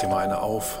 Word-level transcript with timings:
dir 0.00 0.08
mal 0.08 0.24
eine 0.24 0.40
auf. 0.40 0.78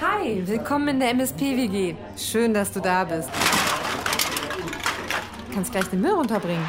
Hi, 0.00 0.42
willkommen 0.46 0.88
in 0.88 1.00
der 1.00 1.10
MSP-WG. 1.10 1.94
Schön, 2.16 2.52
dass 2.52 2.72
du 2.72 2.80
da 2.80 3.04
bist. 3.04 3.30
Du 5.48 5.54
kannst 5.54 5.72
gleich 5.72 5.86
den 5.86 6.00
Müll 6.00 6.12
runterbringen. 6.12 6.64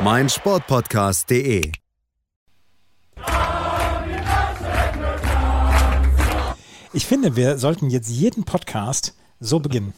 mein 0.00 0.28
Sportpodcast.de. 0.28 1.72
Ich 6.92 7.06
finde, 7.06 7.36
wir 7.36 7.58
sollten 7.58 7.90
jetzt 7.90 8.08
jeden 8.08 8.44
Podcast 8.44 9.14
so 9.38 9.60
beginnen. 9.60 9.94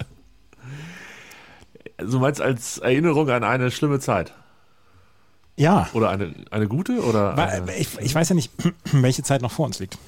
Du 1.99 2.19
meinst 2.19 2.41
als 2.41 2.79
Erinnerung 2.79 3.31
an 3.31 3.45
eine 3.45 3.71
schlimme 3.71 4.01
Zeit? 4.01 4.35
Ja, 5.61 5.91
Oder 5.93 6.09
eine, 6.09 6.35
eine 6.51 6.69
gute? 6.69 7.05
Oder 7.05 7.37
eine, 7.37 7.77
ich, 7.77 7.99
ich 7.99 8.15
weiß 8.15 8.31
ja 8.31 8.35
nicht, 8.35 8.51
welche 8.93 9.23
Zeit 9.23 9.43
noch 9.43 9.53
vor 9.53 9.67
uns 9.67 9.79
liegt. 9.79 9.99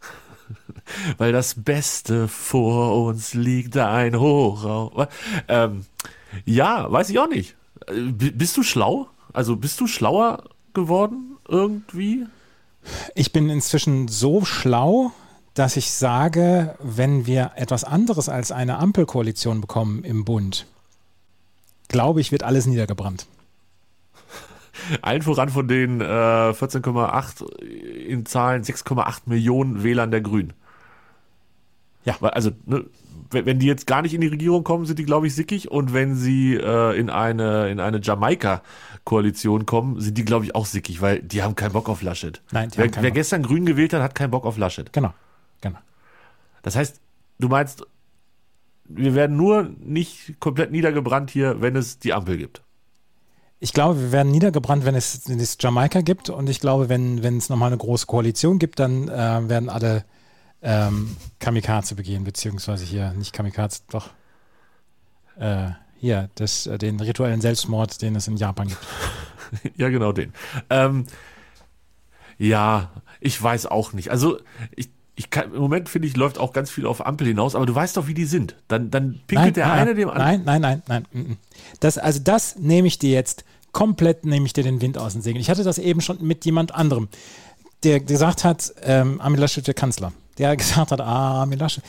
weil 1.18 1.30
das 1.30 1.62
Beste 1.62 2.26
vor 2.26 3.04
uns 3.04 3.34
liegt, 3.34 3.76
ein 3.76 4.18
Hochraum. 4.18 5.08
Ähm, 5.46 5.84
ja, 6.46 6.90
weiß 6.90 7.10
ich 7.10 7.18
auch 7.18 7.28
nicht. 7.28 7.54
Äh, 7.86 8.12
Bist 8.12 8.56
du 8.56 8.62
schlau? 8.62 9.08
Also 9.34 9.56
bist 9.56 9.78
du 9.78 9.86
schlauer 9.86 10.44
geworden 10.72 11.36
irgendwie? 11.46 12.26
Ich 13.14 13.30
bin 13.30 13.50
inzwischen 13.50 14.08
so 14.08 14.46
schlau, 14.46 15.12
dass 15.52 15.76
ich 15.76 15.90
sage, 15.90 16.76
wenn 16.82 17.26
wir 17.26 17.52
etwas 17.56 17.84
anderes 17.84 18.30
als 18.30 18.50
eine 18.52 18.78
Ampelkoalition 18.78 19.60
bekommen 19.60 20.02
im 20.02 20.24
Bund, 20.24 20.64
glaube 21.88 22.22
ich, 22.22 22.32
wird 22.32 22.42
alles 22.42 22.64
niedergebrannt. 22.64 23.26
Allen 25.02 25.22
voran 25.22 25.48
von 25.48 25.68
den 25.68 26.00
äh, 26.00 26.04
14,8 26.04 27.60
in 27.62 28.26
Zahlen 28.26 28.62
6,8 28.62 29.22
Millionen 29.26 29.82
Wählern 29.82 30.10
der 30.10 30.20
Grünen. 30.20 30.52
Ja. 32.04 32.16
Weil, 32.20 32.30
Also, 32.30 32.50
ne, 32.66 32.84
wenn 33.30 33.58
die 33.58 33.66
jetzt 33.66 33.86
gar 33.86 34.02
nicht 34.02 34.12
in 34.14 34.20
die 34.20 34.26
Regierung 34.26 34.62
kommen, 34.62 34.84
sind 34.84 34.98
die, 34.98 35.04
glaube 35.04 35.26
ich, 35.26 35.34
sickig. 35.34 35.70
Und 35.70 35.94
wenn 35.94 36.14
sie 36.16 36.54
äh, 36.54 36.98
in 36.98 37.08
eine, 37.08 37.70
in 37.70 37.80
eine 37.80 38.00
Jamaika-Koalition 38.02 39.64
kommen, 39.66 40.00
sind 40.00 40.18
die, 40.18 40.24
glaube 40.24 40.44
ich, 40.44 40.54
auch 40.54 40.66
sickig, 40.66 41.00
weil 41.00 41.20
die 41.20 41.42
haben 41.42 41.54
keinen 41.54 41.72
Bock 41.72 41.88
auf 41.88 42.02
Laschet. 42.02 42.42
Nein, 42.50 42.68
die 42.70 42.78
wer, 42.78 42.84
haben 42.84 42.90
keinen 42.90 43.02
wer 43.04 43.10
Bock. 43.10 43.14
gestern 43.14 43.42
Grün 43.42 43.64
gewählt 43.64 43.92
hat, 43.94 44.02
hat 44.02 44.14
keinen 44.14 44.30
Bock 44.30 44.44
auf 44.44 44.58
Laschet. 44.58 44.92
Genau, 44.92 45.14
genau. 45.60 45.78
Das 46.62 46.76
heißt, 46.76 47.00
du 47.38 47.48
meinst, 47.48 47.86
wir 48.84 49.14
werden 49.14 49.36
nur 49.36 49.70
nicht 49.80 50.38
komplett 50.38 50.70
niedergebrannt 50.70 51.30
hier, 51.30 51.60
wenn 51.62 51.76
es 51.76 51.98
die 51.98 52.12
Ampel 52.12 52.36
gibt. 52.36 52.62
Ich 53.62 53.72
glaube, 53.72 54.00
wir 54.00 54.10
werden 54.10 54.32
niedergebrannt, 54.32 54.84
wenn 54.84 54.96
es, 54.96 55.28
wenn 55.28 55.38
es 55.38 55.56
Jamaika 55.60 56.00
gibt. 56.00 56.30
Und 56.30 56.48
ich 56.48 56.58
glaube, 56.58 56.88
wenn, 56.88 57.22
wenn 57.22 57.36
es 57.36 57.48
nochmal 57.48 57.68
eine 57.68 57.78
große 57.78 58.06
Koalition 58.06 58.58
gibt, 58.58 58.80
dann 58.80 59.06
äh, 59.06 59.48
werden 59.48 59.68
alle 59.68 60.04
ähm, 60.62 61.16
Kamikaze 61.38 61.94
begehen, 61.94 62.24
beziehungsweise 62.24 62.84
hier 62.84 63.12
nicht 63.12 63.32
Kamikaze, 63.32 63.82
doch 63.88 64.10
äh, 65.38 65.68
hier, 65.96 66.28
das, 66.34 66.66
äh, 66.66 66.76
den 66.76 66.98
rituellen 66.98 67.40
Selbstmord, 67.40 68.02
den 68.02 68.16
es 68.16 68.26
in 68.26 68.36
Japan 68.36 68.66
gibt. 68.66 68.80
Ja, 69.76 69.90
genau 69.90 70.12
den. 70.12 70.32
Ähm, 70.70 71.04
ja, 72.38 72.90
ich 73.20 73.40
weiß 73.40 73.66
auch 73.66 73.92
nicht. 73.92 74.10
Also 74.10 74.38
ich, 74.74 74.88
ich 75.14 75.28
kann, 75.28 75.52
im 75.52 75.60
Moment 75.60 75.90
finde 75.90 76.08
ich, 76.08 76.16
läuft 76.16 76.38
auch 76.38 76.54
ganz 76.54 76.70
viel 76.70 76.86
auf 76.86 77.04
Ampel 77.04 77.26
hinaus, 77.26 77.54
aber 77.54 77.66
du 77.66 77.74
weißt 77.74 77.98
doch, 77.98 78.06
wie 78.06 78.14
die 78.14 78.24
sind. 78.24 78.56
Dann, 78.68 78.90
dann 78.90 79.20
pinkelt 79.26 79.56
der 79.56 79.70
eine 79.70 79.94
dem 79.94 80.08
anderen. 80.08 80.42
Nein, 80.44 80.60
nein, 80.60 80.82
nein, 80.88 81.04
nein. 81.12 81.26
mm, 81.26 81.32
mm. 81.32 81.36
Das, 81.80 81.98
also 81.98 82.20
das 82.20 82.56
nehme 82.56 82.88
ich 82.88 82.98
dir 82.98 83.10
jetzt 83.10 83.44
komplett, 83.72 84.24
nehme 84.24 84.46
ich 84.46 84.52
dir 84.52 84.64
den 84.64 84.80
Wind 84.80 84.98
aus 84.98 85.14
den 85.14 85.22
Segeln. 85.22 85.40
Ich 85.40 85.50
hatte 85.50 85.64
das 85.64 85.78
eben 85.78 86.00
schon 86.00 86.18
mit 86.20 86.44
jemand 86.44 86.74
anderem, 86.74 87.08
der 87.82 88.00
gesagt 88.00 88.44
hat, 88.44 88.72
ähm, 88.82 89.20
Armin 89.20 89.40
Laschet 89.40 89.66
der 89.66 89.74
Kanzler. 89.74 90.12
Der 90.38 90.56
gesagt 90.56 90.92
hat, 90.92 91.00
ah, 91.00 91.40
Armin 91.40 91.58
Laschet. 91.58 91.82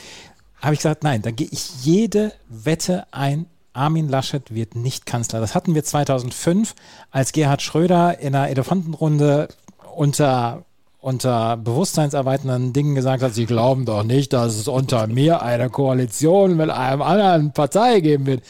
Habe 0.60 0.74
ich 0.74 0.80
gesagt, 0.80 1.04
nein, 1.04 1.22
da 1.22 1.30
gehe 1.30 1.48
ich 1.50 1.84
jede 1.84 2.32
Wette 2.48 3.06
ein. 3.10 3.46
Armin 3.72 4.08
Laschet 4.08 4.54
wird 4.54 4.76
nicht 4.76 5.04
Kanzler. 5.04 5.40
Das 5.40 5.54
hatten 5.54 5.74
wir 5.74 5.84
2005, 5.84 6.74
als 7.10 7.32
Gerhard 7.32 7.60
Schröder 7.60 8.18
in 8.18 8.34
einer 8.34 8.48
Elefantenrunde 8.48 9.48
unter 9.94 10.64
unter 11.04 11.58
bewusstseinserweiternden 11.58 12.72
Dingen 12.72 12.94
gesagt 12.94 13.22
hat, 13.22 13.34
sie 13.34 13.44
glauben 13.44 13.84
doch 13.84 14.04
nicht, 14.04 14.32
dass 14.32 14.56
es 14.56 14.68
unter 14.68 15.06
mir 15.06 15.42
eine 15.42 15.68
Koalition 15.68 16.56
mit 16.56 16.70
einem 16.70 17.02
anderen 17.02 17.52
Partei 17.52 18.00
geben 18.00 18.24
wird. 18.24 18.42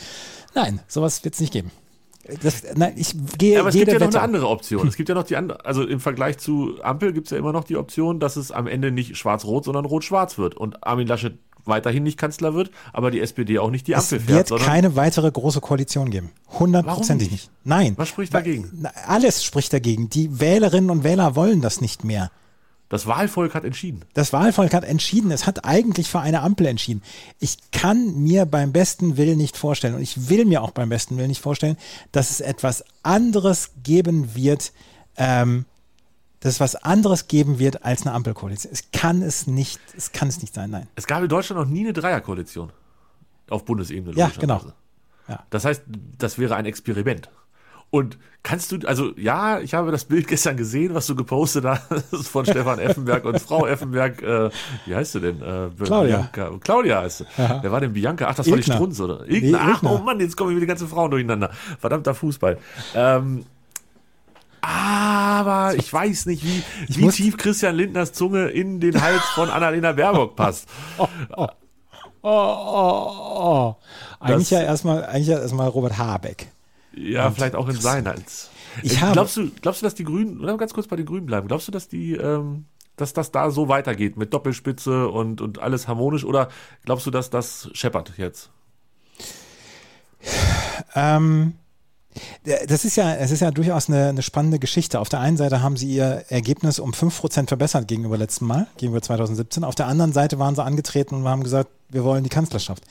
Nein, 0.54 0.78
sowas 0.86 1.24
wird 1.24 1.34
es 1.34 1.40
nicht 1.40 1.52
geben. 1.52 1.72
Das, 2.42 2.62
nein, 2.74 2.94
ich 2.96 3.14
gehe 3.38 3.54
Ja, 3.54 3.60
aber 3.60 3.68
es 3.68 3.74
gibt 3.74 3.88
ja 3.88 3.94
noch 3.94 4.06
Wette. 4.06 4.18
eine 4.18 4.24
andere 4.24 4.48
Option. 4.48 4.86
Es 4.88 4.96
gibt 4.96 5.08
ja 5.08 5.14
noch 5.14 5.24
die 5.24 5.36
andere, 5.36 5.64
also 5.64 5.84
im 5.86 6.00
Vergleich 6.00 6.38
zu 6.38 6.82
Ampel 6.82 7.12
gibt 7.12 7.26
es 7.26 7.30
ja 7.32 7.38
immer 7.38 7.52
noch 7.52 7.64
die 7.64 7.76
Option, 7.76 8.20
dass 8.20 8.36
es 8.36 8.50
am 8.50 8.66
Ende 8.66 8.90
nicht 8.90 9.16
schwarz-rot, 9.16 9.64
sondern 9.64 9.84
rot-schwarz 9.84 10.38
wird 10.38 10.54
und 10.54 10.86
Armin 10.86 11.06
Laschet 11.06 11.38
weiterhin 11.66 12.02
nicht 12.02 12.18
Kanzler 12.18 12.54
wird, 12.54 12.70
aber 12.92 13.10
die 13.10 13.20
SPD 13.20 13.58
auch 13.58 13.70
nicht 13.70 13.86
die 13.86 13.92
Es 13.92 14.12
Ampel 14.12 14.20
fährt, 14.20 14.36
wird 14.36 14.48
sondern 14.48 14.66
keine 14.68 14.96
weitere 14.96 15.30
große 15.30 15.60
Koalition 15.60 16.10
geben. 16.10 16.30
Hundertprozentig 16.58 17.30
nicht? 17.30 17.44
nicht? 17.44 17.50
Nein. 17.64 17.94
Was 17.96 18.08
spricht 18.08 18.34
dagegen? 18.34 18.86
Alles 19.06 19.44
spricht 19.44 19.72
dagegen. 19.72 20.10
Die 20.10 20.40
Wählerinnen 20.40 20.90
und 20.90 21.04
Wähler 21.04 21.36
wollen 21.36 21.60
das 21.60 21.80
nicht 21.80 22.04
mehr. 22.04 22.30
Das 22.88 23.06
Wahlvolk 23.06 23.54
hat 23.54 23.64
entschieden. 23.64 24.04
Das 24.12 24.32
Wahlvolk 24.32 24.74
hat 24.74 24.84
entschieden, 24.84 25.30
es 25.30 25.46
hat 25.46 25.64
eigentlich 25.64 26.08
für 26.08 26.20
eine 26.20 26.42
Ampel 26.42 26.66
entschieden. 26.66 27.02
Ich 27.40 27.70
kann 27.72 28.22
mir 28.22 28.46
beim 28.46 28.72
besten 28.72 29.16
Willen 29.16 29.38
nicht 29.38 29.56
vorstellen, 29.56 29.94
und 29.94 30.02
ich 30.02 30.28
will 30.28 30.44
mir 30.44 30.62
auch 30.62 30.70
beim 30.70 30.90
besten 30.90 31.16
Willen 31.16 31.28
nicht 31.28 31.40
vorstellen, 31.40 31.76
dass 32.12 32.30
es 32.30 32.40
etwas 32.40 32.84
anderes 33.02 33.70
geben 33.82 34.34
wird, 34.34 34.72
ähm, 35.16 35.64
dass 36.40 36.54
es 36.54 36.60
was 36.60 36.76
anderes 36.76 37.26
geben 37.26 37.58
wird 37.58 37.84
als 37.84 38.02
eine 38.02 38.14
Ampelkoalition. 38.14 38.70
Es 38.70 38.90
kann 38.92 39.22
es 39.22 39.46
nicht, 39.46 39.80
es 39.96 40.12
kann 40.12 40.28
es 40.28 40.42
nicht 40.42 40.52
sein, 40.52 40.70
nein. 40.70 40.86
Es 40.94 41.06
gab 41.06 41.22
in 41.22 41.28
Deutschland 41.28 41.62
noch 41.62 41.68
nie 41.68 41.80
eine 41.80 41.94
Dreierkoalition 41.94 42.70
auf 43.48 43.64
Bundesebene. 43.64 44.14
Ja, 44.14 44.30
genau. 44.38 44.60
Ja. 45.26 45.42
Das 45.48 45.64
heißt, 45.64 45.82
das 46.18 46.38
wäre 46.38 46.56
ein 46.56 46.66
Experiment. 46.66 47.30
Und 47.94 48.18
kannst 48.42 48.72
du, 48.72 48.78
also 48.88 49.12
ja, 49.16 49.60
ich 49.60 49.72
habe 49.74 49.92
das 49.92 50.04
Bild 50.04 50.26
gestern 50.26 50.56
gesehen, 50.56 50.94
was 50.94 51.06
du 51.06 51.14
gepostet 51.14 51.64
hast 51.64 52.26
von 52.28 52.44
Stefan 52.44 52.80
Effenberg 52.80 53.24
und 53.24 53.38
Frau 53.40 53.66
Effenberg, 53.66 54.20
äh, 54.20 54.50
wie 54.86 54.94
heißt 54.96 55.12
sie 55.12 55.20
denn? 55.20 55.40
Äh, 55.40 55.68
Claudia. 55.84 56.28
Bianca. 56.32 56.50
Claudia 56.60 57.00
heißt 57.02 57.18
sie. 57.18 57.24
Ja. 57.38 57.60
Wer 57.62 57.70
war 57.70 57.80
denn 57.80 57.92
Bianca? 57.92 58.26
Ach, 58.28 58.34
das 58.34 58.46
war 58.50 58.56
die 58.56 58.60
Ilkner. 58.62 58.74
Strunz, 58.74 59.00
oder? 59.00 59.24
Nee, 59.26 59.36
Ilkner. 59.38 59.60
Ach, 59.62 59.68
Ilkner. 59.74 59.92
oh 59.92 59.98
Mann, 59.98 60.18
jetzt 60.18 60.36
kommen 60.36 60.50
wieder 60.50 60.60
die 60.60 60.66
ganzen 60.66 60.88
Frauen 60.88 61.10
durcheinander. 61.12 61.50
Verdammter 61.78 62.14
Fußball. 62.14 62.58
Ähm, 62.96 63.44
aber 64.60 65.74
ich 65.76 65.92
weiß 65.92 66.26
nicht, 66.26 66.42
wie, 66.44 66.62
wie 66.88 67.04
muss- 67.04 67.14
tief 67.16 67.36
Christian 67.36 67.76
Lindners 67.76 68.12
Zunge 68.12 68.48
in 68.48 68.80
den 68.80 69.00
Hals 69.00 69.22
von 69.34 69.50
Annalena 69.50 69.92
Baerbock 69.92 70.36
passt. 70.36 70.68
Oh, 72.26 72.30
oh, 72.30 73.10
oh. 73.36 73.76
Eigentlich 74.18 74.48
Das- 74.48 74.58
ja 74.58 74.62
erstmal, 74.62 75.04
eigentlich 75.04 75.26
ja 75.26 75.38
erstmal 75.40 75.68
Robert 75.68 75.98
Habeck. 75.98 76.48
Ja, 76.96 77.30
vielleicht 77.30 77.54
auch 77.54 77.68
in 77.68 77.80
sein 77.80 78.06
Hals. 78.06 78.50
Ich 78.82 79.00
habe- 79.00 79.12
glaubst 79.12 79.36
du, 79.36 79.50
glaubst 79.60 79.82
du, 79.82 79.86
dass 79.86 79.94
die 79.94 80.04
Grünen, 80.04 80.40
oder 80.40 80.56
ganz 80.56 80.74
kurz 80.74 80.86
bei 80.86 80.96
den 80.96 81.06
Grünen 81.06 81.26
bleiben, 81.26 81.48
glaubst 81.48 81.68
du, 81.68 81.72
dass 81.72 81.88
die, 81.88 82.12
ähm, 82.14 82.64
dass 82.96 83.12
das 83.12 83.30
da 83.32 83.50
so 83.50 83.68
weitergeht 83.68 84.16
mit 84.16 84.32
Doppelspitze 84.34 85.08
und, 85.08 85.40
und 85.40 85.58
alles 85.60 85.88
harmonisch 85.88 86.24
oder 86.24 86.48
glaubst 86.84 87.06
du, 87.06 87.10
dass 87.10 87.30
das 87.30 87.68
scheppert 87.72 88.12
jetzt? 88.16 88.50
Ähm, 90.94 91.54
das 92.68 92.84
ist 92.84 92.96
ja, 92.96 93.14
es 93.16 93.30
ist 93.32 93.40
ja 93.40 93.50
durchaus 93.50 93.88
eine, 93.88 94.08
eine 94.08 94.22
spannende 94.22 94.58
Geschichte. 94.58 95.00
Auf 95.00 95.08
der 95.08 95.20
einen 95.20 95.36
Seite 95.36 95.62
haben 95.62 95.76
sie 95.76 95.88
ihr 95.94 96.24
Ergebnis 96.28 96.78
um 96.78 96.92
5% 96.92 97.48
verbessert 97.48 97.88
gegenüber 97.88 98.16
letztem 98.16 98.46
Mal, 98.46 98.68
gegenüber 98.76 99.02
2017. 99.02 99.64
Auf 99.64 99.74
der 99.74 99.86
anderen 99.86 100.12
Seite 100.12 100.38
waren 100.38 100.54
sie 100.54 100.62
angetreten 100.62 101.16
und 101.16 101.24
haben 101.28 101.42
gesagt, 101.42 101.70
wir 101.88 102.04
wollen 102.04 102.22
die 102.22 102.30
Kanzlerschaft. 102.30 102.84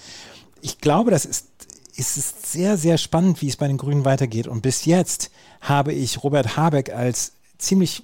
Ich 0.61 0.79
glaube, 0.79 1.11
das 1.11 1.25
ist, 1.25 1.47
ist 1.95 2.17
es 2.17 2.33
sehr, 2.51 2.77
sehr 2.77 2.97
spannend, 2.97 3.41
wie 3.41 3.47
es 3.47 3.57
bei 3.57 3.67
den 3.67 3.77
Grünen 3.77 4.05
weitergeht. 4.05 4.47
Und 4.47 4.61
bis 4.61 4.85
jetzt 4.85 5.31
habe 5.61 5.93
ich 5.93 6.23
Robert 6.23 6.57
Habeck 6.57 6.91
als 6.91 7.33
ziemlich 7.57 8.03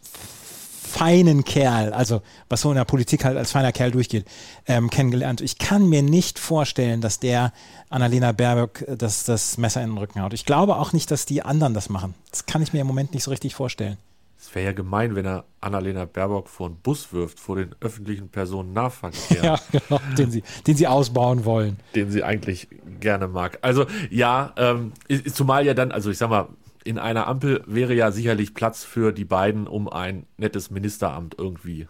feinen 0.89 1.43
Kerl, 1.43 1.93
also 1.93 2.21
was 2.49 2.61
so 2.61 2.71
in 2.71 2.75
der 2.75 2.85
Politik 2.85 3.23
halt 3.23 3.37
als 3.37 3.51
feiner 3.51 3.71
Kerl 3.71 3.91
durchgeht, 3.91 4.25
ähm, 4.65 4.89
kennengelernt. 4.89 5.39
Ich 5.39 5.59
kann 5.59 5.87
mir 5.87 6.01
nicht 6.01 6.39
vorstellen, 6.39 6.99
dass 6.99 7.19
der 7.19 7.53
Annalena 7.89 8.31
Baerbock 8.31 8.81
äh, 8.81 8.97
das, 8.97 9.23
das 9.23 9.57
Messer 9.57 9.83
in 9.83 9.91
den 9.91 9.97
Rücken 9.97 10.21
haut. 10.21 10.33
Ich 10.33 10.45
glaube 10.45 10.77
auch 10.77 10.91
nicht, 10.91 11.11
dass 11.11 11.25
die 11.25 11.43
anderen 11.43 11.73
das 11.73 11.89
machen. 11.89 12.15
Das 12.31 12.47
kann 12.47 12.63
ich 12.63 12.73
mir 12.73 12.81
im 12.81 12.87
Moment 12.87 13.13
nicht 13.13 13.23
so 13.23 13.31
richtig 13.31 13.53
vorstellen. 13.53 13.97
Es 14.41 14.55
wäre 14.55 14.67
ja 14.67 14.71
gemein, 14.71 15.15
wenn 15.15 15.25
er 15.25 15.43
Annalena 15.59 16.05
Baerbock 16.05 16.47
vor 16.47 16.67
einen 16.67 16.77
Bus 16.77 17.11
wirft, 17.11 17.39
vor 17.41 17.57
den 17.57 17.75
öffentlichen 17.81 18.29
Personennahverkehr, 18.29 19.43
Ja, 19.43 19.59
genau, 19.71 19.99
den 20.17 20.31
sie, 20.31 20.43
den 20.65 20.77
sie 20.77 20.87
ausbauen 20.87 21.43
wollen. 21.43 21.77
den 21.93 22.09
sie 22.09 22.23
eigentlich 22.23 22.69
gerne 23.01 23.27
mag. 23.27 23.59
Also 23.61 23.85
ja, 24.09 24.53
ähm, 24.57 24.93
ist- 25.09 25.35
zumal 25.35 25.65
ja 25.65 25.73
dann, 25.73 25.91
also 25.91 26.09
ich 26.09 26.17
sag 26.17 26.29
mal, 26.29 26.47
in 26.85 26.97
einer 26.97 27.27
Ampel 27.27 27.61
wäre 27.67 27.93
ja 27.93 28.11
sicherlich 28.11 28.53
Platz 28.53 28.85
für 28.85 29.11
die 29.11 29.25
beiden, 29.25 29.67
um 29.67 29.89
ein 29.89 30.25
nettes 30.37 30.71
Ministeramt 30.71 31.35
irgendwie 31.37 31.87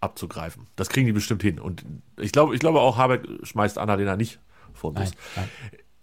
abzugreifen. 0.00 0.66
Das 0.74 0.88
kriegen 0.88 1.06
die 1.06 1.12
bestimmt 1.12 1.42
hin. 1.42 1.60
Und 1.60 1.84
ich 2.20 2.32
glaube, 2.32 2.54
ich 2.54 2.60
glaube 2.60 2.80
auch, 2.80 2.96
Habeck 2.98 3.22
schmeißt 3.44 3.78
Annalena 3.78 4.16
nicht 4.16 4.40
vor 4.72 4.90
den 4.92 5.04
Bus. 5.04 5.12
Nein, 5.36 5.48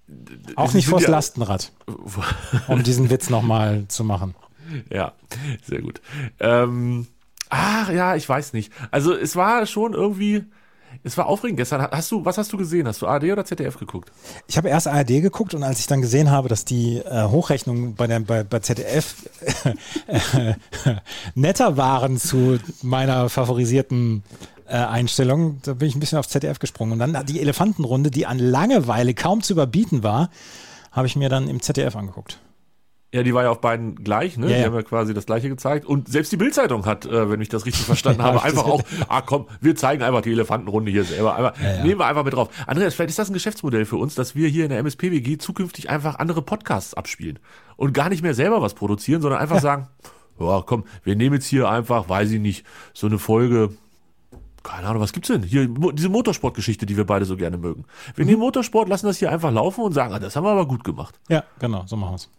nein. 0.07 0.53
Auch 0.55 0.73
nicht 0.73 0.87
vors 0.87 1.03
ja- 1.03 1.09
Lastenrad, 1.09 1.73
um 2.69 2.81
diesen 2.83 3.09
Witz 3.09 3.29
nochmal 3.29 3.85
zu 3.89 4.03
machen. 4.05 4.33
Ja, 4.89 5.13
sehr 5.63 5.81
gut. 5.81 6.01
Ähm, 6.39 7.07
ach 7.49 7.89
ja, 7.89 8.15
ich 8.15 8.27
weiß 8.27 8.53
nicht. 8.53 8.71
Also 8.91 9.13
es 9.13 9.35
war 9.35 9.65
schon 9.65 9.93
irgendwie, 9.93 10.43
es 11.03 11.17
war 11.17 11.27
aufregend 11.27 11.57
gestern. 11.57 11.81
Hast 11.81 12.11
du, 12.11 12.25
was 12.25 12.37
hast 12.37 12.51
du 12.53 12.57
gesehen? 12.57 12.87
Hast 12.87 13.01
du 13.01 13.07
ARD 13.07 13.25
oder 13.25 13.45
ZDF 13.45 13.77
geguckt? 13.77 14.11
Ich 14.47 14.57
habe 14.57 14.69
erst 14.69 14.87
ARD 14.87 15.21
geguckt 15.21 15.53
und 15.53 15.63
als 15.63 15.79
ich 15.79 15.87
dann 15.87 16.01
gesehen 16.01 16.31
habe, 16.31 16.49
dass 16.49 16.65
die 16.65 16.97
äh, 16.97 17.27
Hochrechnungen 17.27 17.95
bei, 17.95 18.07
der, 18.07 18.19
bei, 18.19 18.43
bei 18.43 18.59
ZDF 18.59 19.15
äh, 20.07 20.53
netter 21.35 21.77
waren 21.77 22.17
zu 22.17 22.59
meiner 22.81 23.29
favorisierten 23.29 24.23
äh, 24.67 24.75
Einstellung, 24.75 25.59
da 25.63 25.73
bin 25.73 25.89
ich 25.89 25.95
ein 25.95 25.99
bisschen 25.99 26.17
auf 26.17 26.27
ZDF 26.27 26.59
gesprungen. 26.59 26.93
Und 26.93 26.99
dann 26.99 27.25
die 27.25 27.41
Elefantenrunde, 27.41 28.11
die 28.11 28.25
an 28.25 28.39
Langeweile 28.39 29.13
kaum 29.13 29.41
zu 29.41 29.53
überbieten 29.53 30.03
war, 30.03 30.29
habe 30.91 31.07
ich 31.07 31.15
mir 31.15 31.29
dann 31.29 31.47
im 31.47 31.61
ZDF 31.61 31.95
angeguckt. 31.95 32.39
Ja, 33.13 33.23
die 33.23 33.33
war 33.33 33.43
ja 33.43 33.49
auf 33.49 33.59
beiden 33.59 33.95
gleich, 33.95 34.37
ne? 34.37 34.49
Ja, 34.49 34.57
die 34.57 34.65
haben 34.65 34.73
ja 34.73 34.83
quasi 34.83 35.13
das 35.13 35.25
gleiche 35.25 35.49
gezeigt. 35.49 35.85
Und 35.85 36.07
selbst 36.07 36.31
die 36.31 36.37
Bildzeitung 36.37 36.85
hat, 36.85 37.05
äh, 37.05 37.29
wenn 37.29 37.41
ich 37.41 37.49
das 37.49 37.65
richtig 37.65 37.83
verstanden 37.83 38.23
habe, 38.23 38.41
einfach 38.41 38.63
auch, 38.63 38.81
ah 39.09 39.21
komm, 39.21 39.47
wir 39.59 39.75
zeigen 39.75 40.01
einfach 40.01 40.21
die 40.21 40.31
Elefantenrunde 40.31 40.91
hier 40.91 41.03
selber. 41.03 41.35
Aber 41.35 41.53
nehmen 41.83 41.99
wir 41.99 42.05
einfach 42.05 42.23
mit 42.23 42.33
drauf. 42.33 42.49
Andreas, 42.67 42.93
vielleicht 42.93 43.09
ist 43.09 43.19
das 43.19 43.29
ein 43.29 43.33
Geschäftsmodell 43.33 43.83
für 43.83 43.97
uns, 43.97 44.15
dass 44.15 44.33
wir 44.33 44.47
hier 44.47 44.63
in 44.63 44.69
der 44.69 44.79
MSPWG 44.79 45.37
zukünftig 45.39 45.89
einfach 45.89 46.19
andere 46.19 46.41
Podcasts 46.41 46.93
abspielen. 46.93 47.39
Und 47.75 47.93
gar 47.93 48.07
nicht 48.07 48.23
mehr 48.23 48.33
selber 48.33 48.61
was 48.61 48.75
produzieren, 48.75 49.21
sondern 49.21 49.41
einfach 49.41 49.59
sagen, 49.59 49.87
ja 50.39 50.63
komm, 50.65 50.85
wir 51.03 51.15
nehmen 51.15 51.35
jetzt 51.35 51.47
hier 51.47 51.69
einfach, 51.69 52.07
weiß 52.07 52.31
ich 52.31 52.39
nicht, 52.39 52.65
so 52.93 53.07
eine 53.07 53.19
Folge, 53.19 53.71
keine 54.63 54.87
Ahnung, 54.87 55.01
was 55.01 55.13
gibt's 55.13 55.27
denn? 55.27 55.43
Hier, 55.43 55.67
diese 55.67 56.09
Motorsportgeschichte, 56.09 56.85
die 56.85 56.95
wir 56.95 57.05
beide 57.05 57.25
so 57.25 57.35
gerne 57.35 57.57
mögen. 57.57 57.85
Wir 58.15 58.25
nehmen 58.25 58.39
Motorsport, 58.39 58.87
lassen 58.87 59.07
das 59.07 59.17
hier 59.17 59.31
einfach 59.31 59.51
laufen 59.51 59.83
und 59.83 59.93
sagen, 59.93 60.13
ah, 60.13 60.19
das 60.19 60.35
haben 60.35 60.43
wir 60.43 60.51
aber 60.51 60.67
gut 60.67 60.83
gemacht. 60.83 61.19
Ja, 61.29 61.43
genau, 61.59 61.83
so 61.87 61.97
machen 61.97 62.11
wir 62.11 62.15
es. 62.15 62.29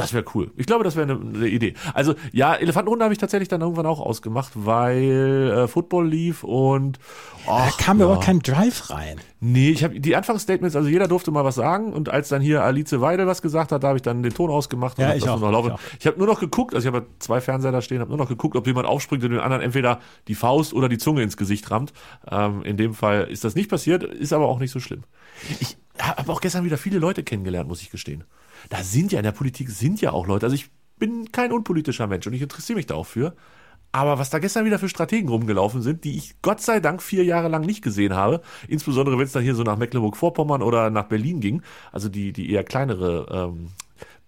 Das 0.00 0.12
wäre 0.12 0.24
cool. 0.34 0.50
Ich 0.56 0.66
glaube, 0.66 0.84
das 0.84 0.96
wäre 0.96 1.10
eine, 1.10 1.20
eine 1.20 1.48
Idee. 1.48 1.74
Also 1.94 2.14
ja, 2.32 2.54
Elefantenrunde 2.54 3.04
habe 3.04 3.12
ich 3.14 3.18
tatsächlich 3.18 3.48
dann 3.48 3.60
irgendwann 3.60 3.86
auch 3.86 4.00
ausgemacht, 4.00 4.52
weil 4.54 5.52
äh, 5.64 5.68
Football 5.68 6.08
lief 6.08 6.44
und 6.44 6.98
Da 7.46 7.68
ach, 7.68 7.78
kam 7.78 7.98
mir 7.98 8.04
ja. 8.04 8.10
aber 8.10 8.20
kein 8.20 8.40
Drive 8.40 8.90
rein. 8.90 9.20
Nee, 9.40 9.70
ich 9.70 9.84
habe 9.84 9.98
die 9.98 10.16
Anfangsstatements, 10.16 10.76
also 10.76 10.88
jeder 10.88 11.08
durfte 11.08 11.30
mal 11.30 11.44
was 11.44 11.54
sagen 11.54 11.92
und 11.92 12.08
als 12.10 12.28
dann 12.28 12.42
hier 12.42 12.62
Alice 12.62 13.00
Weidel 13.00 13.26
was 13.26 13.40
gesagt 13.40 13.72
hat, 13.72 13.82
da 13.82 13.88
habe 13.88 13.96
ich 13.96 14.02
dann 14.02 14.22
den 14.22 14.34
Ton 14.34 14.50
ausgemacht 14.50 14.98
und 14.98 15.04
Ja, 15.04 15.14
ich 15.14 15.22
das 15.24 15.32
auch, 15.32 15.40
noch 15.40 15.50
laufen. 15.50 15.74
ich. 15.92 16.00
Ich 16.00 16.06
habe 16.06 16.18
nur 16.18 16.26
noch 16.26 16.40
geguckt, 16.40 16.74
also 16.74 16.86
ich 16.88 16.94
habe 16.94 17.06
zwei 17.20 17.40
Fernseher 17.40 17.72
da 17.72 17.80
stehen, 17.80 18.00
habe 18.00 18.10
nur 18.10 18.18
noch 18.18 18.28
geguckt, 18.28 18.54
ob 18.56 18.66
jemand 18.66 18.86
aufspringt 18.86 19.24
und 19.24 19.30
den 19.30 19.40
anderen 19.40 19.62
entweder 19.62 20.00
die 20.28 20.34
Faust 20.34 20.74
oder 20.74 20.88
die 20.90 20.98
Zunge 20.98 21.22
ins 21.22 21.36
Gesicht 21.38 21.70
rammt. 21.70 21.92
Ähm, 22.30 22.62
in 22.64 22.76
dem 22.76 22.92
Fall 22.94 23.28
ist 23.30 23.44
das 23.44 23.54
nicht 23.54 23.70
passiert, 23.70 24.02
ist 24.04 24.32
aber 24.34 24.46
auch 24.46 24.58
nicht 24.58 24.72
so 24.72 24.80
schlimm. 24.80 25.04
Ich 25.60 25.78
habe 25.98 26.30
auch 26.30 26.40
gestern 26.42 26.64
wieder 26.64 26.76
viele 26.76 26.98
Leute 26.98 27.22
kennengelernt, 27.22 27.68
muss 27.68 27.80
ich 27.80 27.90
gestehen. 27.90 28.24
Da 28.68 28.82
sind 28.82 29.12
ja 29.12 29.18
in 29.18 29.24
der 29.24 29.32
Politik 29.32 29.70
sind 29.70 30.00
ja 30.00 30.12
auch 30.12 30.26
Leute. 30.26 30.46
Also 30.46 30.54
ich 30.54 30.70
bin 30.98 31.32
kein 31.32 31.52
unpolitischer 31.52 32.06
Mensch 32.06 32.26
und 32.26 32.32
ich 32.32 32.42
interessiere 32.42 32.76
mich 32.76 32.86
da 32.86 32.94
auch 32.94 33.06
für. 33.06 33.34
Aber 33.92 34.18
was 34.18 34.30
da 34.30 34.38
gestern 34.38 34.64
wieder 34.64 34.78
für 34.78 34.88
Strategen 34.88 35.28
rumgelaufen 35.28 35.82
sind, 35.82 36.04
die 36.04 36.16
ich 36.16 36.40
Gott 36.42 36.60
sei 36.60 36.78
Dank 36.78 37.02
vier 37.02 37.24
Jahre 37.24 37.48
lang 37.48 37.62
nicht 37.62 37.82
gesehen 37.82 38.14
habe, 38.14 38.40
insbesondere 38.68 39.18
wenn 39.18 39.24
es 39.24 39.32
dann 39.32 39.42
hier 39.42 39.56
so 39.56 39.64
nach 39.64 39.78
Mecklenburg-Vorpommern 39.78 40.62
oder 40.62 40.90
nach 40.90 41.06
Berlin 41.06 41.40
ging, 41.40 41.62
also 41.90 42.08
die, 42.08 42.32
die 42.32 42.52
eher 42.52 42.62
kleinere 42.62 43.26
ähm, 43.50 43.70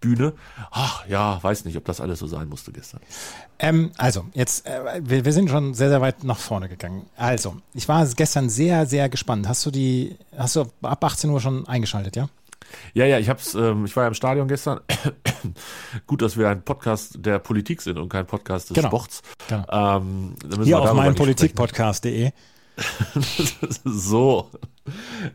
Bühne. 0.00 0.34
Ach 0.72 1.06
ja, 1.06 1.40
weiß 1.40 1.64
nicht, 1.64 1.76
ob 1.76 1.84
das 1.84 2.00
alles 2.00 2.18
so 2.18 2.26
sein 2.26 2.48
musste 2.48 2.72
gestern. 2.72 3.00
Ähm, 3.60 3.92
also, 3.96 4.26
jetzt, 4.34 4.66
äh, 4.66 5.00
wir, 5.00 5.24
wir 5.24 5.32
sind 5.32 5.48
schon 5.48 5.74
sehr, 5.74 5.88
sehr 5.88 6.00
weit 6.00 6.24
nach 6.24 6.38
vorne 6.38 6.68
gegangen. 6.68 7.06
Also, 7.16 7.56
ich 7.72 7.88
war 7.88 8.04
gestern 8.04 8.50
sehr, 8.50 8.86
sehr 8.86 9.08
gespannt. 9.08 9.48
Hast 9.48 9.64
du 9.64 9.70
die, 9.70 10.18
hast 10.36 10.56
du 10.56 10.66
ab 10.82 11.04
18 11.04 11.30
Uhr 11.30 11.40
schon 11.40 11.68
eingeschaltet, 11.68 12.16
ja? 12.16 12.28
Ja, 12.94 13.04
ja, 13.06 13.18
ich 13.18 13.28
hab's, 13.28 13.54
ähm, 13.54 13.84
ich 13.84 13.94
war 13.96 14.04
ja 14.04 14.08
im 14.08 14.14
Stadion 14.14 14.48
gestern. 14.48 14.80
Gut, 16.06 16.22
dass 16.22 16.36
wir 16.36 16.48
ein 16.48 16.62
Podcast 16.62 17.16
der 17.18 17.38
Politik 17.38 17.82
sind 17.82 17.98
und 17.98 18.08
kein 18.08 18.26
Podcast 18.26 18.70
des 18.70 18.74
Genau. 18.76 18.88
Sports. 18.88 19.22
Genau. 19.48 19.64
Ähm, 19.98 20.34
Hier 20.64 20.80
auf 20.80 20.92
meinpolitikpodcast.de, 20.92 22.28
sprechen. 22.28 22.32
so. 23.84 24.50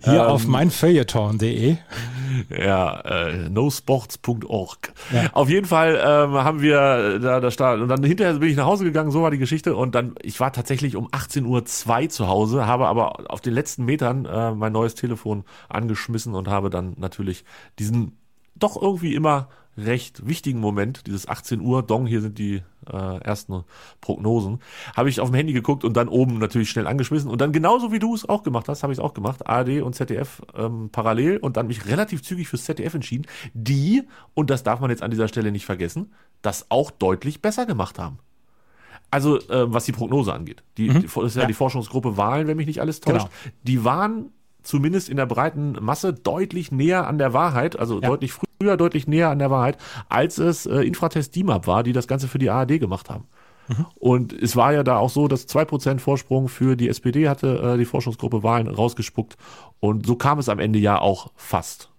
hier 0.04 0.14
Ähm, 0.14 0.20
auf 0.22 0.48
meinfeuilleton.de. 0.48 1.78
Ja, 2.50 3.00
äh, 3.02 3.50
nosports.org. 3.50 4.94
Ja. 5.14 5.30
Auf 5.34 5.50
jeden 5.50 5.66
Fall 5.66 5.96
ähm, 5.96 6.34
haben 6.34 6.62
wir 6.62 7.20
da, 7.20 7.40
da 7.40 7.52
sta- 7.52 7.76
und 7.76 7.88
dann 7.88 8.04
hinterher 8.04 8.34
bin 8.36 8.50
ich 8.50 8.58
nach 8.58 8.66
Hause 8.66 8.84
gegangen, 8.84 9.12
so 9.12 9.22
war 9.22 9.32
die 9.32 9.38
Geschichte 9.38 9.76
und 9.76 9.96
dann, 9.96 10.16
ich 10.22 10.40
war 10.40 10.52
tatsächlich 10.52 10.96
um 10.96 11.08
18.02 11.10 11.46
Uhr 11.46 12.10
zu 12.10 12.28
Hause, 12.28 12.68
habe 12.68 12.88
aber 12.88 13.32
auf 13.32 13.42
den 13.42 13.54
letzten 13.54 13.86
Metern 13.86 14.26
äh, 14.26 14.52
mein 14.52 14.74
neues 14.74 14.96
Telefon 14.96 15.46
angeschmissen 15.70 16.36
und 16.36 16.48
habe 16.48 16.70
dann 16.70 16.96
natürlich 16.98 17.46
diesen 17.80 18.18
doch 18.56 18.82
irgendwie 18.82 19.14
immer 19.14 19.50
recht 19.78 20.28
wichtigen 20.28 20.60
Moment, 20.60 21.06
dieses 21.08 21.28
18 21.28 21.62
Uhr, 21.62 21.84
Dong, 21.84 22.08
hier 22.08 22.22
sind 22.22 22.38
die 22.40 22.64
äh, 22.92 23.18
ersten 23.22 23.64
Prognosen, 24.02 24.60
habe 24.96 25.10
ich 25.10 25.20
auf 25.20 25.30
dem 25.30 25.36
Handy 25.36 25.54
geguckt 25.54 25.84
und 25.84 25.96
dann 25.96 26.08
oben 26.08 26.40
natürlich 26.40 26.70
schnell 26.70 26.88
angeschmissen 26.88 27.30
und 27.30 27.40
dann 27.42 27.52
genauso 27.52 27.92
wie 27.92 28.00
du 28.00 28.16
es 28.16 28.28
auch 28.28 28.44
gemacht 28.44 28.68
hast, 28.70 28.84
habe 28.84 28.92
ich 28.94 29.00
es 29.00 29.04
auch 29.04 29.14
gemacht, 29.14 29.46
ARD 29.48 29.82
und 29.82 29.94
ZDF 29.94 30.42
ähm, 30.56 30.90
parallel 30.92 31.38
und 31.38 31.58
dann 31.58 31.68
mich 31.68 31.86
relativ 31.86 32.24
zügig 32.24 32.48
fürs 32.48 32.66
ZDF 32.66 32.96
entschieden, 32.96 33.28
die, 33.54 34.04
und 34.34 34.50
das 34.50 34.64
darf 34.64 34.80
man 34.80 34.90
jetzt 34.90 35.04
an 35.04 35.12
dieser 35.12 35.28
Stelle 35.28 35.52
nicht 35.52 35.66
vergessen, 35.66 36.12
das 36.42 36.66
auch 36.70 36.90
deutlich 36.92 37.42
besser 37.42 37.66
gemacht 37.66 38.00
haben. 38.00 38.20
Also, 39.10 39.38
äh, 39.38 39.72
was 39.74 39.86
die 39.86 39.94
Prognose 39.94 40.34
angeht. 40.34 40.64
Die, 40.78 40.90
die, 40.90 41.08
das 41.08 41.16
ist 41.24 41.36
ja, 41.36 41.44
Ja. 41.44 41.48
die 41.48 41.54
Forschungsgruppe 41.54 42.18
Wahlen, 42.18 42.48
wenn 42.48 42.58
mich 42.58 42.68
nicht 42.68 42.82
alles 42.82 43.00
täuscht. 43.00 43.28
Genau. 43.44 43.56
Die 43.64 43.86
waren 43.86 44.32
zumindest 44.64 45.08
in 45.08 45.16
der 45.16 45.26
breiten 45.26 45.78
Masse 45.80 46.14
deutlich 46.14 46.74
näher 46.74 47.08
an 47.08 47.18
der 47.18 47.32
Wahrheit, 47.32 47.80
also 47.80 48.02
Ja. 48.02 48.08
deutlich 48.10 48.34
früher, 48.34 48.47
deutlich 48.60 49.08
näher 49.08 49.30
an 49.30 49.40
der 49.40 49.52
Wahrheit, 49.52 49.78
als 50.10 50.38
es 50.38 50.66
äh, 50.66 50.82
Infratest 50.82 51.36
DIMAP 51.36 51.68
war, 51.68 51.84
die 51.84 51.94
das 51.94 52.08
Ganze 52.08 52.28
für 52.28 52.40
die 52.40 52.50
ARD 52.50 52.80
gemacht 52.80 53.10
haben. 53.10 53.26
Mhm. 53.68 53.86
Und 53.96 54.34
es 54.34 54.56
war 54.56 54.74
ja 54.74 54.84
da 54.84 54.98
auch 54.98 55.10
so, 55.10 55.28
dass 55.28 55.48
2% 55.48 56.00
Vorsprung 56.00 56.48
für 56.48 56.76
die 56.76 56.90
SPD 56.90 57.30
hatte 57.30 57.74
äh, 57.74 57.78
die 57.78 57.86
Forschungsgruppe 57.86 58.44
Wahlen 58.44 58.68
rausgespuckt. 58.68 59.38
Und 59.80 60.06
so 60.06 60.16
kam 60.16 60.40
es 60.40 60.50
am 60.50 60.60
Ende 60.60 60.80
ja 60.80 61.00
auch 61.00 61.32
fast. 61.36 61.90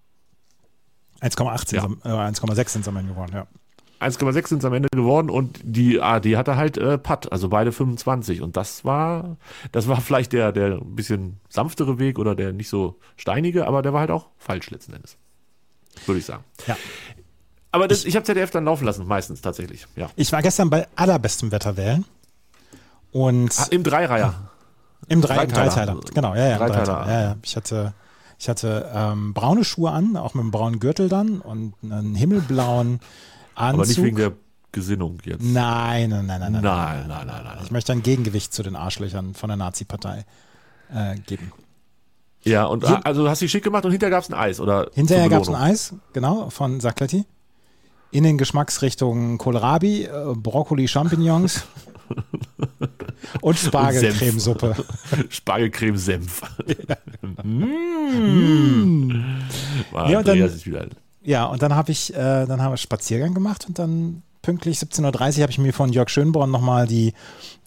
1,8 1.21 1.75
Ja. 1.75 1.83
sind 1.83 2.05
äh, 2.05 2.09
1,6 2.09 2.69
sind 2.69 2.83
es 2.83 2.89
am 2.89 2.97
Ende 2.97 3.13
geworden, 3.13 3.33
ja. 3.35 3.47
1,6 4.01 4.49
sind 4.49 4.59
es 4.59 4.65
am 4.65 4.73
Ende 4.73 4.89
geworden 4.93 5.29
und 5.29 5.59
die 5.65 6.01
ARD 6.01 6.37
hatte 6.37 6.57
halt 6.57 6.79
äh, 6.79 6.99
Putt, 6.99 7.33
also 7.33 7.49
beide 7.49 7.73
25 7.73 8.43
und 8.43 8.57
das 8.57 8.85
war 8.85 9.37
das 9.73 9.89
war 9.89 10.01
vielleicht 10.01 10.33
der 10.33 10.53
der 10.53 10.77
ein 10.77 10.95
bisschen 10.95 11.41
sanftere 11.49 11.99
Weg 11.99 12.21
oder 12.21 12.37
der 12.37 12.53
nicht 12.53 12.69
so 12.69 13.01
steinige, 13.17 13.67
aber 13.67 13.83
der 13.83 13.93
war 13.93 14.01
halt 14.01 14.13
auch 14.13 14.29
falsch 14.37 14.71
letzten 14.71 14.93
Endes. 14.93 15.19
Würde 16.07 16.19
ich 16.21 16.27
sagen. 16.27 16.45
Ja. 16.67 16.77
Aber 17.71 17.87
das, 17.87 18.05
ich, 18.05 18.17
habe 18.17 18.25
ZDF 18.25 18.51
dann 18.51 18.65
laufen 18.65 18.85
lassen, 18.85 19.07
meistens 19.07 19.41
tatsächlich. 19.43 19.87
Ja. 19.95 20.09
Ich 20.17 20.33
war 20.33 20.41
gestern 20.43 20.71
bei 20.71 20.87
allerbestem 20.97 21.53
Wetter 21.53 21.77
wählen 21.77 22.05
und 23.13 23.51
Ah, 23.59 23.67
Im 23.71 23.83
Dreireiher. 23.85 24.35
im, 25.09 25.21
Drei, 25.21 25.45
im 25.45 25.51
Dreiteiler. 25.51 25.95
Dreiteiler. 25.95 26.01
Genau, 26.15 26.35
ja, 26.35 26.49
ja, 26.49 26.59
Dreiteiler. 26.59 26.85
Dreiteiler. 26.85 27.13
Ja, 27.13 27.23
ja. 27.29 27.37
Ich 27.43 27.57
hatte, 27.57 27.93
ich 28.39 28.49
hatte 28.49 28.91
ähm, 28.95 29.35
braune 29.35 29.65
Schuhe 29.65 29.91
an, 29.91 30.17
auch 30.17 30.35
mit 30.35 30.43
einem 30.43 30.51
braunen 30.51 30.81
Gürtel 30.81 31.09
dann 31.09 31.41
und 31.41 31.75
einen 31.83 32.15
himmelblauen 32.15 33.01
Anzug. 33.55 33.75
Aber 33.81 33.87
nicht 33.87 34.03
wegen 34.03 34.17
der 34.17 34.33
Gesinnung 34.73 35.19
jetzt. 35.25 35.43
Nein, 35.43 36.11
nein, 36.11 36.27
nein, 36.27 36.41
nein, 36.41 36.53
nein. 36.53 36.63
nein, 36.63 37.09
nein, 37.09 37.27
nein, 37.27 37.45
nein. 37.45 37.59
Ich 37.65 37.71
möchte 37.71 37.93
ein 37.93 38.03
Gegengewicht 38.03 38.53
zu 38.53 38.63
den 38.63 38.77
Arschlöchern 38.77 39.35
von 39.35 39.49
der 39.49 39.57
Nazi-Partei 39.57 40.25
äh, 40.95 41.17
geben. 41.21 41.53
Ja, 42.45 42.65
und 42.67 42.87
Hier- 42.87 43.05
also 43.05 43.23
du 43.25 43.29
hast 43.29 43.43
dich 43.43 43.51
schick 43.51 43.65
gemacht 43.65 43.85
und 43.85 43.91
hinterher 43.91 44.11
gab 44.11 44.23
es 44.23 44.31
ein 44.31 44.35
Eis 44.35 44.61
oder 44.61 44.91
Hinterher 44.95 45.29
gab 45.29 45.43
es 45.43 45.49
ein? 45.49 45.55
Eis, 45.55 45.95
genau, 46.13 46.51
von 46.51 46.81
Sacletti. 46.81 47.25
In 48.11 48.25
den 48.25 48.39
Geschmacksrichtungen 48.39 49.37
Kohlrabi, 49.39 50.05
äh, 50.05 50.35
Brokkoli, 50.35 50.89
Champignons 50.89 51.65
und 53.43 53.59
Spargelcremesuppe. 53.59 54.75
Spargelcreme 55.29 55.99
Senf. 55.99 56.41
War 59.93 60.11
Ja, 60.11 60.19
und 60.19 60.29
dann- 60.29 60.39
Ja, 61.23 61.45
und 61.47 61.63
dann 61.63 61.75
habe 61.75 61.93
ich, 61.93 62.15
äh, 62.15 62.47
dann 62.47 62.63
haben 62.63 62.73
wir 62.73 62.77
Spaziergang 62.79 63.35
gemacht 63.35 63.67
und 63.69 63.79
dann 63.79 64.23
pünktlich 64.43 64.79
17.30 64.79 65.37
Uhr 65.39 65.43
habe 65.43 65.53
ich 65.53 65.59
mir 65.59 65.73
von 65.73 65.93
Jörg 65.93 66.09
Schönborn 66.09 66.51
nochmal 66.51 66.87
die, 66.87 67.13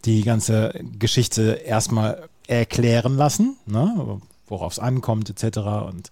die 0.05 0.23
ganze 0.23 0.73
Geschichte 0.97 1.59
erstmal 1.65 2.27
erklären 2.47 3.17
lassen, 3.17 3.57
ne, 3.67 4.19
worauf 4.51 4.73
es 4.73 4.79
ankommt 4.79 5.29
etc. 5.29 5.57
Und 5.87 6.09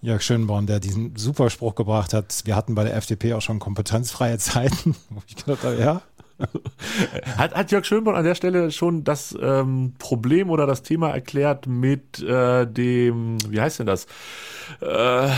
Jörg 0.00 0.22
Schönborn, 0.22 0.66
der 0.66 0.78
diesen 0.78 1.16
super 1.16 1.50
Spruch 1.50 1.74
gebracht 1.74 2.14
hat, 2.14 2.42
wir 2.44 2.54
hatten 2.54 2.76
bei 2.76 2.84
der 2.84 2.94
FDP 2.94 3.34
auch 3.34 3.42
schon 3.42 3.58
kompetenzfreie 3.58 4.38
Zeiten. 4.38 4.94
Wo 5.10 5.20
ich 5.26 5.34
gedacht 5.34 5.64
habe, 5.64 5.80
ja, 5.80 6.02
Hat, 7.36 7.54
hat 7.54 7.72
Jörg 7.72 7.84
Schönborn 7.84 8.16
an 8.16 8.24
der 8.24 8.34
Stelle 8.36 8.70
schon 8.70 9.02
das 9.02 9.36
ähm, 9.40 9.94
Problem 9.98 10.50
oder 10.50 10.66
das 10.66 10.82
Thema 10.82 11.10
erklärt 11.10 11.66
mit 11.66 12.22
äh, 12.22 12.64
dem, 12.66 13.38
wie 13.50 13.60
heißt 13.60 13.80
denn 13.80 13.86
das? 13.86 14.06
Äh, 14.80 15.28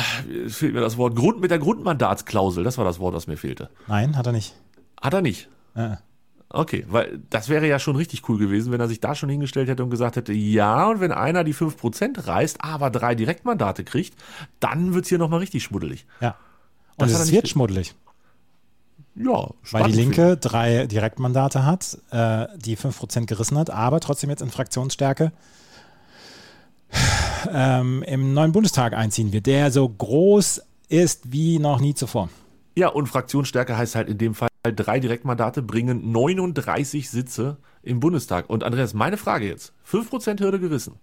fehlt 0.49 0.75
mir 0.75 0.81
das 0.81 0.99
Wort, 0.99 1.17
Grund, 1.17 1.41
mit 1.41 1.51
der 1.51 1.59
Grundmandatsklausel, 1.59 2.65
das 2.65 2.77
war 2.77 2.85
das 2.85 3.01
Wort, 3.01 3.15
das 3.15 3.27
mir 3.27 3.39
fehlte. 3.39 3.71
nein, 3.87 4.17
hat 4.17 4.27
er 4.27 4.33
nicht. 4.33 4.55
Hat 5.01 5.15
er 5.15 5.23
nicht. 5.23 5.49
Äh. 5.75 5.97
Okay, 6.53 6.85
weil 6.89 7.21
das 7.31 7.49
wäre 7.49 7.69
ja 7.69 7.79
schon 7.79 7.95
richtig 7.95 8.29
cool 8.29 8.37
gewesen, 8.39 8.73
wenn 8.73 8.81
er 8.81 8.89
sich 8.89 8.99
da 9.01 9.15
schon 9.15 9.29
hingestellt 9.29 9.69
hätte 9.69 9.85
und 9.85 9.91
gesagt 9.91 10.17
hätte, 10.17 10.33
ja, 10.33 10.89
und 10.89 10.99
wenn 11.01 11.13
einer 11.13 11.45
die 11.45 11.55
5% 11.55 12.27
reißt, 12.27 12.59
aber 12.65 12.91
drei 12.91 13.15
Direktmandate 13.15 13.85
kriegt, 13.85 14.15
dann 14.59 14.93
wird's 14.93 15.09
hier 15.09 15.19
nochmal 15.19 15.39
richtig 15.39 15.63
schmuddelig. 15.63 16.07
Ja. 16.21 16.37
Und 16.97 17.09
Das 17.11 17.21
es 17.21 17.31
wird 17.31 17.45
ge- 17.45 17.51
schmuddelig, 17.53 17.95
Ja, 19.15 19.49
weil 19.71 19.85
die 19.85 19.93
Linke 19.93 20.37
drei 20.37 20.87
Direktmandate 20.89 21.65
hat, 21.65 21.97
äh, 22.11 22.49
die 22.59 22.77
5% 22.77 23.27
gerissen 23.27 23.57
hat, 23.57 23.71
aber 23.71 24.01
trotzdem 24.01 24.29
jetzt 24.31 24.43
in 24.43 24.51
Fraktionsstärke 24.51 25.31
ähm, 27.53 28.03
im 28.03 28.35
neuen 28.35 28.53
Bundestag 28.53 28.93
einziehen 28.95 29.33
wird, 29.33 29.47
der 29.47 29.71
so 29.71 29.89
groß 29.89 30.63
ist 30.89 31.33
wie 31.33 31.59
noch 31.61 31.81
nie 31.81 31.95
zuvor. 31.95 32.29
Ja, 32.77 32.89
und 32.89 33.07
Fraktionsstärke 33.07 33.77
heißt 33.77 33.95
halt 33.95 34.09
in 34.09 34.19
dem 34.19 34.35
Fall, 34.35 34.49
drei 34.63 35.01
Direktmandate 35.01 35.63
bringen 35.63 36.13
39 36.13 37.09
Sitze 37.11 37.57
im 37.83 38.01
Bundestag. 38.01 38.49
Und 38.51 38.63
Andreas, 38.65 38.95
meine 38.95 39.17
Frage 39.17 39.47
jetzt, 39.49 39.73
5% 39.91 40.41
Hürde 40.41 40.61
gerissen. 40.61 40.95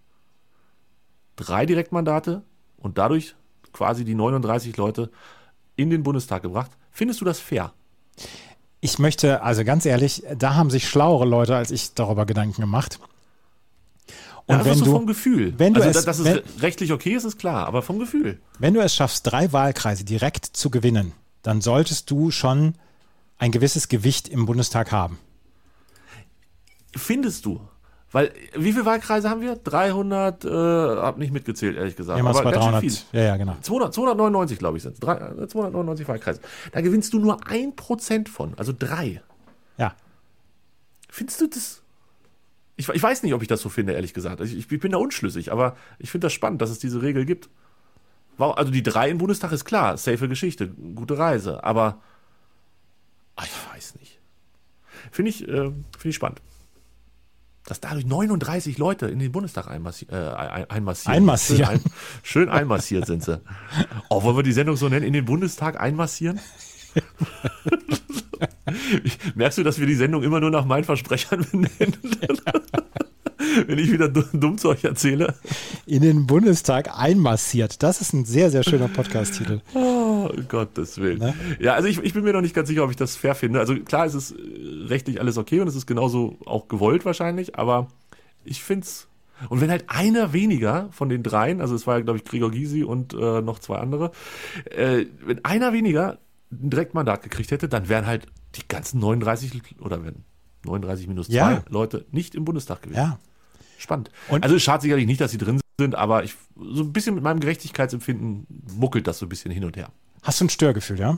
Drei 1.35 1.65
Direktmandate 1.65 2.43
und 2.77 2.97
dadurch 2.97 3.35
quasi 3.73 4.03
die 4.05 4.15
39 4.15 4.75
Leute 4.77 5.11
in 5.75 5.89
den 5.89 6.03
Bundestag 6.03 6.41
gebracht. 6.41 6.71
Findest 6.91 7.21
du 7.21 7.25
das 7.25 7.39
fair? 7.39 7.73
Ich 8.79 8.99
möchte, 8.99 9.41
also 9.43 9.63
ganz 9.63 9.85
ehrlich, 9.85 10.23
da 10.37 10.55
haben 10.55 10.69
sich 10.69 10.87
schlauere 10.87 11.25
Leute 11.25 11.55
als 11.55 11.71
ich 11.71 11.93
darüber 11.93 12.25
Gedanken 12.25 12.61
gemacht. 12.61 12.99
Und 14.45 14.59
ja, 14.59 14.65
wenn 14.65 14.77
so 14.77 14.85
du, 14.85 14.91
vom 14.91 15.05
Gefühl. 15.07 15.53
wenn 15.57 15.73
du 15.73 15.81
also, 15.83 15.99
es- 15.99 16.05
dass 16.05 16.19
es 16.19 16.25
wenn- 16.25 16.37
re- 16.37 16.43
rechtlich 16.61 16.93
okay 16.93 17.13
ist, 17.15 17.25
ist 17.25 17.37
klar, 17.37 17.67
aber 17.67 17.81
vom 17.81 17.99
Gefühl. 17.99 18.39
wenn 18.59 18.73
du 18.73 18.79
es 18.81 18.95
schaffst, 18.95 19.27
drei 19.29 19.51
Wahlkreise 19.51 20.05
direkt 20.05 20.45
zu 20.45 20.69
gewinnen, 20.69 21.11
dann 21.43 21.59
solltest 21.61 22.09
du 22.11 22.31
schon 22.31 22.75
ein 23.37 23.51
gewisses 23.51 23.87
Gewicht 23.87 24.27
im 24.27 24.45
Bundestag 24.45 24.91
haben. 24.91 25.19
Findest 26.95 27.45
du? 27.45 27.61
Weil, 28.11 28.31
wie 28.55 28.71
viele 28.71 28.85
Wahlkreise 28.85 29.29
haben 29.29 29.41
wir? 29.41 29.57
300, 29.57 30.45
äh, 30.45 30.49
hab 30.49 31.17
nicht 31.17 31.33
mitgezählt, 31.33 31.75
ehrlich 31.75 31.97
gesagt. 31.97 32.17
Irgendwas 32.17 32.41
bei 32.41 32.51
ganz 32.51 32.63
schön 32.63 32.73
300. 32.73 32.81
viel. 32.81 33.19
Ja, 33.19 33.25
ja, 33.25 33.37
genau. 33.37 33.57
200, 33.61 33.93
299, 33.93 34.59
glaube 34.59 34.77
ich, 34.77 34.83
sind 34.83 34.93
es. 34.93 34.99
299 34.99 36.07
Wahlkreise. 36.07 36.39
Da 36.71 36.81
gewinnst 36.81 37.13
du 37.13 37.19
nur 37.19 37.45
ein 37.47 37.75
Prozent 37.75 38.29
von, 38.29 38.53
also 38.57 38.73
drei. 38.77 39.21
Ja. 39.77 39.93
Findest 41.09 41.41
du 41.41 41.47
das? 41.47 41.81
Ich, 42.77 42.87
ich 42.87 43.03
weiß 43.03 43.23
nicht, 43.23 43.33
ob 43.33 43.41
ich 43.41 43.47
das 43.49 43.61
so 43.61 43.69
finde, 43.69 43.93
ehrlich 43.93 44.13
gesagt. 44.13 44.39
Ich, 44.39 44.55
ich 44.57 44.67
bin 44.67 44.91
da 44.91 44.97
unschlüssig, 44.97 45.51
aber 45.51 45.75
ich 45.99 46.09
finde 46.09 46.25
das 46.25 46.33
spannend, 46.33 46.61
dass 46.61 46.69
es 46.69 46.79
diese 46.79 47.01
Regel 47.01 47.25
gibt. 47.25 47.49
Also 48.37 48.71
die 48.71 48.83
drei 48.83 49.09
im 49.09 49.17
Bundestag 49.17 49.51
ist 49.51 49.65
klar, 49.65 49.97
safe 49.97 50.29
Geschichte, 50.29 50.69
gute 50.69 51.17
Reise, 51.17 51.63
aber 51.63 52.01
ah, 53.37 53.43
ich 53.45 53.73
weiß 53.75 53.95
nicht. 53.95 54.19
Finde 55.11 55.29
ich, 55.29 55.47
äh, 55.47 55.53
finde 55.55 56.09
ich 56.09 56.15
spannend. 56.15 56.41
Dass 57.65 57.79
dadurch 57.81 58.05
39 58.05 58.77
Leute 58.77 59.07
in 59.07 59.19
den 59.19 59.31
Bundestag 59.31 59.67
einmassi 59.67 60.05
äh, 60.09 60.15
ein- 60.15 60.69
einmassieren. 60.69 61.15
Einmassieren. 61.17 61.65
Schön, 61.65 61.79
ein, 61.79 61.91
schön 62.23 62.49
einmassiert 62.49 63.05
sind 63.07 63.23
sie. 63.23 63.41
Oh, 64.09 64.23
wollen 64.23 64.37
wir 64.37 64.43
die 64.43 64.53
Sendung 64.53 64.75
so 64.77 64.87
nennen? 64.89 65.05
In 65.05 65.13
den 65.13 65.25
Bundestag 65.25 65.79
einmassieren? 65.79 66.39
Merkst 69.35 69.57
du, 69.57 69.63
dass 69.63 69.79
wir 69.79 69.87
die 69.87 69.95
Sendung 69.95 70.23
immer 70.23 70.39
nur 70.39 70.49
nach 70.51 70.65
meinen 70.65 70.83
Versprechern 70.83 71.45
benennen? 71.51 71.67
Wenn 73.67 73.79
ich 73.79 73.91
wieder 73.91 74.09
du- 74.09 74.23
dumm 74.33 74.57
Zeug 74.57 74.83
erzähle. 74.83 75.35
In 75.85 76.01
den 76.01 76.25
Bundestag 76.27 76.97
einmassiert. 76.97 77.81
Das 77.83 78.01
ist 78.01 78.13
ein 78.13 78.25
sehr, 78.25 78.49
sehr 78.51 78.63
schöner 78.63 78.87
Podcast-Titel. 78.87 79.61
Oh, 80.35 80.41
Gottes 80.47 80.97
Willen. 80.97 81.19
Ne? 81.19 81.33
Ja, 81.59 81.73
also 81.73 81.87
ich, 81.87 81.99
ich 81.99 82.13
bin 82.13 82.23
mir 82.23 82.33
noch 82.33 82.41
nicht 82.41 82.53
ganz 82.55 82.67
sicher, 82.67 82.83
ob 82.83 82.89
ich 82.89 82.95
das 82.95 83.15
fair 83.15 83.35
finde. 83.35 83.59
Also 83.59 83.75
klar, 83.75 84.05
es 84.05 84.13
ist 84.15 84.31
äh, 84.31 84.35
rechtlich 84.87 85.19
alles 85.19 85.37
okay 85.37 85.59
und 85.61 85.67
es 85.67 85.75
ist 85.75 85.85
genauso 85.85 86.37
auch 86.45 86.67
gewollt 86.67 87.05
wahrscheinlich, 87.05 87.57
aber 87.57 87.87
ich 88.43 88.63
finde 88.63 88.85
es. 88.85 89.07
Und 89.49 89.61
wenn 89.61 89.69
halt 89.69 89.85
einer 89.87 90.33
weniger 90.33 90.89
von 90.91 91.09
den 91.09 91.21
dreien, 91.21 91.61
also 91.61 91.75
es 91.75 91.85
war 91.85 91.97
ja, 91.97 92.03
glaube 92.03 92.17
ich, 92.17 92.25
Gregor 92.25 92.49
Gysi 92.49 92.83
und 92.83 93.13
äh, 93.13 93.41
noch 93.41 93.59
zwei 93.59 93.77
andere, 93.77 94.11
äh, 94.75 95.05
wenn 95.23 95.45
einer 95.45 95.73
weniger 95.73 96.17
ein 96.51 96.69
Direktmandat 96.71 97.21
gekriegt 97.23 97.51
hätte, 97.51 97.69
dann 97.69 97.87
wären 97.87 98.07
halt 98.07 98.25
die 98.55 98.67
ganzen 98.67 98.99
39 98.99 99.75
oder 99.79 100.03
wenn 100.03 100.23
39 100.65 101.07
minus 101.07 101.27
2 101.27 101.33
Ja. 101.35 101.63
Leute 101.69 102.05
nicht 102.11 102.33
im 102.33 102.45
Bundestag 102.45 102.81
gewesen. 102.81 102.97
Ja. 102.97 103.19
Spannend. 103.77 104.09
Und- 104.29 104.43
also 104.43 104.55
es 104.55 104.63
schadet 104.63 104.81
sicherlich 104.83 105.05
nicht, 105.05 105.21
dass 105.21 105.29
sie 105.31 105.37
drin 105.37 105.59
sind, 105.79 105.93
aber 105.93 106.23
ich 106.23 106.33
so 106.55 106.81
ein 106.81 106.91
bisschen 106.91 107.13
mit 107.13 107.23
meinem 107.23 107.39
Gerechtigkeitsempfinden 107.39 108.47
muckelt 108.75 109.05
das 109.05 109.19
so 109.19 109.27
ein 109.27 109.29
bisschen 109.29 109.51
hin 109.51 109.65
und 109.65 109.77
her. 109.77 109.91
Hast 110.27 110.41
du 110.41 110.45
ein 110.45 110.49
Störgefühl, 110.49 110.99
ja? 110.99 111.17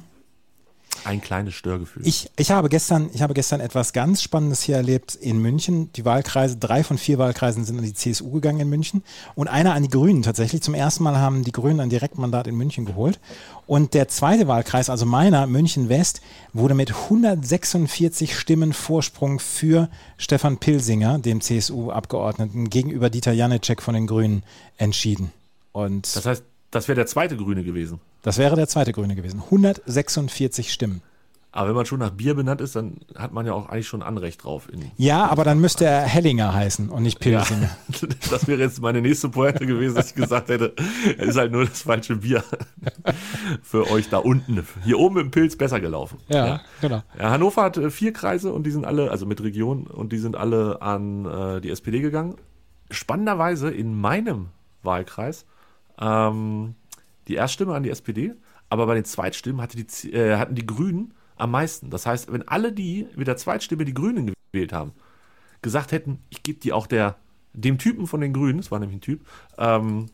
Ein 1.04 1.20
kleines 1.20 1.56
Störgefühl. 1.56 2.06
Ich, 2.06 2.30
ich, 2.38 2.51
habe 2.51 2.70
gestern, 2.70 3.10
ich 3.12 3.24
habe 3.24 3.34
gestern 3.34 3.60
etwas 3.60 3.92
ganz 3.92 4.22
Spannendes 4.22 4.62
hier 4.62 4.75
erlebt 4.75 5.16
in 5.16 5.39
München. 5.39 5.92
Die 5.94 6.06
Wahlkreise, 6.06 6.58
drei 6.58 6.84
von 6.84 7.00
vier 7.00 7.18
Wahlkreisen 7.18 7.66
sind 7.66 7.80
an 7.80 7.86
die 7.86 7.96
CSU 7.96 8.30
gegangen 8.30 8.60
in 8.60 8.70
München 8.70 9.04
und 9.34 9.48
einer 9.48 9.74
an 9.74 9.82
die 9.82 9.89
Grünen 9.89 10.22
tatsächlich. 10.22 10.62
Zum 10.62 10.75
ersten 10.75 11.04
Mal 11.04 11.18
haben 11.18 11.44
die 11.44 11.51
Grünen 11.51 11.80
ein 11.80 11.89
Direktmandat 11.89 12.46
in 12.46 12.56
München 12.56 12.86
geholt. 12.86 13.20
Und 13.66 13.96
der 13.96 14.10
zweite 14.10 14.48
Wahlkreis, 14.48 14.92
also 14.92 15.08
meiner, 15.08 15.48
München 15.48 15.89
West, 15.89 16.22
wurde 16.54 16.75
mit 16.75 16.94
146 16.94 18.38
Stimmen 18.38 18.74
Vorsprung 18.74 19.39
für 19.39 19.89
Stefan 20.18 20.60
Pilsinger, 20.60 21.18
dem 21.18 21.42
CSU-Abgeordneten, 21.42 22.70
gegenüber 22.70 23.10
Dieter 23.10 23.32
Janicek 23.32 23.82
von 23.82 23.96
den 23.96 24.06
Grünen 24.06 24.44
entschieden. 24.78 25.32
Und 25.72 26.16
das 26.16 26.25
heißt, 26.28 26.44
das 26.72 26.88
wäre 26.88 26.96
der 26.96 27.08
zweite 27.08 27.36
Grüne 27.38 27.64
gewesen. 27.64 28.00
das 28.22 28.38
wäre 28.38 28.56
der 28.56 28.68
zweite 28.68 28.92
Grüne 28.92 29.16
gewesen. 29.16 29.42
146 29.44 30.72
Stimmen. 30.72 31.02
Aber 31.52 31.70
wenn 31.70 31.76
man 31.76 31.86
schon 31.88 31.98
nach 31.98 32.12
Bier 32.12 32.36
benannt 32.36 32.62
ist, 32.62 32.76
dann 32.76 32.98
hat 33.16 33.34
man 33.34 33.44
ja 33.48 33.54
auch 33.54 33.70
eigentlich 33.70 33.88
schon 33.88 34.04
Anrecht 34.04 34.44
drauf. 34.44 34.68
Ja, 34.98 35.26
aber 35.26 35.44
dann 35.44 35.60
müsste 35.60 35.84
er 35.84 36.02
Hellinger 36.02 36.54
heißen 36.54 36.90
und 36.90 37.02
nicht 37.02 37.26
ja, 37.26 37.40
Pilsinger. 37.40 37.72
das 38.30 38.48
wäre 38.48 38.62
jetzt 38.62 38.80
meine 38.82 39.02
nächste 39.02 39.30
Pointe 39.30 39.66
gewesen, 39.66 39.96
dass 39.96 40.10
ich 40.10 40.16
gesagt 40.16 40.50
hätte, 40.50 40.76
es 41.18 41.30
ist 41.30 41.38
halt 41.38 41.52
nur 41.52 41.66
das 41.66 41.82
falsche 41.82 42.18
Bier 42.18 42.44
für 43.64 43.90
euch 43.90 44.10
da 44.10 44.20
unten. 44.20 44.64
Hier 44.84 45.00
oben 45.00 45.18
im 45.18 45.32
Pilz 45.32 45.56
besser 45.56 45.80
gelaufen. 45.80 46.20
Ja, 46.28 46.62
genau. 46.82 47.02
Ja, 47.18 47.32
Hannover 47.32 47.64
hat 47.64 47.78
äh, 47.78 47.90
vier 47.90 48.14
Kreise 48.14 48.54
und 48.54 48.64
die 48.64 48.72
sind 48.72 48.86
alle, 48.86 49.10
also 49.10 49.26
mit 49.26 49.42
Region, 49.42 49.88
und 49.88 50.14
die 50.14 50.20
sind 50.20 50.36
alle 50.36 50.84
an 50.84 51.26
äh, 51.26 51.62
die 51.62 51.72
SPD 51.72 52.00
gegangen. 52.00 52.36
Spannenderweise 52.92 53.72
in 53.72 54.00
meinem 54.00 54.50
Wahlkreis 54.84 55.46
ähm, 56.00 56.75
die 57.27 57.36
Erststimme 57.36 57.75
an 57.75 57.84
die 57.84 57.89
SPD, 57.89 58.34
aber 58.70 58.86
bei 58.86 58.96
den 58.96 59.06
Zweitstimmen 59.06 59.62
hatte 59.62 59.77
die, 59.77 60.13
äh, 60.13 60.38
hatten 60.38 60.56
die 60.56 60.65
Grünen 60.65 61.13
am 61.38 61.51
meisten. 61.51 61.89
Das 61.89 62.06
heißt, 62.06 62.32
wenn 62.32 62.48
alle 62.48 62.72
die 62.72 63.08
mit 63.15 63.27
der 63.27 63.38
Zweitstimme 63.38 63.86
die 63.86 63.94
Grünen 63.94 64.34
gewählt 64.51 64.74
haben, 64.74 64.91
gesagt 65.62 65.91
hätten, 65.91 66.20
ich 66.29 66.44
gebe 66.44 66.60
die 66.60 66.74
auch 66.74 66.88
der 66.88 67.18
dem 67.53 67.77
Typen 67.77 68.08
von 68.08 68.22
den 68.22 68.34
Grünen, 68.34 68.60
das 68.60 68.72
war 68.72 68.79
nämlich 68.79 68.98
ein 68.98 69.01
Typ, 69.01 69.25
ähm, 69.58 70.08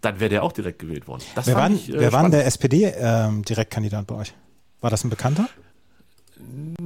dann 0.00 0.20
wäre 0.20 0.30
der 0.30 0.42
auch 0.42 0.52
direkt 0.52 0.78
gewählt 0.78 1.06
worden. 1.06 1.22
Das 1.34 1.46
Wer 1.46 1.56
war, 1.56 1.70
ich, 1.70 1.92
äh, 1.92 1.98
wer 1.98 2.12
war 2.12 2.28
der 2.30 2.46
SPD-Direktkandidat 2.46 4.06
bei 4.06 4.14
euch? 4.14 4.34
War 4.80 4.90
das 4.90 5.04
ein 5.04 5.10
Bekannter? 5.10 5.48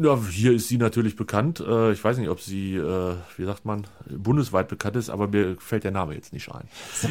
Ja, 0.02 0.18
hier 0.30 0.52
ist 0.52 0.68
sie 0.68 0.78
natürlich 0.78 1.16
bekannt. 1.16 1.61
Äh, 1.61 1.92
Ich 1.92 2.02
weiß 2.02 2.18
nicht, 2.18 2.28
ob 2.28 2.40
sie, 2.40 2.76
äh, 2.76 3.14
wie 3.37 3.44
sagt 3.44 3.64
man, 3.64 3.87
bundesweit 4.09 4.68
bekannt 4.68 4.97
ist, 4.97 5.11
aber 5.11 5.28
mir 5.28 5.56
fällt 5.59 5.85
der 5.85 5.90
Name 5.90 6.14
jetzt 6.14 6.32
nicht 6.32 6.50
ein. 6.50 6.68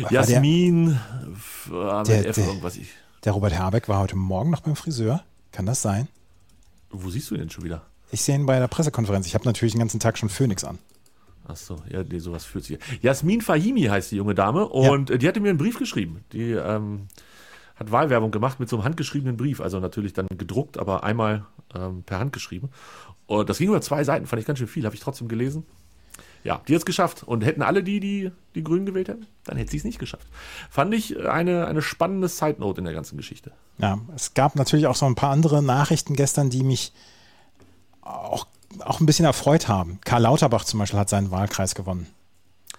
Jasmin, 0.10 0.98
f- 1.33 1.69
äh, 1.71 2.03
Der- 2.03 2.27
F 2.29 2.36
der- 2.36 2.45
irgendwas. 2.48 2.77
Ich, 2.77 2.89
Der 3.24 3.33
Robert 3.33 3.53
Herbeck 3.53 3.88
war 3.88 4.00
heute 4.00 4.15
Morgen 4.15 4.50
noch 4.50 4.62
beim 4.62 4.75
Friseur. 4.75 5.24
Kann 5.51 5.65
das 5.65 5.81
sein? 5.81 6.07
wo 6.93 7.10
siehst 7.10 7.29
du 7.31 7.36
ihn 7.36 7.39
denn 7.41 7.50
schon 7.50 7.63
wieder? 7.63 7.83
Ich 8.12 8.21
sehe 8.21 8.36
ihn 8.36 8.45
bei 8.45 8.60
der 8.60 8.67
Pressekonferenz. 8.67 9.25
Ich 9.25 9.33
habe 9.33 9.45
natürlich 9.45 9.71
den 9.74 9.79
ganzen 9.79 10.01
Tag 10.01 10.17
schon 10.17 10.27
Phoenix 10.27 10.65
an. 10.65 10.77
Ach 11.48 11.55
so, 11.55 11.77
ja, 11.89 12.03
nee, 12.03 12.19
sowas 12.19 12.43
führt 12.43 12.65
sie. 12.65 12.77
Jasmin 13.01 13.39
Fahimi 13.39 13.83
heißt 13.83 14.12
die 14.12 14.17
junge 14.17 14.36
Dame 14.36 14.67
und 14.67 15.10
äh, 15.10 15.17
die 15.17 15.25
hatte 15.27 15.39
mir 15.39 15.50
einen 15.50 15.57
Brief 15.57 15.77
geschrieben. 15.79 16.24
Die 16.33 16.51
ähm, 16.51 17.07
hat 17.81 17.91
Wahlwerbung 17.91 18.31
gemacht 18.31 18.59
mit 18.59 18.69
so 18.69 18.77
einem 18.77 18.85
handgeschriebenen 18.85 19.38
Brief, 19.38 19.59
also 19.59 19.79
natürlich 19.79 20.13
dann 20.13 20.27
gedruckt, 20.38 20.77
aber 20.77 21.03
einmal 21.03 21.45
ähm, 21.75 22.03
per 22.03 22.19
Hand 22.19 22.31
geschrieben. 22.31 22.69
Und 23.25 23.50
das 23.50 23.57
ging 23.57 23.69
über 23.69 23.81
zwei 23.81 24.03
Seiten, 24.03 24.27
fand 24.27 24.39
ich 24.39 24.45
ganz 24.45 24.59
schön 24.59 24.67
viel, 24.67 24.85
habe 24.85 24.95
ich 24.95 25.01
trotzdem 25.01 25.27
gelesen. 25.27 25.65
Ja, 26.43 26.61
die 26.67 26.73
hat 26.73 26.79
es 26.79 26.85
geschafft. 26.85 27.23
Und 27.23 27.43
hätten 27.43 27.61
alle 27.61 27.83
die, 27.83 28.00
die 28.00 28.31
die 28.55 28.63
Grünen 28.63 28.85
gewählt 28.85 29.09
hätten, 29.09 29.25
dann 29.43 29.57
hätte 29.57 29.71
sie 29.71 29.77
es 29.77 29.83
nicht 29.83 30.00
geschafft. 30.00 30.27
Fand 30.69 30.93
ich 30.93 31.19
eine, 31.27 31.67
eine 31.67 31.81
spannende 31.81 32.27
Side-Note 32.27 32.79
in 32.79 32.85
der 32.85 32.93
ganzen 32.93 33.17
Geschichte. 33.17 33.51
Ja, 33.77 34.00
es 34.15 34.33
gab 34.33 34.55
natürlich 34.55 34.88
auch 34.88 34.95
so 34.95 35.05
ein 35.05 35.15
paar 35.15 35.31
andere 35.31 35.63
Nachrichten 35.63 36.15
gestern, 36.15 36.50
die 36.50 36.63
mich 36.63 36.93
auch, 38.01 38.47
auch 38.79 39.00
ein 39.00 39.05
bisschen 39.05 39.25
erfreut 39.25 39.67
haben. 39.67 40.00
Karl 40.03 40.23
Lauterbach 40.23 40.65
zum 40.65 40.79
Beispiel 40.79 41.00
hat 41.00 41.09
seinen 41.09 41.31
Wahlkreis 41.31 41.75
gewonnen. 41.75 42.07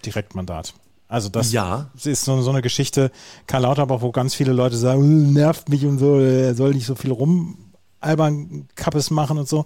Direktmandat. 0.05 0.73
Also 1.13 1.29
das 1.29 1.51
Ja. 1.51 1.91
ist 2.03 2.25
so, 2.25 2.41
so 2.41 2.49
eine 2.49 2.63
Geschichte, 2.63 3.11
Karl 3.45 3.61
Lauterbach, 3.61 4.01
wo 4.01 4.11
ganz 4.11 4.33
viele 4.33 4.51
Leute 4.51 4.75
sagen, 4.75 5.01
"Uh, 5.03 5.31
nervt 5.31 5.69
mich 5.69 5.85
und 5.85 5.99
so, 5.99 6.19
er 6.19 6.55
soll 6.55 6.73
nicht 6.73 6.87
so 6.87 6.95
viel 6.95 7.11
rumalbern, 7.11 8.67
Kappes 8.75 9.11
machen 9.11 9.37
und 9.37 9.47
so. 9.47 9.65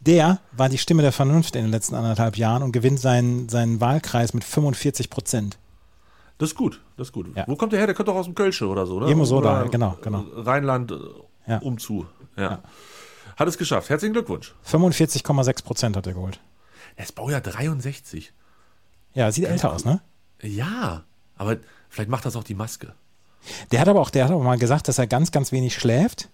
Der 0.00 0.38
war 0.52 0.68
die 0.68 0.76
Stimme 0.76 1.00
der 1.00 1.12
Vernunft 1.12 1.56
in 1.56 1.62
den 1.62 1.70
letzten 1.70 1.94
anderthalb 1.94 2.36
Jahren 2.36 2.62
und 2.62 2.72
gewinnt 2.72 3.00
seinen, 3.00 3.48
seinen 3.48 3.80
Wahlkreis 3.80 4.34
mit 4.34 4.44
45 4.44 5.08
Prozent. 5.08 5.56
Das 6.36 6.50
ist 6.50 6.56
gut, 6.56 6.82
das 6.98 7.08
ist 7.08 7.12
gut. 7.12 7.34
Ja. 7.34 7.44
Wo 7.46 7.56
kommt 7.56 7.72
der 7.72 7.78
her? 7.80 7.86
Der 7.86 7.94
kommt 7.96 8.08
doch 8.08 8.14
aus 8.14 8.26
dem 8.26 8.34
Kölsche 8.34 8.66
oder 8.68 8.84
so, 8.86 9.00
ne? 9.00 9.06
Irgendwo 9.06 9.24
so 9.24 9.38
oder 9.38 9.62
da, 9.62 9.68
genau, 9.68 9.96
genau. 10.02 10.24
Rheinland, 10.34 10.92
äh, 10.92 10.96
Ja. 11.52 11.58
umzu. 11.60 12.04
Ja. 12.36 12.60
Hat 13.36 13.48
es 13.48 13.56
geschafft. 13.56 13.88
Herzlichen 13.88 14.12
Glückwunsch. 14.12 14.54
45,6 14.62 15.62
Prozent 15.64 15.96
hat 15.96 16.06
er 16.06 16.12
geholt. 16.12 16.38
Er 16.96 17.04
ist 17.04 17.14
Baujahr 17.14 17.40
63. 17.40 18.32
Ja, 19.14 19.32
sieht 19.32 19.46
älter 19.46 19.72
aus, 19.72 19.86
ne? 19.86 20.02
Ja, 20.42 21.04
aber 21.36 21.58
vielleicht 21.88 22.10
macht 22.10 22.24
das 22.24 22.36
auch 22.36 22.44
die 22.44 22.54
Maske. 22.54 22.94
Der 23.70 23.80
hat 23.80 23.88
aber 23.88 24.00
auch, 24.00 24.10
der 24.10 24.24
hat 24.24 24.32
aber 24.32 24.42
mal 24.42 24.58
gesagt, 24.58 24.88
dass 24.88 24.98
er 24.98 25.06
ganz, 25.06 25.30
ganz 25.30 25.52
wenig 25.52 25.74
schläft 25.74 26.28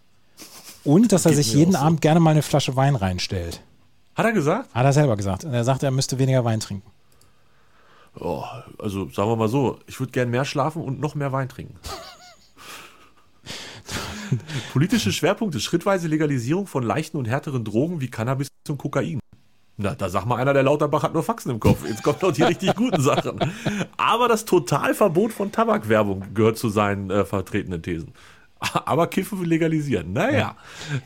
und 0.84 1.12
dass 1.12 1.26
er 1.26 1.32
Geht 1.32 1.44
sich 1.44 1.54
jeden 1.54 1.76
auch 1.76 1.80
so. 1.80 1.86
Abend 1.86 2.00
gerne 2.00 2.20
mal 2.20 2.30
eine 2.30 2.42
Flasche 2.42 2.76
Wein 2.76 2.96
reinstellt. 2.96 3.62
Hat 4.14 4.26
er 4.26 4.32
gesagt? 4.32 4.74
Hat 4.74 4.84
er 4.84 4.92
selber 4.92 5.16
gesagt. 5.16 5.44
Und 5.44 5.54
er 5.54 5.64
sagt, 5.64 5.82
er 5.82 5.90
müsste 5.90 6.18
weniger 6.18 6.44
Wein 6.44 6.60
trinken. 6.60 6.90
Oh, 8.18 8.44
also 8.78 9.08
sagen 9.08 9.30
wir 9.30 9.36
mal 9.36 9.48
so, 9.48 9.78
ich 9.86 9.98
würde 9.98 10.12
gern 10.12 10.30
mehr 10.30 10.44
schlafen 10.44 10.82
und 10.82 11.00
noch 11.00 11.14
mehr 11.14 11.32
Wein 11.32 11.48
trinken. 11.48 11.76
Politische 14.72 15.12
Schwerpunkte, 15.12 15.60
schrittweise 15.60 16.08
Legalisierung 16.08 16.66
von 16.66 16.82
leichten 16.82 17.16
und 17.16 17.26
härteren 17.26 17.64
Drogen 17.64 18.00
wie 18.00 18.08
Cannabis 18.08 18.48
und 18.68 18.78
Kokain. 18.78 19.20
Na, 19.82 19.94
da 19.94 20.08
sag 20.08 20.24
mal 20.26 20.36
einer, 20.36 20.54
der 20.54 20.62
Lauterbach 20.62 21.02
hat 21.02 21.12
nur 21.14 21.22
Faxen 21.22 21.50
im 21.50 21.60
Kopf. 21.60 21.78
Jetzt 21.86 22.02
kommt 22.02 22.22
noch 22.22 22.32
die 22.32 22.42
richtig 22.42 22.74
guten 22.76 23.00
Sachen. 23.02 23.38
Aber 23.96 24.28
das 24.28 24.44
Totalverbot 24.44 25.32
von 25.32 25.50
Tabakwerbung 25.52 26.24
gehört 26.34 26.56
zu 26.58 26.68
seinen 26.68 27.10
äh, 27.10 27.24
vertretenen 27.24 27.82
Thesen. 27.82 28.12
Aber 28.84 29.08
Kiffen 29.08 29.44
legalisieren. 29.44 30.12
Naja, 30.12 30.54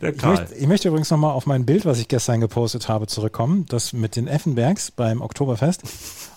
der 0.03 0.11
Ich 0.13 0.19
Karl. 0.19 0.35
möchte, 0.37 0.55
ich 0.57 0.67
möchte 0.67 0.89
übrigens 0.89 1.11
nochmal 1.11 1.31
auf 1.33 1.47
mein 1.47 1.65
Bild, 1.65 1.87
was 1.87 1.99
ich 1.99 2.07
gestern 2.09 2.41
gepostet 2.43 2.87
habe, 2.89 3.07
zurückkommen. 3.07 3.65
Das 3.71 3.95
mit 3.95 4.15
den 4.15 4.29
Effenbergs 4.29 4.91
beim 4.91 5.23
Oktoberfest. 5.23 5.83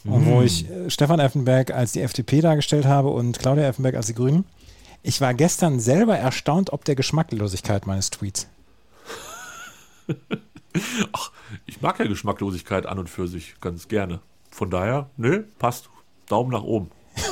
Und 0.05 0.25
wo 0.27 0.41
ich 0.41 0.69
äh, 0.69 0.89
Stefan 0.89 1.19
Effenberg 1.19 1.72
als 1.72 1.91
die 1.91 2.01
FDP 2.01 2.39
dargestellt 2.39 2.86
habe 2.86 3.10
und 3.10 3.38
Claudia 3.38 3.65
Effenberg 3.67 3.96
als 3.96 4.08
die 4.08 4.13
Grünen. 4.15 4.46
Ich 5.03 5.19
war 5.19 5.34
gestern 5.34 5.81
selber 5.81 6.17
erstaunt 6.17 6.72
ob 6.72 6.86
der 6.86 6.96
Geschmacklosigkeit 6.96 7.86
meines 7.86 8.12
Tweets. 8.12 8.48
Ach, 11.14 11.32
ich 11.66 11.82
mag 11.82 12.00
ja 12.00 12.06
Geschmacklosigkeit 12.06 12.86
an 12.86 13.00
und 13.00 13.10
für 13.10 13.28
sich 13.28 13.60
ganz 13.60 13.88
gerne. 13.88 14.22
Von 14.52 14.70
daher, 14.70 15.10
nö, 15.18 15.44
passt. 15.58 15.90
Daumen 16.28 16.52
nach 16.52 16.64
oben. 16.64 16.92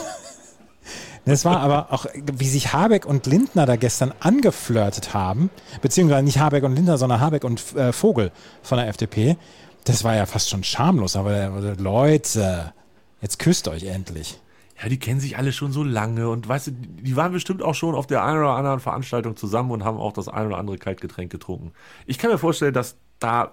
Es 1.30 1.44
war 1.44 1.60
aber 1.60 1.92
auch, 1.92 2.06
wie 2.16 2.48
sich 2.48 2.72
Habeck 2.72 3.06
und 3.06 3.26
Lindner 3.26 3.66
da 3.66 3.76
gestern 3.76 4.14
angeflirtet 4.22 5.14
haben, 5.14 5.50
beziehungsweise 5.82 6.24
nicht 6.24 6.40
Habeck 6.40 6.64
und 6.64 6.74
Lindner, 6.74 6.98
sondern 6.98 7.20
Habeck 7.20 7.44
und 7.44 7.76
äh, 7.76 7.92
Vogel 7.92 8.32
von 8.64 8.78
der 8.78 8.88
FDP. 8.88 9.36
Das 9.84 10.06
war 10.06 10.16
ja 10.16 10.26
fast 10.26 10.50
schon 10.50 10.64
schamlos, 10.64 11.18
aber 11.18 11.34
äh, 11.34 11.74
Leute, 11.74 12.74
jetzt 13.20 13.40
küsst 13.40 13.68
euch 13.68 13.84
endlich. 13.84 14.40
Ja, 14.82 14.88
die 14.88 15.00
kennen 15.00 15.20
sich 15.20 15.38
alle 15.38 15.52
schon 15.52 15.74
so 15.74 15.84
lange 15.84 16.30
und 16.30 16.48
weißt 16.48 16.68
du, 16.68 16.72
die 16.72 17.16
waren 17.18 17.34
bestimmt 17.34 17.62
auch 17.62 17.76
schon 17.76 17.94
auf 17.94 18.08
der 18.08 18.24
einen 18.24 18.40
oder 18.40 18.52
anderen 18.52 18.80
Veranstaltung 18.80 19.36
zusammen 19.36 19.72
und 19.72 19.84
haben 19.84 19.98
auch 19.98 20.14
das 20.14 20.30
ein 20.30 20.48
oder 20.48 20.58
andere 20.58 20.78
Kaltgetränk 20.78 21.30
getrunken. 21.30 21.74
Ich 22.06 22.20
kann 22.20 22.32
mir 22.32 22.38
vorstellen, 22.38 22.74
dass 22.74 22.96
da 23.20 23.52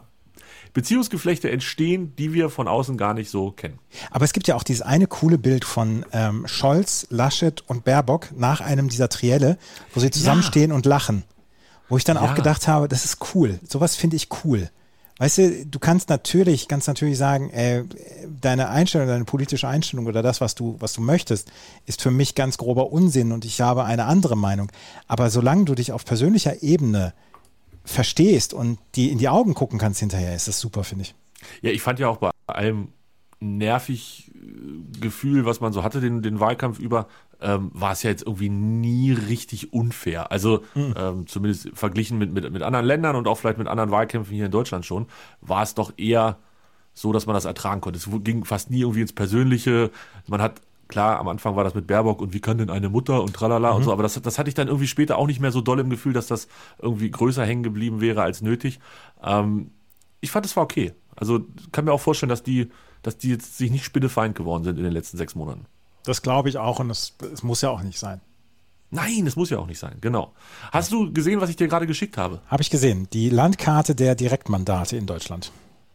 Beziehungsgeflechte 0.73 1.51
entstehen, 1.51 2.15
die 2.17 2.33
wir 2.33 2.51
von 2.51 2.67
außen 2.67 2.97
gar 2.97 3.15
nicht 3.15 3.31
so 3.31 3.53
kennen. 3.53 3.79
Aber 4.11 4.25
es 4.25 4.33
gibt 4.33 4.49
ja 4.49 4.57
auch 4.57 4.65
dieses 4.65 4.83
eine 4.83 5.07
coole 5.07 5.39
Bild 5.39 5.65
von 5.65 6.05
ähm, 6.13 6.47
Scholz, 6.49 7.07
Laschet 7.11 7.63
und 7.69 7.85
Baerbock 7.85 8.31
nach 8.37 8.61
einem 8.61 8.89
dieser 8.89 9.09
Trielle, 9.09 9.57
wo 9.95 10.01
sie 10.01 10.11
zusammenstehen 10.11 10.73
und 10.73 10.85
lachen. 10.87 11.23
Wo 11.89 11.97
ich 11.97 12.05
dann 12.05 12.17
auch 12.17 12.31
Ja. 12.31 12.35
gedacht 12.35 12.67
habe, 12.67 12.89
das 12.89 13.05
ist 13.05 13.19
cool. 13.35 13.61
Sowas 13.69 13.95
finde 13.95 14.17
ich 14.17 14.29
cool. 14.45 14.69
Weißt 15.19 15.39
du, 15.39 15.65
du 15.67 15.79
kannst 15.79 16.09
natürlich, 16.09 16.67
ganz 16.67 16.89
natürlich 16.89 17.19
sagen, 17.19 17.51
äh, 17.51 17.85
deine 18.41 18.69
Einstellung, 18.69 19.07
deine 19.07 19.25
politische 19.25 19.69
Einstellung 19.69 20.07
oder 20.07 20.23
das, 20.23 20.41
was 20.41 20.57
du, 20.57 20.75
was 20.81 20.93
du 20.95 21.03
möchtest, 21.03 21.53
ist 21.87 22.03
für 22.03 22.11
mich 22.11 22.35
ganz 22.35 22.59
grober 22.59 22.91
Unsinn 22.91 23.31
und 23.31 23.45
ich 23.45 23.61
habe 23.61 23.85
eine 23.85 24.07
andere 24.07 24.37
Meinung. 24.37 24.73
Aber 25.07 25.31
solange 25.31 25.67
du 25.67 25.77
dich 25.77 25.93
auf 25.93 26.05
persönlicher 26.05 26.65
Ebene 26.65 27.13
verstehst 27.85 28.55
und 28.55 28.79
die 28.95 29.11
in 29.11 29.19
die 29.19 29.29
Augen 29.29 29.55
gucken 29.55 29.79
kannst 29.79 30.01
hinterher, 30.01 30.35
ist 30.35 30.49
das 30.49 30.61
super, 30.61 30.85
finde 30.85 31.03
ich. 31.03 31.15
Ja, 31.63 31.71
ich 31.71 31.83
fand 31.83 31.99
ja 31.99 32.09
auch 32.09 32.17
bei 32.17 32.31
allem 32.47 32.89
nervig 33.41 34.33
äh, 34.35 35.01
Gefühl, 35.01 35.45
was 35.45 35.61
man 35.61 35.73
so 35.73 35.83
hatte, 35.83 36.01
den, 36.01 36.23
den 36.23 36.41
Wahlkampf 36.41 36.79
über, 36.79 37.09
ähm, 37.41 37.71
war 37.75 37.93
es 37.93 38.03
ja 38.03 38.11
jetzt 38.11 38.23
irgendwie 38.27 38.49
nie 38.49 39.13
richtig 39.13 39.73
unfair. 39.73 40.33
Also 40.33 40.65
ähm, 40.75 41.27
zumindest 41.27 41.71
verglichen 41.75 42.19
mit, 42.19 42.33
mit, 42.33 42.51
mit 42.51 42.63
anderen 42.63 42.87
Ländern 42.87 43.17
und 43.17 43.29
auch 43.29 43.37
vielleicht 43.37 43.59
mit 43.59 43.69
anderen 43.69 43.91
Wahlkämpfen 43.91 44.35
hier 44.35 44.47
in 44.47 44.51
Deutschland 44.51 44.87
schon, 44.87 45.07
war 45.41 45.63
es 45.63 45.75
doch 45.75 45.93
eher 45.97 46.39
so, 46.95 47.13
dass 47.13 47.27
man 47.27 47.35
das 47.35 47.45
ertragen 47.45 47.81
konnte. 47.81 47.99
Es 47.99 48.09
ging 48.23 48.45
fast 48.45 48.71
nie 48.71 48.81
irgendwie 48.81 49.01
ins 49.01 49.13
Persönliche. 49.13 49.91
Man 50.27 50.41
hat, 50.41 50.61
klar, 50.89 51.19
am 51.19 51.29
Anfang 51.29 51.57
war 51.57 51.65
das 51.65 51.75
mit 51.75 51.87
Baerbock 51.87 52.21
und 52.21 52.33
wie 52.33 52.41
kann 52.41 52.59
denn 52.59 52.71
eine 52.71 52.89
Mutter 52.89 53.23
und 53.23 53.35
tralala 53.35 53.71
und 53.71 53.83
so, 53.83 53.93
aber 53.93 54.03
das, 54.03 54.21
das 54.21 54.39
hatte 54.39 54.49
ich 54.49 54.55
dann 54.55 54.69
irgendwie 54.69 54.87
später 54.87 55.19
auch 55.19 55.27
nicht 55.27 55.41
mehr 55.41 55.53
so 55.53 55.61
doll 55.61 55.81
im 55.81 55.91
Gefühl, 55.91 56.13
dass 56.13 56.27
das 56.27 56.49
irgendwie 56.81 57.11
größer 57.11 57.45
hängen 57.45 57.63
geblieben 57.63 58.01
wäre 58.01 58.23
als 58.23 58.43
nötig. 58.43 58.81
Ähm, 59.23 59.71
ich 60.21 60.31
fand, 60.31 60.47
es 60.47 60.57
war 60.57 60.65
okay. 60.65 60.93
Also 61.17 61.41
kann 61.73 61.85
mir 61.85 61.93
auch 61.93 62.01
vorstellen, 62.01 62.31
dass 62.31 62.43
die, 62.43 62.71
dass 63.03 63.19
die 63.19 63.31
jetzt 63.31 63.59
sich 63.59 63.71
nicht 63.71 63.85
spinnefeind 63.85 64.35
geworden 64.35 64.65
sind 64.65 64.79
in 64.79 64.85
den 64.85 64.93
letzten 64.93 65.17
sechs 65.17 65.35
Monaten. 65.35 65.67
Das 66.05 66.23
glaube 66.23 66.49
ich 66.49 66.59
auch 66.59 66.81
und 66.81 66.91
es 66.91 67.15
muss 67.43 67.61
ja 67.61 67.71
auch 67.71 67.83
nicht 67.83 67.99
sein. 67.99 68.21
Nein, 68.91 69.25
das 69.25 69.35
muss 69.35 69.51
ja 69.51 69.59
auch 69.59 69.67
nicht 69.67 69.79
sein, 69.79 69.97
genau. 70.01 70.33
Hast 70.71 70.93
du 70.93 71.13
gesehen, 71.13 71.41
was 71.41 71.51
ich 71.51 71.57
dir 71.57 71.67
gerade 71.67 71.87
geschickt 71.87 72.17
habe? 72.17 72.41
Habe 72.47 72.63
ich 72.63 72.71
gesehen. 72.71 73.09
Die 73.13 73.29
Landkarte 73.29 73.95
der 73.95 74.15
Direktmandate 74.15 74.97
in 74.97 75.07
Deutschland. 75.07 75.51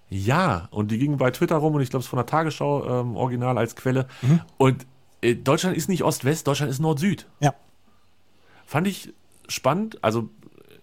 Ja, 0.09 0.67
und 0.71 0.91
die 0.91 0.97
ging 0.97 1.17
bei 1.17 1.31
Twitter 1.31 1.57
rum 1.57 1.75
und 1.75 1.81
ich 1.81 1.89
glaube, 1.89 2.01
es 2.01 2.07
von 2.07 2.17
der 2.17 2.25
Tagesschau 2.25 3.01
ähm, 3.01 3.15
original 3.15 3.57
als 3.57 3.75
Quelle. 3.75 4.07
Und 4.57 4.85
äh, 5.21 5.35
Deutschland 5.35 5.77
ist 5.77 5.89
nicht 5.89 6.03
Ost-West, 6.03 6.47
Deutschland 6.47 6.71
ist 6.71 6.79
Nord-Süd. 6.79 7.27
Ja. 7.39 7.53
Fand 8.65 8.87
ich 8.87 9.13
spannend. 9.47 10.03
Also 10.03 10.29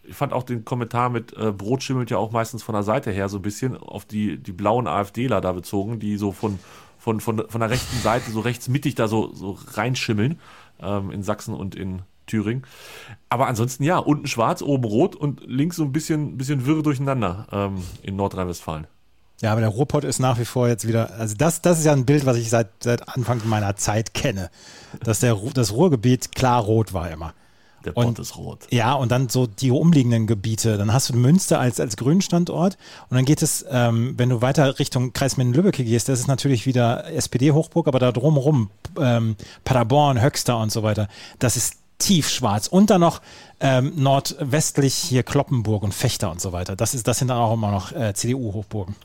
ich 0.04 0.14
fand 0.14 0.32
auch 0.32 0.44
den 0.44 0.64
Kommentar 0.64 1.10
mit 1.10 1.36
äh, 1.36 1.52
Brot 1.52 1.82
schimmelt 1.82 2.10
ja 2.10 2.18
auch 2.18 2.30
meistens 2.30 2.62
von 2.62 2.74
der 2.74 2.82
Seite 2.82 3.10
her 3.10 3.28
so 3.28 3.38
ein 3.38 3.42
bisschen 3.42 3.76
auf 3.76 4.04
die, 4.04 4.38
die 4.38 4.52
blauen 4.52 4.86
AfDler 4.86 5.40
da 5.40 5.52
bezogen, 5.52 5.98
die 5.98 6.16
so 6.16 6.32
von, 6.32 6.58
von, 6.98 7.20
von, 7.20 7.48
von 7.48 7.60
der 7.60 7.70
rechten 7.70 7.98
Seite 7.98 8.30
so 8.30 8.40
rechtsmittig 8.40 8.94
da 8.94 9.08
so, 9.08 9.32
so 9.34 9.58
reinschimmeln 9.74 10.40
ähm, 10.80 11.10
in 11.10 11.22
Sachsen 11.22 11.54
und 11.54 11.74
in 11.74 12.02
Thüringen. 12.26 12.64
Aber 13.28 13.46
ansonsten 13.46 13.84
ja, 13.84 13.98
unten 13.98 14.26
schwarz, 14.26 14.62
oben 14.62 14.84
rot 14.84 15.16
und 15.16 15.42
links 15.46 15.76
so 15.76 15.84
ein 15.84 15.92
bisschen, 15.92 16.36
bisschen 16.36 16.66
wirr 16.66 16.82
durcheinander 16.82 17.46
ähm, 17.50 17.82
in 18.02 18.16
Nordrhein-Westfalen. 18.16 18.86
Ja, 19.42 19.53
aber 19.53 19.61
der 19.61 19.70
Ruhrpott 19.70 20.05
ist 20.05 20.18
nach 20.18 20.38
wie 20.38 20.44
vor 20.46 20.66
jetzt 20.68 20.87
wieder, 20.88 21.11
also 21.18 21.35
das, 21.37 21.61
das 21.61 21.79
ist 21.79 21.85
ja 21.85 21.92
ein 21.92 22.07
Bild, 22.07 22.25
was 22.25 22.37
ich 22.38 22.49
seit, 22.49 22.68
seit 22.83 23.09
Anfang 23.09 23.42
meiner 23.44 23.77
Zeit 23.77 24.14
kenne, 24.14 24.51
dass 25.05 25.20
der, 25.20 25.37
das 25.53 25.72
Ruhrgebiet 25.72 26.35
klar 26.35 26.62
rot 26.62 26.92
war 26.94 27.11
immer. 27.11 27.35
Der 27.85 27.96
Und- 27.96 28.14
Pott 28.14 28.18
ist 28.18 28.37
rot. 28.37 28.66
Ja, 28.70 28.94
und 28.94 29.12
dann 29.12 29.29
so 29.29 29.46
die 29.46 29.70
umliegenden 29.70 30.27
Gebiete. 30.27 30.77
Dann 30.79 30.92
hast 30.92 31.11
du 31.11 31.16
Münster 31.16 31.61
als, 31.61 31.79
als 31.79 31.96
Grünstandort 31.96 32.79
und 33.11 33.16
dann 33.16 33.25
geht 33.27 33.42
es, 33.42 33.64
ähm, 33.70 34.14
wenn 34.16 34.31
du 34.31 34.40
weiter 34.40 34.79
Richtung 34.79 35.12
Kreis 35.12 35.37
Minden-Lübbecke 35.37 35.85
gehst, 35.85 36.09
das 36.09 36.18
ist 36.20 36.27
natürlich 36.27 36.66
wieder 36.66 37.05
SPD-Hochburg, 37.12 37.87
aber 37.88 37.99
da 37.99 38.11
drumherum 38.12 38.70
ähm, 38.99 39.37
Paderborn, 39.64 40.20
Höxter 40.20 40.59
und 40.59 40.72
so 40.72 40.83
weiter, 40.83 41.09
das 41.38 41.57
ist 41.57 41.75
tiefschwarz. 41.99 42.66
Und 42.66 42.90
dann 42.90 43.01
noch 43.01 43.20
ähm, 43.61 43.92
nordwestlich 43.96 44.94
hier 44.94 45.22
Kloppenburg 45.22 45.83
und 45.83 45.94
Fechter 45.94 46.31
und 46.31 46.40
so 46.40 46.53
weiter. 46.53 46.77
Das, 46.77 46.92
ist, 46.94 47.07
das 47.07 47.18
sind 47.18 47.29
dann 47.29 47.38
auch 47.38 47.55
immer 47.55 47.70
noch 47.70 47.92
äh, 47.92 48.12
CDU-Hochburgen. 48.14 48.96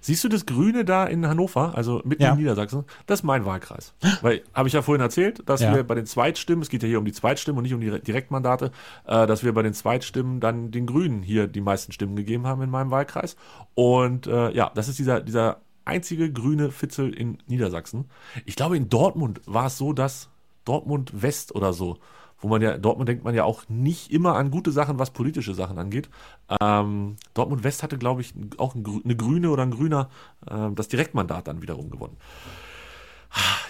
Siehst 0.00 0.22
du 0.24 0.28
das 0.28 0.46
Grüne 0.46 0.84
da 0.84 1.04
in 1.04 1.26
Hannover, 1.26 1.74
also 1.76 2.00
mitten 2.04 2.22
Ja. 2.22 2.32
in 2.32 2.38
Niedersachsen? 2.38 2.84
Das 3.06 3.20
ist 3.20 3.24
mein 3.24 3.44
Wahlkreis. 3.44 3.94
Weil, 4.22 4.42
habe 4.54 4.68
ich 4.68 4.74
ja 4.74 4.82
vorhin 4.82 5.00
erzählt, 5.02 5.42
dass 5.48 5.60
Ja. 5.60 5.74
wir 5.74 5.82
bei 5.84 5.94
den 5.94 6.06
Zweitstimmen, 6.06 6.62
es 6.62 6.68
geht 6.68 6.82
ja 6.82 6.88
hier 6.88 6.98
um 6.98 7.04
die 7.04 7.12
Zweitstimmen 7.12 7.58
und 7.58 7.62
nicht 7.64 7.74
um 7.74 7.80
die 7.80 7.90
Direktmandate, 8.00 8.70
äh, 9.06 9.26
dass 9.26 9.44
wir 9.44 9.52
bei 9.54 9.62
den 9.62 9.74
Zweitstimmen 9.74 10.40
dann 10.40 10.70
den 10.70 10.86
Grünen 10.86 11.22
hier 11.22 11.46
die 11.46 11.60
meisten 11.60 11.92
Stimmen 11.92 12.16
gegeben 12.16 12.46
haben 12.46 12.62
in 12.62 12.70
meinem 12.70 12.90
Wahlkreis. 12.90 13.36
Und 13.74 14.26
äh, 14.26 14.50
ja, 14.52 14.70
das 14.74 14.88
ist 14.88 14.98
dieser, 14.98 15.20
dieser 15.20 15.60
einzige 15.84 16.32
grüne 16.32 16.70
Fitzel 16.70 17.12
in 17.12 17.38
Niedersachsen. 17.46 18.06
Ich 18.46 18.56
glaube, 18.56 18.76
in 18.76 18.88
Dortmund 18.88 19.40
war 19.46 19.66
es 19.66 19.76
so, 19.78 19.92
dass 19.92 20.30
Dortmund 20.64 21.22
West 21.22 21.54
oder 21.54 21.72
so, 21.74 21.98
wo 22.44 22.48
man 22.48 22.60
ja, 22.60 22.76
Dortmund 22.76 23.08
denkt 23.08 23.24
man 23.24 23.34
ja 23.34 23.44
auch 23.44 23.62
nicht 23.70 24.12
immer 24.12 24.36
an 24.36 24.50
gute 24.50 24.70
Sachen, 24.70 24.98
was 24.98 25.12
politische 25.12 25.54
Sachen 25.54 25.78
angeht. 25.78 26.10
Ähm, 26.60 27.16
Dortmund 27.32 27.64
West 27.64 27.82
hatte, 27.82 27.96
glaube 27.96 28.20
ich, 28.20 28.34
auch 28.58 28.74
eine 28.74 29.16
Grüne 29.16 29.48
oder 29.48 29.62
ein 29.62 29.70
Grüner 29.70 30.10
ähm, 30.50 30.74
das 30.74 30.88
Direktmandat 30.88 31.48
dann 31.48 31.62
wiederum 31.62 31.88
gewonnen. 31.88 32.18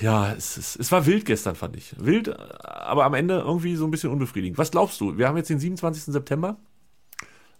Ja, 0.00 0.32
es, 0.32 0.56
es, 0.56 0.74
es 0.74 0.90
war 0.90 1.06
wild 1.06 1.24
gestern, 1.24 1.54
fand 1.54 1.76
ich. 1.76 1.94
Wild, 1.98 2.26
äh, 2.26 2.34
aber 2.64 3.04
am 3.04 3.14
Ende 3.14 3.38
irgendwie 3.38 3.76
so 3.76 3.84
ein 3.84 3.92
bisschen 3.92 4.10
unbefriedigend. 4.10 4.58
Was 4.58 4.72
glaubst 4.72 5.00
du? 5.00 5.16
Wir 5.16 5.28
haben 5.28 5.36
jetzt 5.36 5.50
den 5.50 5.60
27. 5.60 6.12
September. 6.12 6.56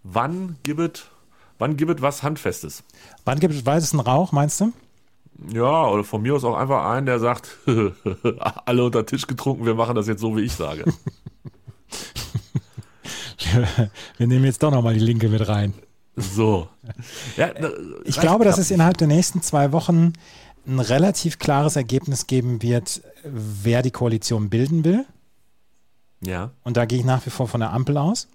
Wann 0.03 0.57
gibt 0.65 1.11
wann 1.59 1.77
was 2.03 2.25
Handfestes? 2.25 2.83
Wann 3.25 3.39
gibt 3.39 3.55
es 3.55 3.65
weißesten 3.65 4.01
Rauch, 4.01 4.33
meinst 4.33 4.61
du? 4.61 4.73
Ja, 5.53 5.89
oder 5.89 6.05
von 6.05 6.23
mir 6.23 6.35
aus 6.35 6.45
auch 6.45 6.57
einfach 6.57 6.87
einen, 6.91 7.07
der 7.07 7.19
sagt, 7.19 7.59
alle 8.67 8.85
unter 8.85 9.05
Tisch 9.05 9.27
getrunken, 9.27 9.67
wir 9.67 9.75
machen 9.75 9.95
das 9.95 10.07
jetzt 10.07 10.21
so, 10.21 10.37
wie 10.37 10.43
ich 10.43 10.53
sage. 10.53 10.85
Wir 14.17 14.27
nehmen 14.27 14.45
jetzt 14.47 14.63
doch 14.63 14.71
nochmal 14.71 14.95
die 14.95 15.01
Linke 15.01 15.29
mit 15.29 15.47
rein. 15.49 15.75
So. 16.17 16.69
Ja, 17.37 17.51
na, 17.61 17.69
Ich 18.05 18.17
reicht 18.17 18.21
glaube, 18.21 18.45
dass 18.45 18.59
es 18.59 18.71
innerhalb 18.71 18.97
der 18.97 19.07
nächsten 19.07 19.43
zwei 19.43 19.71
Wochen 19.73 20.13
ein 20.67 20.81
relativ 20.81 21.39
klares 21.39 21.77
Ergebnis 21.77 22.27
geben 22.27 22.63
wird, 22.63 23.03
wer 23.23 23.83
die 23.83 23.91
Koalition 23.91 24.49
bilden 24.49 24.85
will. 24.85 25.05
Ja, 26.21 26.51
Und 26.65 26.77
da 26.77 26.87
gehe 26.87 26.99
ich 26.99 27.05
nach 27.05 27.25
wie 27.27 27.31
vor 27.31 27.49
von 27.49 27.61
der 27.61 27.73
Ampel 27.73 27.97
aus. 27.99 28.29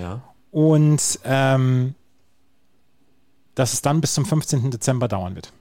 ja. 0.00 0.22
Und 0.52 1.18
ähm, 1.24 1.94
dass 3.54 3.72
es 3.72 3.82
dann 3.82 4.00
bis 4.00 4.14
zum 4.14 4.24
15. 4.26 4.70
Dezember 4.70 5.08
dauern 5.08 5.34
wird. 5.34 5.52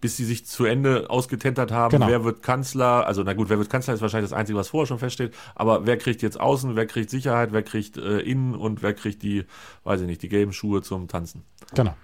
Bis 0.00 0.16
sie 0.16 0.24
sich 0.24 0.46
zu 0.46 0.64
Ende 0.66 1.08
ausgetentert 1.08 1.72
haben, 1.72 1.92
Genau. 1.92 2.08
wer 2.08 2.22
wird 2.24 2.42
Kanzler, 2.42 3.06
also 3.06 3.22
na 3.22 3.32
gut, 3.32 3.48
wer 3.48 3.58
wird 3.58 3.70
Kanzler 3.70 3.94
ist 3.94 4.02
wahrscheinlich 4.02 4.30
das 4.30 4.38
Einzige, 4.38 4.58
was 4.58 4.68
vorher 4.68 4.86
schon 4.86 4.98
feststeht, 4.98 5.32
aber 5.54 5.86
wer 5.86 5.96
kriegt 5.96 6.20
jetzt 6.22 6.38
Außen, 6.38 6.76
wer 6.76 6.86
kriegt 6.86 7.08
Sicherheit, 7.10 7.52
wer 7.52 7.62
kriegt 7.62 7.96
äh, 7.96 8.18
Innen 8.20 8.54
und 8.54 8.82
wer 8.82 8.92
kriegt 8.92 9.22
die, 9.22 9.44
weiß 9.84 10.02
ich 10.02 10.06
nicht, 10.06 10.22
die 10.22 10.28
gelben 10.28 10.52
Schuhe 10.52 10.82
zum 10.82 11.08
Tanzen. 11.08 11.44
Genau. 11.74 11.94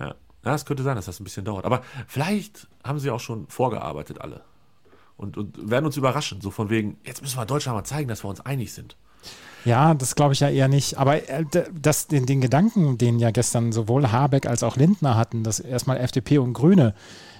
Ja. 0.00 0.14
ja, 0.44 0.54
es 0.54 0.64
könnte 0.64 0.82
sein, 0.82 0.96
dass 0.96 1.06
das 1.06 1.20
ein 1.20 1.24
bisschen 1.24 1.44
dauert. 1.44 1.64
Aber 1.64 1.82
vielleicht 2.08 2.66
haben 2.84 2.98
sie 2.98 3.10
auch 3.10 3.20
schon 3.20 3.46
vorgearbeitet 3.48 4.20
alle. 4.20 4.42
Und, 5.16 5.38
und 5.38 5.70
werden 5.70 5.86
uns 5.86 5.96
überraschen, 5.96 6.40
so 6.42 6.50
von 6.50 6.68
wegen, 6.68 6.98
jetzt 7.04 7.22
müssen 7.22 7.38
wir 7.38 7.46
Deutschland 7.46 7.78
mal 7.78 7.84
zeigen, 7.84 8.08
dass 8.08 8.22
wir 8.24 8.28
uns 8.28 8.40
einig 8.40 8.72
sind. 8.74 8.96
Ja, 9.64 9.94
das 9.94 10.14
glaube 10.14 10.34
ich 10.34 10.40
ja 10.40 10.48
eher 10.48 10.68
nicht. 10.68 10.98
Aber 10.98 11.28
äh, 11.28 11.44
das, 11.72 12.06
den, 12.06 12.26
den 12.26 12.40
Gedanken, 12.40 12.98
den 12.98 13.18
ja 13.18 13.30
gestern 13.30 13.72
sowohl 13.72 14.12
Habeck 14.12 14.46
als 14.46 14.62
auch 14.62 14.76
Lindner 14.76 15.16
hatten, 15.16 15.42
dass 15.42 15.58
erstmal 15.58 15.96
FDP 15.96 16.38
und 16.38 16.52
Grüne 16.52 16.94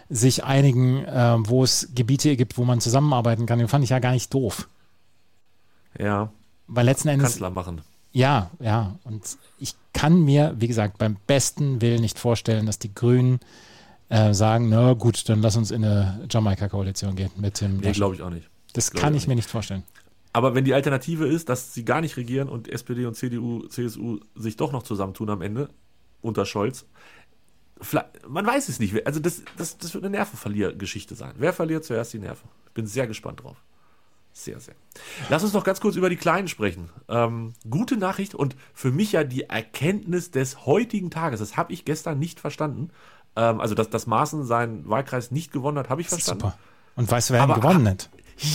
sich 0.09 0.45
einigen, 0.45 1.05
äh, 1.05 1.37
wo 1.39 1.65
es 1.65 1.91
Gebiete 1.95 2.37
gibt, 2.37 2.59
wo 2.59 2.65
man 2.65 2.81
zusammenarbeiten 2.81 3.47
kann, 3.47 3.59
den 3.59 3.69
fand 3.69 3.85
ich 3.85 3.91
ja 3.91 3.99
gar 3.99 4.13
nicht 4.13 4.33
doof. 4.33 4.69
Ja, 5.99 6.31
Weil 6.67 6.85
letzten 6.85 7.09
Endes, 7.09 7.31
Kanzler 7.31 7.51
machen. 7.51 7.81
ja, 8.13 8.51
ja. 8.61 8.97
Und 9.05 9.23
ich 9.59 9.75
kann 9.93 10.25
mir, 10.25 10.55
wie 10.59 10.69
gesagt, 10.69 10.99
beim 10.99 11.17
besten 11.27 11.81
Willen 11.81 12.01
nicht 12.03 12.19
vorstellen, 12.19 12.67
dass 12.67 12.79
die 12.79 12.95
Grünen 12.95 13.41
äh, 14.09 14.35
sagen, 14.35 14.69
na 14.69 14.93
gut, 14.93 15.29
dann 15.29 15.41
lass 15.43 15.57
uns 15.57 15.71
in 15.71 15.85
eine 15.85 16.27
Jamaika-Koalition 16.31 17.17
gehen 17.17 17.31
mit 17.37 17.61
dem. 17.61 17.79
Nee, 17.79 17.93
glaube 17.93 18.15
ich 18.15 18.23
auch 18.23 18.31
nicht. 18.31 18.49
das 18.75 18.91
glaub 18.91 19.03
kann 19.03 19.15
ich 19.15 19.23
ich 19.23 19.29
mir 19.29 19.35
nicht 19.37 19.49
vorstellen. 19.51 19.83
Aber 20.33 20.55
wenn 20.55 20.67
die 20.67 20.75
Alternative 20.75 21.27
ist, 21.27 21.49
dass 21.49 21.73
sie 21.73 21.85
gar 21.85 22.03
nicht 22.03 22.17
regieren 22.19 22.49
und 22.51 22.69
SPD 22.69 23.07
und 23.07 23.15
CDU, 23.15 23.67
CSU 23.69 24.21
sich 24.35 24.57
doch 24.57 24.71
noch 24.71 24.83
zusammentun 24.83 25.31
am 25.31 25.41
Ende 25.41 25.71
unter 26.21 26.45
Scholz, 26.45 26.85
man 28.27 28.47
weiß 28.47 28.69
es 28.69 28.79
nicht. 28.79 29.07
Also 29.07 29.21
das, 29.21 29.43
das, 29.57 29.79
das 29.79 29.95
wird 29.95 30.05
eine 30.05 30.17
Nervenverliergeschichte 30.17 31.15
sein. 31.15 31.35
Wer 31.37 31.53
verliert 31.53 31.85
zuerst 31.85 32.13
die 32.13 32.19
Nerven? 32.19 32.49
Ich 32.67 32.73
bin 32.73 32.87
sehr 32.87 33.07
gespannt 33.07 33.43
drauf. 33.43 33.57
Sehr, 34.33 34.61
sehr. 34.61 34.75
Lass 35.31 35.45
uns 35.45 35.55
noch 35.55 35.65
ganz 35.65 35.81
kurz 35.81 35.97
über 35.97 36.11
die 36.11 36.17
Kleinen 36.17 36.47
sprechen. 36.47 36.91
Ähm, 37.09 37.55
gute 37.69 37.97
Nachricht 37.97 38.35
und 38.35 38.55
für 38.75 38.93
mich 38.93 39.13
ja 39.13 39.25
die 39.25 39.45
Erkenntnis 39.45 40.31
des 40.31 40.67
heutigen 40.67 41.11
Tages. 41.11 41.41
Das 41.41 41.57
habe 41.57 41.73
ich 41.73 41.87
gestern 41.87 42.19
nicht 42.19 42.39
verstanden. 42.39 42.91
Ähm, 43.35 43.61
also, 43.61 43.75
dass, 43.75 43.89
dass 43.89 44.07
Maaßen 44.07 44.45
seinen 44.45 44.89
Wahlkreis 44.89 45.31
nicht 45.31 45.53
gewonnen 45.53 45.79
hat, 45.79 45.89
habe 45.89 46.03
ich 46.03 46.09
verstanden. 46.09 46.43
super. 46.43 46.59
Und 46.97 47.11
weißt 47.11 47.31
du, 47.31 47.35
wer 47.35 47.45
ihn 47.45 47.55
gewonnen 47.55 47.89
hat? 47.89 48.11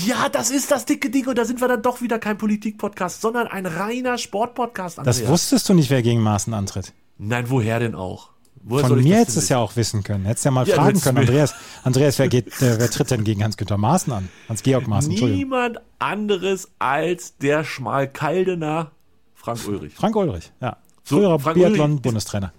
Ja, 0.05 0.29
das 0.29 0.51
ist 0.51 0.69
das 0.69 0.86
dicke 0.86 1.10
Ding 1.10 1.27
und 1.27 1.38
da 1.38 1.45
sind 1.45 1.60
wir 1.62 1.67
dann 1.67 1.81
doch 1.81 2.01
wieder 2.01 2.19
kein 2.19 2.38
Politik-Podcast, 2.38 3.21
sondern 3.21 3.47
ein 3.47 3.65
reiner 3.65 4.19
Sport-Podcast. 4.19 4.99
Das 5.03 5.25
wusstest 5.27 5.67
du 5.67 5.73
nicht, 5.73 5.89
wer 5.89 6.03
gegen 6.03 6.21
Maßen 6.21 6.53
antritt. 6.53 6.93
Nein, 7.17 7.49
woher 7.49 7.79
denn 7.79 7.95
auch? 7.95 8.29
Woher 8.63 8.88
Von 8.88 9.02
mir 9.02 9.17
hättest 9.17 9.38
du 9.38 9.41
es 9.41 9.50
ja 9.50 9.58
auch 9.58 9.76
wissen 9.76 10.04
können. 10.04 10.26
Hättest 10.26 10.45
ja 10.45 10.52
mal 10.52 10.67
Ja, 10.67 10.76
fragen 10.76 11.00
können, 11.02 11.17
Andreas. 11.19 11.54
Andreas, 11.84 12.19
wer, 12.19 12.28
geht, 12.28 12.47
äh, 12.62 12.80
wer 12.80 12.89
tritt 12.89 13.12
denn 13.12 13.24
gegen 13.24 13.43
Hans-Günter 13.43 13.78
Maaßen 13.78 14.13
an? 14.13 14.30
Hans-Georg 14.50 14.88
Maaßen. 14.88 15.13
Niemand 15.13 15.80
anderes 16.00 16.71
als 16.80 17.38
der 17.38 17.63
Schmalkaldener 17.63 18.91
Frank 19.34 19.67
Ulrich. 19.67 19.95
Frank 19.95 20.15
Ulrich, 20.15 20.52
ja. 20.62 20.78
So, 21.04 21.17
Früherer 21.17 21.36
Ulrich 21.36 21.54
Biathlon-Bundestrainer. 21.54 22.54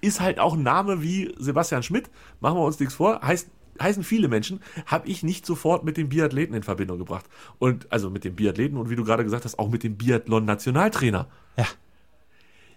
Ist 0.00 0.20
halt 0.20 0.38
auch 0.38 0.54
ein 0.54 0.62
Name 0.62 1.02
wie 1.02 1.34
Sebastian 1.38 1.82
Schmidt, 1.82 2.10
machen 2.40 2.56
wir 2.56 2.64
uns 2.64 2.80
nichts 2.80 2.94
vor, 2.94 3.20
heißt, 3.22 3.48
heißen 3.80 4.02
viele 4.02 4.28
Menschen, 4.28 4.60
habe 4.86 5.08
ich 5.08 5.22
nicht 5.22 5.46
sofort 5.46 5.84
mit 5.84 5.96
dem 5.96 6.08
Biathleten 6.08 6.54
in 6.54 6.62
Verbindung 6.62 6.98
gebracht. 6.98 7.26
Und 7.58 7.90
also 7.92 8.10
mit 8.10 8.24
dem 8.24 8.34
Biathleten 8.34 8.78
und 8.78 8.90
wie 8.90 8.96
du 8.96 9.04
gerade 9.04 9.24
gesagt 9.24 9.44
hast, 9.44 9.58
auch 9.58 9.68
mit 9.68 9.82
dem 9.82 9.96
Biathlon-Nationaltrainer. 9.96 11.28
Ja. 11.56 11.66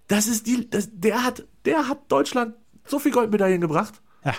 Das 0.08 0.28
ist 0.28 0.46
die, 0.46 0.70
das, 0.70 0.90
der 0.94 1.24
hat, 1.24 1.46
der 1.66 1.88
hat 1.88 2.12
Deutschland 2.12 2.54
so 2.86 3.00
viel 3.00 3.12
Goldmedaillen 3.12 3.62
gebracht. 3.62 4.02
Ja. 4.24 4.34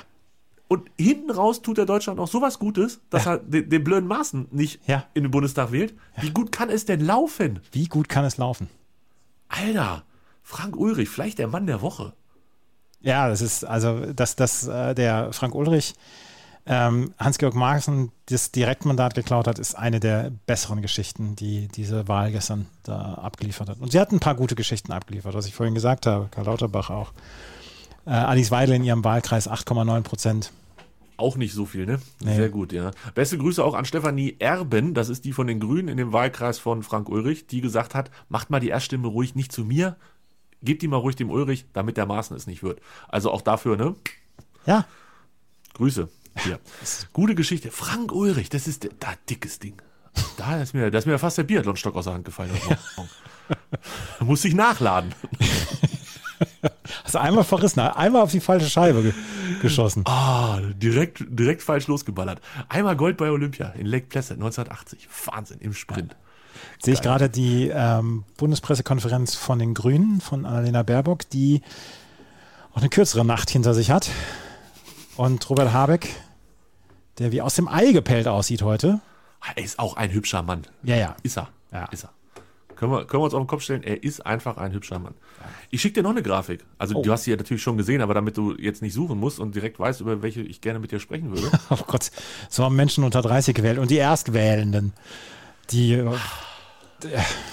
Und 0.69 0.91
hinten 0.99 1.31
raus 1.31 1.63
tut 1.63 1.79
er 1.79 1.87
Deutschland 1.87 2.19
auch 2.19 2.27
sowas 2.29 2.59
Gutes, 2.59 3.01
dass 3.11 3.27
er 3.27 3.39
den, 3.39 3.71
den 3.71 3.85
blöden 3.85 4.09
Maßen 4.09 4.49
nicht 4.51 4.81
Ja. 4.89 5.05
in 5.15 5.23
den 5.23 5.31
Bundestag 5.31 5.71
wählt. 5.71 5.95
Wie 6.21 6.31
gut 6.31 6.51
kann 6.51 6.71
es 6.71 6.85
denn 6.85 7.01
laufen? 7.01 7.61
Wie 7.73 7.87
gut 7.87 8.09
kann 8.09 8.25
es 8.25 8.37
laufen? 8.37 8.69
Alter, 9.49 10.03
Frank 10.43 10.77
Ulrich, 10.77 11.09
vielleicht 11.09 11.39
der 11.39 11.47
Mann 11.49 11.67
der 11.67 11.83
Woche. 11.83 12.15
Ja, 13.01 13.29
das 13.29 13.41
ist, 13.43 13.65
also, 13.65 14.13
dass, 14.13 14.35
dass 14.35 14.67
äh, 14.67 14.95
der 14.95 15.33
Frank 15.33 15.55
Ulrich 15.55 15.95
ähm, 16.69 17.15
Hans-Georg 17.19 17.55
Maaßen 17.55 18.11
das 18.29 18.51
Direktmandat 18.51 19.15
geklaut 19.15 19.47
hat, 19.47 19.61
ist 19.61 19.77
eine 19.77 20.01
der 20.01 20.33
besseren 20.47 20.83
Geschichten, 20.83 21.37
die 21.37 21.69
diese 21.69 22.09
Wahl 22.09 22.33
gestern 22.33 22.67
da 22.83 23.15
abgeliefert 23.15 23.69
hat. 23.69 23.79
Und 23.79 23.93
sie 23.93 24.01
hat 24.01 24.11
ein 24.11 24.19
paar 24.19 24.35
gute 24.35 24.57
Geschichten 24.57 24.91
abgeliefert, 24.91 25.35
was 25.35 25.47
ich 25.47 25.55
vorhin 25.55 25.77
gesagt 25.77 26.07
habe. 26.07 26.27
Karl 26.33 26.47
Lauterbach 26.47 26.91
auch. 26.91 27.13
Äh, 28.07 28.11
Alice 28.11 28.51
Weidel 28.51 28.77
in 28.77 28.85
ihrem 28.85 29.05
Wahlkreis 29.05 29.51
8,9 29.51 30.03
Prozent. 30.03 30.53
Auch 31.19 31.37
nicht 31.37 31.55
so 31.55 31.65
viel, 31.65 31.87
ne? 31.87 31.99
Nee. 32.21 32.37
Sehr 32.37 32.49
gut, 32.51 32.73
ja. 32.73 32.91
Beste 33.15 33.39
Grüße 33.39 33.65
auch 33.65 33.75
an 33.75 33.85
Stefanie 33.85 34.37
Erben, 34.39 34.93
das 34.95 35.09
ist 35.09 35.25
die 35.25 35.33
von 35.33 35.47
den 35.47 35.61
Grünen 35.61 35.89
in 35.89 35.97
dem 35.97 36.13
Wahlkreis 36.13 36.59
von 36.59 36.83
Frank 36.83 37.09
Ulrich, 37.09 37.47
die 37.47 37.63
gesagt 37.63 37.95
hat, 37.95 38.11
macht 38.29 38.51
mal 38.51 38.61
die 38.61 38.69
Erststimme 38.69 39.09
ruhig 39.09 39.35
nicht 39.35 39.51
zu 39.51 39.65
mir, 39.65 39.97
gebt 40.63 40.83
die 40.83 40.89
mal 40.89 40.99
ruhig 40.99 41.17
dem 41.17 41.31
Ulrich, 41.31 41.65
damit 41.73 41.97
der 41.97 42.07
Maßen 42.07 42.37
es 42.37 42.47
nicht 42.47 42.63
wird. 42.63 42.81
Also 43.09 43.31
auch 43.31 43.41
dafür, 43.41 43.77
ne? 43.77 43.95
Ja, 44.67 44.85
Grüße. 45.77 46.09
Hier. 46.39 46.59
Gute 47.13 47.35
Geschichte. 47.35 47.71
Frank 47.71 48.13
Ulrich, 48.13 48.49
das 48.49 48.67
ist 48.67 48.85
der, 48.85 48.91
da 48.99 49.09
dickes 49.29 49.59
Ding. 49.59 49.81
Da 50.39 50.61
ist 50.61 50.73
mir, 50.75 50.91
da 50.91 50.99
ist 50.99 51.07
mir 51.07 51.19
fast 51.19 51.37
der 51.37 51.43
Biathlonstock 51.45 51.95
aus 51.97 52.05
der 52.05 52.15
Hand 52.15 52.25
gefallen. 52.25 52.51
Morgen. 52.97 53.11
Muss 54.21 54.45
ich 54.45 54.55
nachladen. 54.55 55.15
hast 57.17 57.23
du 57.23 57.29
einmal 57.29 57.45
verrissen, 57.45 57.81
einmal 57.81 58.23
auf 58.23 58.33
die 58.33 58.41
falsche 58.41 58.69
Scheibe 58.69 59.03
ge 59.03 59.13
geschossen. 59.63 60.05
Ah, 60.07 60.61
direkt, 60.75 61.25
direkt 61.29 61.63
falsch 61.63 61.87
losgeballert. 61.87 62.41
Einmal 62.69 62.97
Gold 62.97 63.17
bei 63.17 63.31
Olympia 63.31 63.69
in 63.71 63.87
Lake 63.87 64.07
Placid 64.07 64.37
1980. 64.37 65.09
Wahnsinn, 65.27 65.59
im 65.61 65.73
Sprint. 65.73 66.15
Sehe 66.83 66.95
ich 66.95 67.01
gerade 67.01 67.31
die 67.31 67.71
ähm, 67.73 68.25
Bundespressekonferenz 68.37 69.35
von 69.35 69.59
den 69.59 69.73
Grünen, 69.73 70.21
von 70.21 70.45
Annalena 70.45 70.83
Baerbock, 70.83 71.29
die 71.31 71.63
auch 72.73 72.79
eine 72.79 72.91
kürzere 72.91 73.25
Nacht 73.25 73.49
hinter 73.49 73.73
sich 73.73 73.91
hat. 73.91 74.11
Und 75.17 75.49
Robert 75.49 75.73
Habeck, 75.73 76.09
der 77.19 77.33
wie 77.33 77.41
aus 77.41 77.55
dem 77.55 77.69
Ei 77.69 77.93
gepellt 77.93 78.29
aussieht 78.29 78.63
heute. 78.63 79.01
Er 79.55 79.63
ist 79.63 79.79
auch 79.79 79.97
ein 79.97 80.13
hübscher 80.13 80.43
Mann. 80.43 80.67
Ja, 80.83 80.97
ja. 80.97 81.17
Ist 81.23 81.39
er. 81.39 81.49
Ja. 81.73 81.87
Ist 81.87 82.05
er. 82.05 82.11
Können 82.77 82.93
wir, 82.93 83.05
können 83.07 83.23
wir 83.23 83.25
uns 83.25 83.35
auf 83.35 83.41
den 83.43 83.47
Kopf 83.47 83.63
stellen, 83.63 83.83
er 83.83 84.03
ist 84.05 84.25
einfach 84.25 84.57
ein 84.59 84.73
hübscher 84.73 84.99
Mann. 84.99 85.15
Ich 85.71 85.81
schicke 85.81 85.95
dir 85.95 86.03
noch 86.03 86.11
eine 86.11 86.23
Grafik. 86.23 86.65
Also 86.79 86.97
Oh. 86.97 87.03
du 87.03 87.11
hast 87.11 87.25
sie 87.25 87.31
ja 87.33 87.37
natürlich 87.37 87.63
schon 87.63 87.77
gesehen, 87.77 88.01
aber 88.03 88.15
damit 88.15 88.37
du 88.37 88.55
jetzt 88.57 88.83
nicht 88.83 88.93
suchen 88.95 89.19
musst 89.19 89.41
und 89.41 89.55
direkt 89.55 89.79
weißt, 89.79 90.01
über 90.03 90.23
welche 90.23 90.43
ich 90.43 90.61
gerne 90.61 90.79
mit 90.79 90.93
dir 90.93 91.01
sprechen 91.01 91.31
würde. 91.31 91.51
Oh 91.71 91.79
Gott, 91.87 92.11
so 92.49 92.63
haben 92.65 92.77
Menschen 92.77 93.03
unter 93.05 93.23
30 93.23 93.55
gewählt. 93.55 93.79
Und 93.79 93.91
die 93.91 93.97
Erstwählenden, 93.97 94.93
die. 95.71 95.95
äh, 95.95 96.07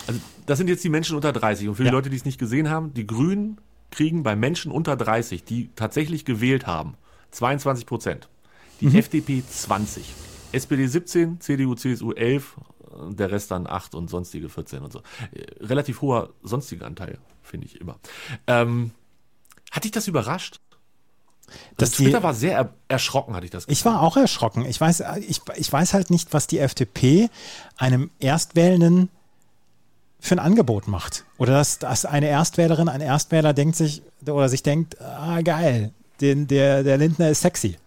Also 0.07 0.19
das 0.45 0.57
sind 0.57 0.67
jetzt 0.69 0.83
die 0.83 0.89
Menschen 0.89 1.15
unter 1.15 1.31
30. 1.33 1.67
Und 1.69 1.75
für 1.75 1.83
die 1.83 1.88
Ja. 1.88 1.93
Leute, 1.93 2.09
die 2.09 2.15
es 2.17 2.25
nicht 2.25 2.38
gesehen 2.39 2.69
haben, 2.69 2.93
die 2.93 3.07
Grünen 3.07 3.59
kriegen 3.91 4.23
bei 4.23 4.36
Menschen 4.36 4.71
unter 4.71 4.95
30, 4.95 5.43
die 5.43 5.69
tatsächlich 5.75 6.25
gewählt 6.25 6.65
haben, 6.67 6.95
22 7.31 7.86
Prozent. 7.86 8.27
Die 8.81 8.88
Mhm. 8.88 8.95
FDP 8.95 9.43
20. 9.47 10.03
SPD 10.51 10.86
17, 10.88 11.39
CDU, 11.39 11.75
CSU 11.75 12.12
11, 12.12 12.57
äh, 12.57 12.72
der 13.10 13.32
Rest 13.32 13.51
dann 13.51 13.67
8 13.67 13.95
und 13.95 14.10
sonstige 14.10 14.49
14 14.49 14.82
und 14.82 14.93
so. 14.93 14.99
Äh, 15.32 15.65
Relativ 15.65 16.01
hoher 16.01 16.29
sonstiger 16.43 16.86
Anteil, 16.86 17.17
finde 17.41 17.67
ich 17.67 17.79
immer. 17.79 17.97
Ähm, 18.47 18.91
hat 19.71 19.84
dich 19.84 19.91
das 19.91 20.08
überrascht? 20.08 20.60
Also 21.79 21.97
die, 21.97 22.06
Twitter 22.06 22.23
war 22.23 22.34
sehr 22.34 22.58
er 22.58 22.73
erschrocken, 22.88 23.36
hatte 23.36 23.45
ich 23.45 23.51
das 23.51 23.67
ich 23.67 23.84
war 23.86 24.01
auch 24.01 24.17
erschrocken. 24.17 24.65
Ich 24.65 24.79
weiß, 24.79 25.03
ich, 25.27 25.41
ich 25.56 25.71
weiß 25.71 25.93
halt 25.93 26.10
nicht, 26.10 26.34
was 26.34 26.47
die 26.47 26.60
FDP 26.60 27.29
einem 27.77 28.10
Erstwählenden 28.19 29.10
für 30.19 30.36
ein 30.36 30.39
Angebot 30.39 30.88
macht. 30.88 31.25
Oder 31.38 31.53
dass, 31.53 31.79
dass 31.79 32.06
eine 32.06 32.27
Erstwählerin, 32.27 32.88
ein 32.88 33.01
Erstwähler 33.01 33.53
denkt 33.53 33.75
sich 33.75 34.01
oder 34.25 34.47
sich 34.47 34.63
denkt, 34.63 34.99
ah 35.01 35.41
geil, 35.41 35.91
den, 36.21 36.47
der, 36.47 36.84
der 36.84 36.97
Lindner 36.97 37.29
ist 37.29 37.41
sexy. 37.41 37.77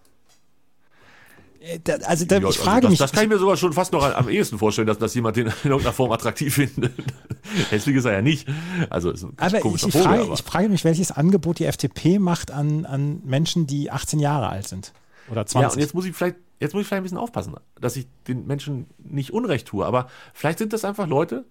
Äh, 1.67 1.79
da- 1.83 1.95
Also 2.05 2.25
da, 2.25 2.35
Ja, 2.35 2.41
ich 2.41 2.45
also 2.47 2.63
frage 2.63 2.81
das, 2.81 2.89
mich, 2.91 2.99
Das 2.99 3.11
kann 3.11 3.23
ich 3.23 3.29
mir 3.29 3.37
sogar 3.39 3.57
schon 3.57 3.73
fast 3.73 3.91
noch 3.93 4.03
am 4.03 4.29
ehesten 4.29 4.57
vorstellen, 4.57 4.87
dass, 4.87 4.97
dass 4.97 5.13
jemand 5.15 5.35
den 5.37 5.47
in 5.63 5.69
irgendeiner 5.71 5.93
Form 5.93 6.11
attraktiv 6.11 6.53
findet. 6.55 6.93
Hässlich 7.69 7.95
ist 7.95 8.05
er 8.05 8.13
ja 8.13 8.21
nicht. 8.21 8.47
Also 8.89 9.11
ist 9.11 9.23
ein 9.23 9.33
aber 9.37 9.57
ich, 9.57 9.61
komischer 9.61 9.87
ich, 9.87 9.93
Vogel, 9.93 10.07
frage, 10.07 10.21
aber- 10.23 10.33
ich 10.33 10.43
frage 10.43 10.69
mich, 10.69 10.83
welches 10.83 11.11
Angebot 11.11 11.59
die 11.59 11.65
FDP 11.65 12.19
macht 12.19 12.51
an, 12.51 12.85
an 12.85 13.21
Menschen, 13.25 13.67
die 13.67 13.91
18 13.91 14.19
Jahre 14.19 14.49
alt 14.49 14.67
sind. 14.67 14.93
Oder 15.29 15.45
20. 15.45 15.61
Ja, 15.69 15.73
und 15.73 15.79
jetzt 15.81 15.93
muss 15.93 16.05
ich 16.05 16.15
vielleicht, 16.15 16.37
jetzt 16.59 16.73
muss 16.73 16.81
ich 16.81 16.87
vielleicht 16.87 17.01
ein 17.01 17.03
bisschen 17.03 17.17
aufpassen, 17.17 17.55
dass 17.79 17.95
ich 17.97 18.07
den 18.27 18.47
Menschen 18.47 18.87
nicht 18.97 19.31
Unrecht 19.33 19.67
tue. 19.67 19.85
Aber 19.85 20.07
vielleicht 20.33 20.59
sind 20.59 20.71
das 20.73 20.85
einfach 20.85 21.07
Leute, 21.07 21.45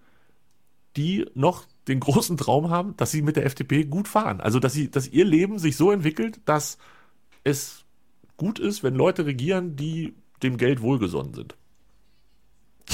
die 0.95 1.25
noch 1.35 1.65
den 1.87 1.99
großen 1.99 2.37
Traum 2.37 2.69
haben, 2.71 2.97
dass 2.97 3.11
sie 3.11 3.21
mit 3.21 3.35
der 3.35 3.45
FDP 3.45 3.83
gut 3.85 4.07
fahren. 4.07 4.41
Also 4.41 4.59
dass 4.59 4.73
sie, 4.73 4.89
dass 4.89 5.07
ihr 5.07 5.25
Leben 5.25 5.59
sich 5.59 5.77
so 5.77 5.91
entwickelt, 5.91 6.39
dass 6.45 6.79
es 7.43 7.83
gut 8.37 8.59
ist, 8.59 8.83
wenn 8.83 8.95
Leute 8.95 9.25
regieren, 9.25 9.75
die 9.75 10.15
dem 10.43 10.57
Geld 10.57 10.81
wohlgesonnen 10.81 11.33
sind. 11.33 11.57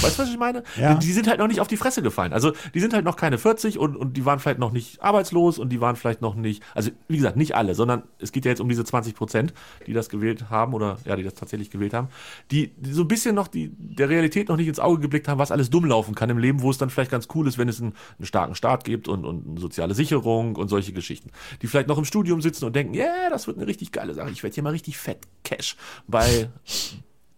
Weißt 0.00 0.18
du, 0.18 0.22
was 0.22 0.30
ich 0.30 0.38
meine? 0.38 0.64
Ja. 0.76 0.94
Die, 0.94 1.06
die 1.06 1.12
sind 1.12 1.28
halt 1.28 1.38
noch 1.38 1.46
nicht 1.46 1.60
auf 1.60 1.68
die 1.68 1.76
Fresse 1.76 2.02
gefallen. 2.02 2.32
Also 2.32 2.52
die 2.74 2.80
sind 2.80 2.92
halt 2.94 3.04
noch 3.04 3.16
keine 3.16 3.38
40 3.38 3.78
und, 3.78 3.96
und 3.96 4.16
die 4.16 4.24
waren 4.24 4.40
vielleicht 4.40 4.58
noch 4.58 4.72
nicht 4.72 5.00
arbeitslos 5.02 5.58
und 5.58 5.70
die 5.70 5.80
waren 5.80 5.94
vielleicht 5.94 6.20
noch 6.20 6.34
nicht, 6.34 6.62
also 6.74 6.90
wie 7.08 7.16
gesagt, 7.16 7.36
nicht 7.36 7.54
alle, 7.54 7.74
sondern 7.74 8.02
es 8.18 8.32
geht 8.32 8.44
ja 8.44 8.50
jetzt 8.50 8.60
um 8.60 8.68
diese 8.68 8.84
20 8.84 9.14
Prozent, 9.14 9.54
die 9.86 9.92
das 9.92 10.08
gewählt 10.08 10.50
haben 10.50 10.74
oder 10.74 10.98
ja, 11.04 11.14
die 11.14 11.22
das 11.22 11.34
tatsächlich 11.34 11.70
gewählt 11.70 11.94
haben, 11.94 12.08
die, 12.50 12.72
die 12.76 12.92
so 12.92 13.02
ein 13.02 13.08
bisschen 13.08 13.34
noch 13.34 13.46
die, 13.46 13.70
der 13.78 14.08
Realität 14.08 14.48
noch 14.48 14.56
nicht 14.56 14.68
ins 14.68 14.80
Auge 14.80 15.00
geblickt 15.00 15.28
haben, 15.28 15.38
was 15.38 15.52
alles 15.52 15.70
dumm 15.70 15.84
laufen 15.84 16.14
kann 16.14 16.28
im 16.28 16.38
Leben, 16.38 16.62
wo 16.62 16.70
es 16.70 16.78
dann 16.78 16.90
vielleicht 16.90 17.10
ganz 17.10 17.28
cool 17.34 17.46
ist, 17.46 17.56
wenn 17.56 17.68
es 17.68 17.80
einen, 17.80 17.94
einen 18.18 18.26
starken 18.26 18.54
Staat 18.56 18.84
gibt 18.84 19.06
und, 19.06 19.24
und 19.24 19.46
eine 19.46 19.60
soziale 19.60 19.94
Sicherung 19.94 20.56
und 20.56 20.68
solche 20.68 20.92
Geschichten. 20.92 21.30
Die 21.62 21.68
vielleicht 21.68 21.88
noch 21.88 21.98
im 21.98 22.04
Studium 22.04 22.42
sitzen 22.42 22.64
und 22.64 22.74
denken, 22.74 22.94
ja, 22.94 23.04
yeah, 23.04 23.30
das 23.30 23.46
wird 23.46 23.58
eine 23.58 23.66
richtig 23.66 23.92
geile 23.92 24.14
Sache. 24.14 24.30
Ich 24.30 24.42
werde 24.42 24.54
hier 24.54 24.64
mal 24.64 24.70
richtig 24.70 24.98
fett 24.98 25.18
Cash 25.44 25.76
bei 26.08 26.48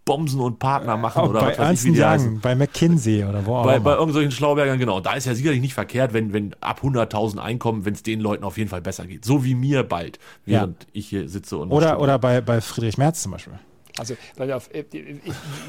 Bomsen 0.07 0.41
und 0.41 0.59
Partner 0.59 0.97
machen 0.97 1.21
Auch 1.21 1.29
oder 1.31 1.41
bei 1.41 1.51
was 1.51 1.59
weiß 1.59 1.85
ich, 1.85 1.93
wie. 1.93 1.97
Sagen, 1.97 2.39
bei 2.41 2.55
McKinsey 2.55 3.25
oder 3.25 3.45
wo 3.45 3.57
auch 3.57 3.65
Bei, 3.65 3.75
immer. 3.77 3.85
bei 3.85 3.95
irgendwelchen 3.97 4.31
Schlaubergern, 4.31 4.79
genau. 4.79 5.01
Da 5.01 5.13
ist 5.15 5.27
ja 5.27 5.35
sicherlich 5.35 5.61
nicht 5.61 5.75
verkehrt, 5.75 6.15
wenn, 6.15 6.33
wenn 6.33 6.55
ab 6.61 6.81
100.000 6.83 7.39
Einkommen, 7.39 7.85
wenn 7.85 7.93
es 7.93 8.03
den 8.03 8.21
Leuten 8.21 8.45
auf 8.45 8.57
jeden 8.57 8.71
Fall 8.71 8.81
besser 8.81 9.05
geht. 9.07 9.25
So 9.25 9.45
wie 9.45 9.55
mir 9.55 9.83
bald, 9.83 10.19
Ja. 10.47 10.61
während 10.61 10.87
ich 10.93 11.09
hier 11.09 11.29
sitze 11.29 11.59
und. 11.59 11.71
oder 11.73 12.01
oder 12.01 12.19
bei, 12.19 12.41
bei 12.41 12.61
Friedrich 12.63 12.97
Merz 12.97 13.21
zum 13.23 13.33
Beispiel. 13.33 13.59
Also, 13.99 14.15
pass 14.37 14.51
auf, 14.51 14.71
äh, 14.75 14.85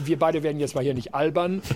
wir 0.06 0.20
beide 0.20 0.44
werden 0.44 0.60
jetzt 0.60 0.76
mal 0.76 0.84
hier 0.84 0.94
nicht 0.94 1.14
albern. 1.14 1.62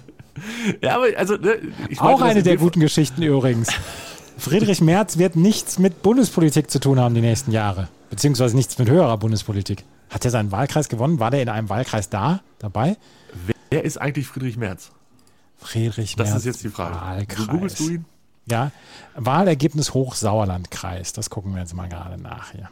Ja, 0.81 0.95
aber 0.95 1.07
also, 1.17 1.35
ne, 1.35 1.57
ich 1.89 1.99
Auch 1.99 2.05
meinte 2.05 2.19
das 2.21 2.29
eine 2.29 2.39
in 2.39 2.45
der 2.45 2.55
guten 2.57 2.79
Geschichten 2.79 3.21
übrigens. 3.21 3.67
Friedrich 4.37 4.79
Merz 4.79 5.17
wird 5.17 5.35
nichts 5.35 5.77
mit 5.77 6.01
Bundespolitik 6.03 6.71
zu 6.71 6.79
tun 6.79 6.99
haben 7.01 7.13
die 7.13 7.19
nächsten 7.21 7.51
Jahre. 7.51 7.89
Beziehungsweise 8.09 8.55
nichts 8.55 8.77
mit 8.79 8.89
höherer 8.89 9.17
Bundespolitik. 9.17 9.83
Hat 10.11 10.25
er 10.25 10.31
seinen 10.31 10.51
Wahlkreis 10.51 10.89
gewonnen? 10.89 11.19
War 11.19 11.31
der 11.31 11.41
in 11.41 11.49
einem 11.49 11.69
Wahlkreis 11.69 12.09
da, 12.09 12.41
dabei? 12.59 12.97
Wer 13.69 13.83
ist 13.83 13.97
eigentlich 13.97 14.27
Friedrich 14.27 14.57
Merz? 14.57 14.91
Friedrich 15.57 16.15
Das 16.15 16.29
Merz. 16.29 16.39
ist 16.39 16.45
jetzt 16.45 16.63
die 16.63 16.69
Frage. 16.69 16.95
Wahlkreis. 16.95 17.45
Du 17.45 17.51
googelst 17.51 17.79
du 17.79 17.89
ihn? 17.89 18.05
Ja, 18.45 18.71
Wahlergebnis 19.15 19.93
Hochsauerlandkreis. 19.93 21.13
Das 21.13 21.29
gucken 21.29 21.53
wir 21.53 21.61
jetzt 21.61 21.73
mal 21.73 21.87
gerade 21.87 22.21
nach 22.21 22.51
hier. 22.51 22.69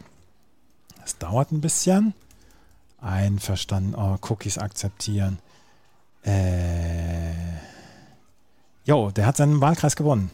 Das 1.01 1.17
dauert 1.17 1.51
ein 1.51 1.61
bisschen. 1.61 2.13
Einverstanden. 3.01 3.95
Oh, 3.95 4.17
Cookies 4.27 4.57
akzeptieren. 4.57 5.39
Äh. 6.23 7.31
Jo, 8.83 9.11
der 9.11 9.25
hat 9.25 9.37
seinen 9.37 9.61
Wahlkreis 9.61 9.95
gewonnen. 9.95 10.31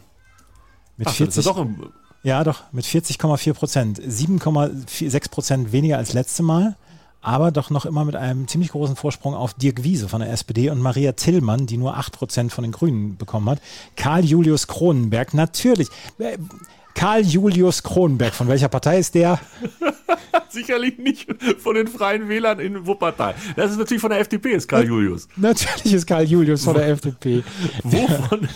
Mit 0.96 1.06
Ach, 1.06 1.16
das 1.16 1.36
ist 1.36 1.44
40, 1.44 1.44
ja 1.44 1.52
doch 1.52 1.58
im, 1.60 1.92
ja, 2.22 2.42
doch, 2.42 2.72
mit 2.72 2.84
40,4 2.84 3.52
Prozent. 3.52 4.00
7,6 4.00 5.30
Prozent 5.30 5.72
weniger 5.72 5.98
als 5.98 6.12
letzte 6.12 6.42
Mal, 6.42 6.74
aber 7.20 7.50
doch 7.50 7.70
noch 7.70 7.86
immer 7.86 8.04
mit 8.04 8.16
einem 8.16 8.48
ziemlich 8.48 8.70
großen 8.70 8.96
Vorsprung 8.96 9.34
auf 9.34 9.54
Dirk 9.54 9.82
Wiese 9.82 10.08
von 10.08 10.20
der 10.20 10.32
SPD 10.32 10.70
und 10.70 10.80
Maria 10.80 11.12
Tillmann, 11.12 11.66
die 11.66 11.76
nur 11.76 11.96
8 11.96 12.12
Prozent 12.12 12.52
von 12.52 12.62
den 12.62 12.72
Grünen 12.72 13.16
bekommen 13.16 13.48
hat. 13.50 13.60
Karl 13.96 14.24
Julius 14.24 14.66
Kronenberg, 14.66 15.34
natürlich. 15.34 15.88
Äh, 16.18 16.38
Karl 16.94 17.22
Julius 17.22 17.82
Kronenberg, 17.82 18.34
von 18.34 18.48
welcher 18.48 18.68
Partei 18.68 18.98
ist 18.98 19.14
der? 19.14 19.38
sicherlich 20.48 20.98
nicht 20.98 21.26
von 21.58 21.74
den 21.74 21.86
Freien 21.86 22.28
Wählern 22.28 22.58
in 22.58 22.86
Wuppertal. 22.86 23.34
Das 23.54 23.70
ist 23.70 23.78
natürlich 23.78 24.00
von 24.00 24.10
der 24.10 24.20
FDP, 24.20 24.52
ist 24.52 24.68
Karl 24.68 24.86
Julius. 24.86 25.28
Natürlich 25.36 25.92
ist 25.92 26.06
Karl 26.06 26.24
Julius 26.24 26.64
von 26.64 26.74
der 26.74 26.88
FDP. 26.88 27.44
Wovon? 27.82 28.48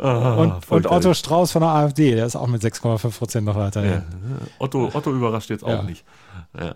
Ah, 0.00 0.34
Und, 0.34 0.70
und. 0.70 0.86
Otto 0.86 1.14
Strauß 1.14 1.52
von 1.52 1.62
der 1.62 1.70
AfD, 1.70 2.14
der 2.14 2.26
ist 2.26 2.34
auch 2.36 2.48
mit 2.48 2.62
6,5 2.62 3.18
Prozent 3.18 3.46
noch 3.46 3.56
weiter. 3.56 3.84
Ja, 3.84 4.02
Otto, 4.58 4.90
Otto 4.92 5.12
überrascht 5.12 5.50
jetzt 5.50 5.64
auch 5.64 5.68
Ja. 5.68 5.82
nicht. 5.82 6.04
Ja. 6.58 6.74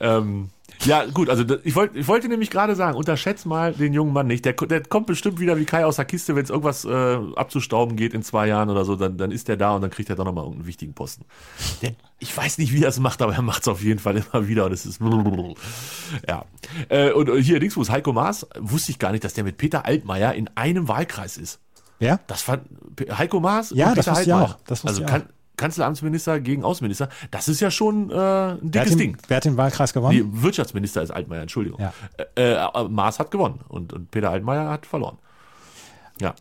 Ähm, 0.00 0.48
ja, 0.84 1.04
gut, 1.04 1.28
also 1.28 1.44
ich, 1.62 1.76
wollte 1.76 1.98
ich 1.98 2.08
wollte 2.08 2.28
nämlich 2.28 2.50
gerade 2.50 2.74
sagen, 2.74 2.96
unterschätzt 2.96 3.46
mal 3.46 3.72
den 3.72 3.92
jungen 3.92 4.12
Mann 4.12 4.26
nicht. 4.26 4.44
Der, 4.44 4.54
der 4.54 4.82
kommt 4.82 5.06
bestimmt 5.06 5.38
wieder 5.38 5.56
wie 5.56 5.64
Kai 5.64 5.84
aus 5.84 5.96
der 5.96 6.06
Kiste, 6.06 6.34
wenn 6.34 6.42
es 6.44 6.50
irgendwas 6.50 6.84
äh, 6.84 7.18
abzustauben 7.36 7.94
geht 7.96 8.14
in 8.14 8.22
zwei 8.22 8.48
Jahren 8.48 8.68
oder 8.70 8.84
so, 8.84 8.96
dann, 8.96 9.16
dann 9.16 9.30
ist 9.30 9.48
der 9.48 9.56
da 9.56 9.76
und 9.76 9.82
dann 9.82 9.90
kriegt 9.90 10.08
er 10.10 10.16
doch 10.16 10.24
nochmal 10.24 10.44
irgendeinen 10.44 10.66
wichtigen 10.66 10.94
Posten. 10.94 11.24
Der, 11.82 11.92
ich 12.18 12.36
weiß 12.36 12.58
nicht, 12.58 12.72
wie 12.72 12.82
er 12.82 12.88
es 12.88 12.98
macht, 12.98 13.22
aber 13.22 13.34
er 13.34 13.42
macht 13.42 13.62
es 13.62 13.68
auf 13.68 13.82
jeden 13.82 14.00
Fall 14.00 14.16
immer 14.16 14.48
wieder 14.48 14.64
und 14.64 14.72
es 14.72 14.86
ist 14.86 15.00
ja. 16.28 16.44
Äh, 16.88 17.12
und 17.12 17.30
hier, 17.40 17.60
Dingsbus, 17.60 17.90
Heiko 17.90 18.12
Maas, 18.12 18.46
wusste 18.58 18.90
ich 18.92 18.98
gar 18.98 19.12
nicht, 19.12 19.24
dass 19.24 19.34
der 19.34 19.44
mit 19.44 19.58
Peter 19.58 19.84
Altmaier 19.84 20.32
in 20.34 20.48
einem 20.56 20.88
Wahlkreis 20.88 21.36
ist. 21.36 21.60
Wer? 22.02 22.20
Das 22.26 22.42
fand 22.42 22.62
Heiko 23.16 23.40
Maas 23.40 23.70
Ja, 23.74 23.94
das 23.94 24.04
Peter 24.06 24.10
wusste 24.16 24.24
ich 24.30 24.32
auch. 24.34 24.56
Das 24.66 24.84
wusste 24.84 24.88
also 24.88 25.00
ich 25.02 25.06
kan 25.06 25.22
Kanzleramtsminister 25.56 26.40
gegen 26.40 26.64
Außenminister, 26.64 27.08
das 27.30 27.46
ist 27.46 27.60
ja 27.60 27.70
schon 27.70 28.10
äh, 28.10 28.14
ein 28.14 28.58
Wer 28.62 28.82
dickes 28.84 28.90
den, 28.90 28.98
Ding. 28.98 29.16
wer 29.28 29.36
hat 29.36 29.44
den 29.44 29.56
Wahlkreis 29.56 29.92
gewonnen? 29.92 30.18
Nee, 30.18 30.42
Wirtschaftsminister 30.42 31.02
ist 31.02 31.10
Altmaier, 31.10 31.42
Entschuldigung. 31.42 31.78
Ja. 31.80 31.92
Äh, 32.36 32.54
äh, 32.54 32.88
Maas 32.88 33.18
hat 33.18 33.30
gewonnen 33.30 33.60
und, 33.68 33.92
und 33.92 34.10
Peter 34.10 34.30
Altmaier 34.30 34.68
hat 34.70 34.86
verloren. 34.86 35.18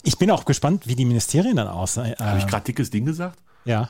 Ich 0.03 0.17
bin 0.19 0.29
auch 0.31 0.45
gespannt, 0.45 0.87
wie 0.87 0.95
die 0.95 1.05
Ministerien 1.05 1.55
dann 1.55 1.67
aussehen. 1.67 2.15
Habe 2.19 2.37
ich 2.37 2.43
Äh, 2.45 2.47
gerade 2.47 2.63
dickes 2.65 2.89
Ding 2.91 3.05
gesagt? 3.05 3.39
ja. 3.65 3.89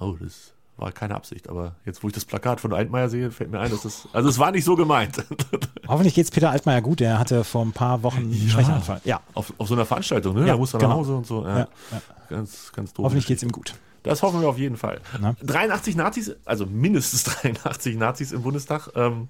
Oh, 0.00 0.14
das 0.20 0.52
war 0.78 0.92
keine 0.92 1.14
Absicht, 1.14 1.48
aber 1.48 1.74
jetzt, 1.84 2.02
wo 2.02 2.08
ich 2.08 2.14
das 2.14 2.24
Plakat 2.24 2.60
von 2.60 2.72
Altmaier 2.72 3.08
sehe, 3.08 3.30
fällt 3.30 3.50
mir 3.50 3.60
ein, 3.60 3.70
dass 3.70 3.82
das. 3.82 4.08
Also 4.12 4.28
es 4.28 4.38
war 4.38 4.52
nicht 4.52 4.64
so 4.64 4.76
gemeint. 4.76 5.24
Hoffentlich 5.88 6.14
geht 6.14 6.24
es 6.24 6.30
Peter 6.30 6.50
Altmaier 6.50 6.80
gut. 6.80 7.00
Der 7.00 7.18
hatte 7.18 7.44
vor 7.44 7.64
ein 7.64 7.72
paar 7.72 8.02
Wochen 8.02 8.18
einen 8.18 8.48
Schwächeanfall. 8.48 9.00
Ja, 9.04 9.20
auf, 9.34 9.52
auf 9.58 9.68
so 9.68 9.74
einer 9.74 9.84
Veranstaltung, 9.84 10.34
ne? 10.36 10.42
Ja, 10.42 10.52
da 10.52 10.56
muss 10.56 10.72
er 10.72 10.78
genau. 10.78 10.90
nach 10.90 10.96
Hause 10.98 11.16
und 11.16 11.26
so. 11.26 11.44
Ja. 11.44 11.58
Ja, 11.58 11.68
ja. 11.90 12.00
Ganz, 12.30 12.72
ganz 12.72 12.92
doof. 12.92 13.04
hoffentlich 13.04 13.26
geht 13.26 13.38
es 13.38 13.42
ihm 13.42 13.52
gut. 13.52 13.74
Das 14.04 14.22
hoffen 14.22 14.40
wir 14.40 14.48
auf 14.48 14.58
jeden 14.58 14.76
Fall. 14.76 15.00
Na? 15.20 15.34
83 15.42 15.96
Nazis, 15.96 16.36
also 16.44 16.66
mindestens 16.66 17.24
83 17.24 17.96
Nazis 17.96 18.32
im 18.32 18.42
Bundestag. 18.42 18.90
Ähm, 18.94 19.28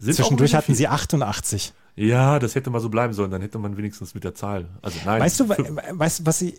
sind 0.00 0.14
Zwischendurch 0.14 0.54
hatten 0.54 0.74
sie 0.74 0.88
88. 0.88 1.72
Ja, 1.96 2.38
das 2.38 2.54
hätte 2.54 2.70
mal 2.70 2.80
so 2.80 2.88
bleiben 2.88 3.12
sollen, 3.12 3.30
dann 3.30 3.42
hätte 3.42 3.58
man 3.58 3.76
wenigstens 3.76 4.14
mit 4.14 4.24
der 4.24 4.34
Zahl. 4.34 4.66
Also 4.80 4.98
nein. 5.04 5.20
Weißt 5.20 5.40
du, 5.40 5.48
weißt, 5.48 6.24
was 6.24 6.38
sie, 6.38 6.54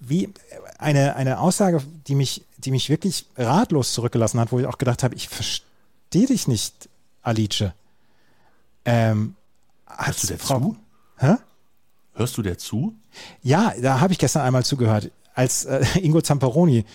wie 0.00 0.32
eine, 0.78 1.16
eine 1.16 1.40
Aussage, 1.40 1.82
die 2.06 2.14
mich, 2.14 2.44
die 2.56 2.70
mich 2.70 2.88
wirklich 2.88 3.26
ratlos 3.36 3.92
zurückgelassen 3.92 4.40
hat, 4.40 4.52
wo 4.52 4.58
ich 4.58 4.66
auch 4.66 4.78
gedacht 4.78 5.02
habe, 5.02 5.14
ich 5.14 5.28
verstehe 5.28 6.26
dich 6.26 6.48
nicht, 6.48 6.88
Alice. 7.22 7.64
Ähm, 8.84 9.34
Hörst 9.86 10.22
du 10.22 10.26
der 10.28 10.38
Frau, 10.38 10.60
zu? 10.60 10.76
Hä? 11.18 11.34
Hörst 12.14 12.38
du 12.38 12.42
der 12.42 12.56
zu? 12.56 12.94
Ja, 13.42 13.74
da 13.80 14.00
habe 14.00 14.12
ich 14.12 14.18
gestern 14.18 14.42
einmal 14.42 14.64
zugehört, 14.64 15.10
als 15.34 15.64
äh, 15.66 15.84
Ingo 16.00 16.22
Zamperoni, 16.22 16.86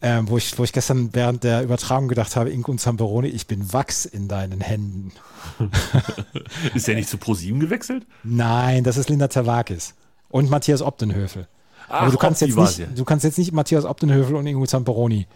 äh, 0.00 0.20
wo, 0.26 0.36
ich, 0.36 0.58
wo 0.58 0.64
ich 0.64 0.72
gestern 0.72 1.10
während 1.12 1.44
der 1.44 1.62
Übertragung 1.62 2.08
gedacht 2.08 2.36
habe, 2.36 2.50
Ingo 2.50 2.74
Zamperoni, 2.74 3.28
ich 3.28 3.46
bin 3.46 3.72
Wachs 3.72 4.04
in 4.04 4.28
deinen 4.28 4.60
Händen. 4.60 5.12
Ist 6.74 6.88
der 6.88 6.94
nicht 6.94 7.08
zu 7.08 7.18
ProSieben 7.18 7.60
gewechselt? 7.60 8.06
Nein, 8.22 8.84
das 8.84 8.96
ist 8.96 9.08
Linda 9.08 9.30
Zerwakis 9.30 9.94
und 10.28 10.50
Matthias 10.50 10.82
Opdenhöfel. 10.82 11.48
Ach, 11.88 12.02
Aber 12.02 12.10
du 12.10 12.18
kannst, 12.18 12.42
jetzt 12.42 12.56
nicht, 12.56 12.98
du 12.98 13.04
kannst 13.04 13.24
jetzt 13.24 13.38
nicht 13.38 13.52
Matthias 13.52 13.84
Opdenhöfel 13.84 14.36
und 14.36 14.46
Ingo 14.46 14.66
Zamperoni. 14.66 15.26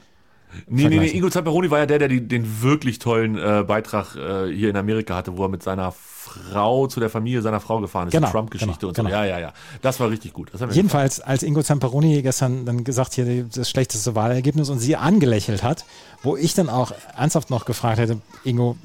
Nee, 0.68 0.88
nee, 0.88 0.98
nee. 0.98 1.08
Ingo 1.08 1.30
Zamperoni 1.30 1.70
war 1.70 1.78
ja 1.80 1.86
der, 1.86 1.98
der 1.98 2.08
die, 2.08 2.26
den 2.26 2.62
wirklich 2.62 2.98
tollen 2.98 3.38
äh, 3.38 3.64
Beitrag 3.66 4.16
äh, 4.16 4.52
hier 4.54 4.70
in 4.70 4.76
Amerika 4.76 5.14
hatte, 5.14 5.36
wo 5.36 5.44
er 5.44 5.48
mit 5.48 5.62
seiner 5.62 5.92
Frau 5.92 6.86
zu 6.86 7.00
der 7.00 7.10
Familie 7.10 7.42
seiner 7.42 7.60
Frau 7.60 7.80
gefahren 7.80 8.08
ist. 8.08 8.12
Genau, 8.12 8.26
die 8.28 8.32
Trump-Geschichte 8.32 8.78
genau, 8.80 8.88
und 8.88 8.96
so. 8.96 9.02
genau. 9.02 9.14
Ja, 9.14 9.24
ja, 9.24 9.38
ja. 9.38 9.52
Das 9.82 9.98
war 10.00 10.10
richtig 10.10 10.32
gut. 10.32 10.52
Jedenfalls, 10.70 11.20
als 11.20 11.42
Ingo 11.42 11.62
Zamperoni 11.62 12.22
gestern 12.22 12.64
dann 12.64 12.84
gesagt 12.84 13.14
hier 13.14 13.44
das 13.44 13.68
schlechteste 13.68 14.14
Wahlergebnis 14.14 14.70
und 14.70 14.78
sie 14.78 14.96
angelächelt 14.96 15.62
hat, 15.62 15.84
wo 16.22 16.36
ich 16.36 16.54
dann 16.54 16.68
auch 16.68 16.92
ernsthaft 17.16 17.50
noch 17.50 17.64
gefragt 17.64 17.98
hätte, 17.98 18.20
Ingo, 18.44 18.76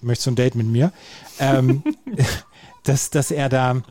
möchtest 0.00 0.26
du 0.26 0.30
ein 0.32 0.36
Date 0.36 0.54
mit 0.54 0.66
mir? 0.66 0.92
Ähm, 1.38 1.82
dass, 2.84 3.10
dass 3.10 3.30
er 3.30 3.48
da, 3.48 3.82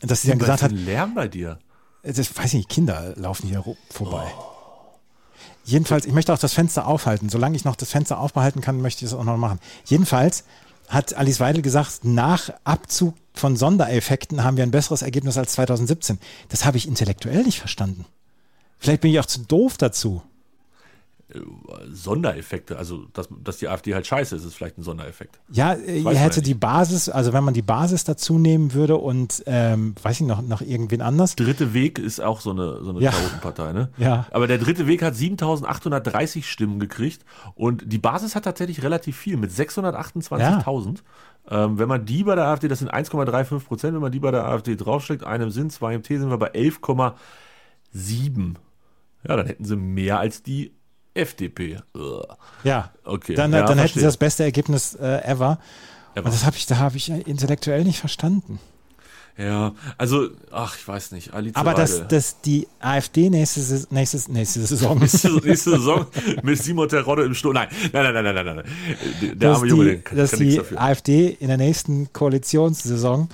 dass 0.00 0.22
sie 0.22 0.28
dann 0.28 0.38
gesagt 0.38 0.62
hat, 0.62 0.72
Lärm 0.72 1.14
bei 1.14 1.28
dir. 1.28 1.58
das 2.02 2.36
weiß 2.36 2.46
ich 2.46 2.54
nicht, 2.54 2.68
Kinder 2.68 3.12
laufen 3.16 3.46
hier 3.48 3.62
vorbei. 3.90 4.32
Jedenfalls, 5.70 6.04
ich 6.04 6.12
möchte 6.12 6.32
auch 6.34 6.38
das 6.38 6.52
Fenster 6.52 6.88
aufhalten. 6.88 7.28
Solange 7.28 7.54
ich 7.54 7.64
noch 7.64 7.76
das 7.76 7.90
Fenster 7.90 8.18
aufbehalten 8.18 8.60
kann, 8.60 8.80
möchte 8.80 9.04
ich 9.04 9.12
es 9.12 9.16
auch 9.16 9.22
noch 9.22 9.36
machen. 9.36 9.60
Jedenfalls 9.84 10.42
hat 10.88 11.14
Alice 11.14 11.38
Weidel 11.38 11.62
gesagt, 11.62 12.04
nach 12.04 12.50
Abzug 12.64 13.14
von 13.34 13.56
Sondereffekten 13.56 14.42
haben 14.42 14.56
wir 14.56 14.64
ein 14.64 14.72
besseres 14.72 15.02
Ergebnis 15.02 15.38
als 15.38 15.52
2017. 15.52 16.18
Das 16.48 16.64
habe 16.64 16.76
ich 16.76 16.88
intellektuell 16.88 17.44
nicht 17.44 17.60
verstanden. 17.60 18.04
Vielleicht 18.80 19.00
bin 19.02 19.12
ich 19.12 19.20
auch 19.20 19.26
zu 19.26 19.42
doof 19.42 19.78
dazu. 19.78 20.22
Sondereffekte, 21.92 22.76
also 22.76 23.04
dass, 23.12 23.28
dass 23.42 23.58
die 23.58 23.68
AfD 23.68 23.94
halt 23.94 24.06
scheiße 24.06 24.36
ist, 24.36 24.44
ist 24.44 24.54
vielleicht 24.54 24.78
ein 24.78 24.82
Sondereffekt. 24.82 25.40
Ja, 25.50 25.72
äh, 25.72 26.00
ihr 26.00 26.10
hätte 26.18 26.36
ja 26.36 26.42
die 26.42 26.54
Basis, 26.54 27.08
also 27.08 27.32
wenn 27.32 27.44
man 27.44 27.54
die 27.54 27.62
Basis 27.62 28.04
dazu 28.04 28.38
nehmen 28.38 28.74
würde 28.74 28.96
und, 28.96 29.42
ähm, 29.46 29.94
weiß 30.02 30.20
ich 30.20 30.26
noch, 30.26 30.42
noch 30.42 30.60
irgendwen 30.60 31.02
anders. 31.02 31.36
Dritte 31.36 31.74
Weg 31.74 31.98
ist 31.98 32.20
auch 32.20 32.40
so 32.40 32.50
eine, 32.50 32.82
so 32.82 32.90
eine 32.90 33.00
Ja. 33.00 33.10
Chaotenpartei, 33.10 33.72
ne? 33.72 33.90
Ja. 33.98 34.26
Aber 34.30 34.46
der 34.46 34.58
dritte 34.58 34.86
Weg 34.86 35.02
hat 35.02 35.16
7830 35.16 36.50
Stimmen 36.50 36.80
gekriegt 36.80 37.24
und 37.54 37.92
die 37.92 37.98
Basis 37.98 38.34
hat 38.34 38.44
tatsächlich 38.44 38.82
relativ 38.82 39.16
viel 39.16 39.36
mit 39.36 39.50
628.000. 39.50 40.98
Ähm, 41.48 41.78
wenn 41.78 41.88
man 41.88 42.04
die 42.04 42.22
bei 42.22 42.34
der 42.34 42.46
AfD, 42.46 42.68
das 42.68 42.80
sind 42.80 42.92
1,35 42.92 43.60
Prozent, 43.64 43.94
wenn 43.94 44.02
man 44.02 44.12
die 44.12 44.20
bei 44.20 44.30
der 44.30 44.44
AfD 44.46 44.76
draufschlägt, 44.76 45.24
einem 45.24 45.50
sind, 45.50 45.72
zwei 45.72 45.94
im 45.94 46.02
T, 46.02 46.18
sind 46.18 46.30
wir 46.30 46.38
bei 46.38 46.52
11,7. 46.52 48.54
Ja, 49.26 49.36
dann 49.36 49.46
hätten 49.46 49.64
sie 49.64 49.76
mehr 49.76 50.18
als 50.18 50.42
die 50.42 50.72
FDP. 51.14 51.78
Ugh. 51.94 52.22
Ja, 52.64 52.90
Okay. 53.04 53.34
dann, 53.34 53.52
ja, 53.52 53.64
dann 53.64 53.78
hätten 53.78 53.98
sie 53.98 54.04
das 54.04 54.16
beste 54.16 54.44
Ergebnis 54.44 54.94
äh, 54.94 55.22
ever. 55.24 55.58
Und 56.14 56.26
das 56.26 56.44
habe 56.44 56.56
ich, 56.56 56.66
da 56.66 56.78
habe 56.78 56.96
ich 56.96 57.08
intellektuell 57.10 57.84
nicht 57.84 57.98
verstanden. 58.00 58.58
Ja, 59.38 59.72
also, 59.96 60.28
ach, 60.50 60.76
ich 60.76 60.86
weiß 60.86 61.12
nicht. 61.12 61.32
Alice 61.32 61.54
Aber 61.54 61.72
dass, 61.72 62.06
dass 62.08 62.40
die 62.42 62.66
AfD 62.80 63.30
nächste, 63.30 63.60
Saison- 63.60 63.86
nächste, 63.90 64.30
nächste 64.30 64.60
Saison 64.66 64.98
nächste, 65.00 65.30
nächste 65.32 65.70
Saison 65.70 66.06
mit 66.42 66.62
Simon 66.62 66.88
Terodde 66.88 67.22
im 67.24 67.32
Sturm. 67.34 67.54
Nein, 67.54 67.68
nein, 67.92 68.12
nein, 68.12 68.24
nein, 68.24 68.34
nein, 68.34 68.56
nein. 68.56 68.64
Der 69.22 69.34
dass 69.36 69.56
arme 69.58 69.68
Junge, 69.68 69.84
die, 69.84 69.90
der 69.92 70.02
kann, 70.02 70.18
dass 70.18 70.30
kann 70.32 70.40
die. 70.40 70.60
AfD 70.76 71.28
in 71.40 71.48
der 71.48 71.56
nächsten 71.56 72.12
Koalitionssaison 72.12 73.30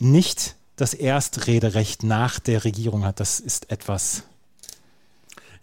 nicht 0.00 0.56
das 0.76 0.94
Erstrederecht 0.94 2.02
nach 2.02 2.40
der 2.40 2.64
Regierung 2.64 3.04
hat. 3.04 3.20
Das 3.20 3.38
ist 3.38 3.70
etwas. 3.70 4.24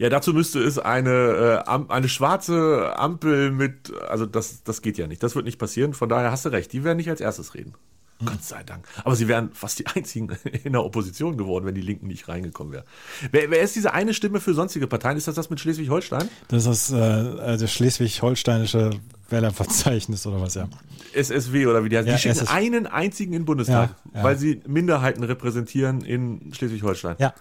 Ja, 0.01 0.09
dazu 0.09 0.33
müsste 0.33 0.57
es 0.63 0.79
eine, 0.79 1.63
äh, 1.67 1.91
eine 1.93 2.09
schwarze 2.09 2.97
Ampel 2.97 3.51
mit, 3.51 3.93
also 4.09 4.25
das, 4.25 4.63
das 4.63 4.81
geht 4.81 4.97
ja 4.97 5.05
nicht. 5.05 5.21
Das 5.21 5.35
wird 5.35 5.45
nicht 5.45 5.59
passieren. 5.59 5.93
Von 5.93 6.09
daher 6.09 6.31
hast 6.31 6.43
du 6.43 6.49
recht. 6.49 6.73
Die 6.73 6.83
werden 6.83 6.97
nicht 6.97 7.11
als 7.11 7.21
erstes 7.21 7.53
reden. 7.53 7.75
Hm. 8.17 8.25
Gott 8.25 8.43
sei 8.43 8.63
Dank. 8.63 8.87
Aber 9.03 9.15
sie 9.15 9.27
wären 9.27 9.51
fast 9.53 9.77
die 9.77 9.85
einzigen 9.85 10.35
in 10.63 10.73
der 10.73 10.83
Opposition 10.83 11.37
geworden, 11.37 11.67
wenn 11.67 11.75
die 11.75 11.81
Linken 11.81 12.07
nicht 12.07 12.27
reingekommen 12.27 12.73
wären. 12.73 12.85
Wer, 13.29 13.51
wer 13.51 13.61
ist 13.61 13.75
diese 13.75 13.93
eine 13.93 14.15
Stimme 14.15 14.39
für 14.39 14.55
sonstige 14.55 14.87
Parteien? 14.87 15.17
Ist 15.17 15.27
das 15.27 15.35
das 15.35 15.51
mit 15.51 15.59
Schleswig-Holstein? 15.59 16.27
Das 16.47 16.65
ist 16.65 16.89
äh, 16.89 17.57
das 17.59 17.71
schleswig-holsteinische 17.71 18.89
Wählerverzeichnis 19.29 20.25
oder 20.25 20.41
was, 20.41 20.55
ja. 20.55 20.67
SSW 21.13 21.67
oder 21.67 21.83
wie 21.83 21.89
die 21.89 21.97
heißt. 21.97 22.07
Ja, 22.07 22.15
die 22.15 22.19
schicken 22.19 22.47
einen 22.47 22.87
einzigen 22.87 23.33
in 23.33 23.41
den 23.41 23.45
Bundestag, 23.45 23.91
Ja, 24.13 24.17
ja. 24.17 24.23
weil 24.23 24.35
sie 24.35 24.63
Minderheiten 24.65 25.23
repräsentieren 25.23 26.01
in 26.01 26.51
Schleswig-Holstein. 26.55 27.17
Ja. 27.19 27.35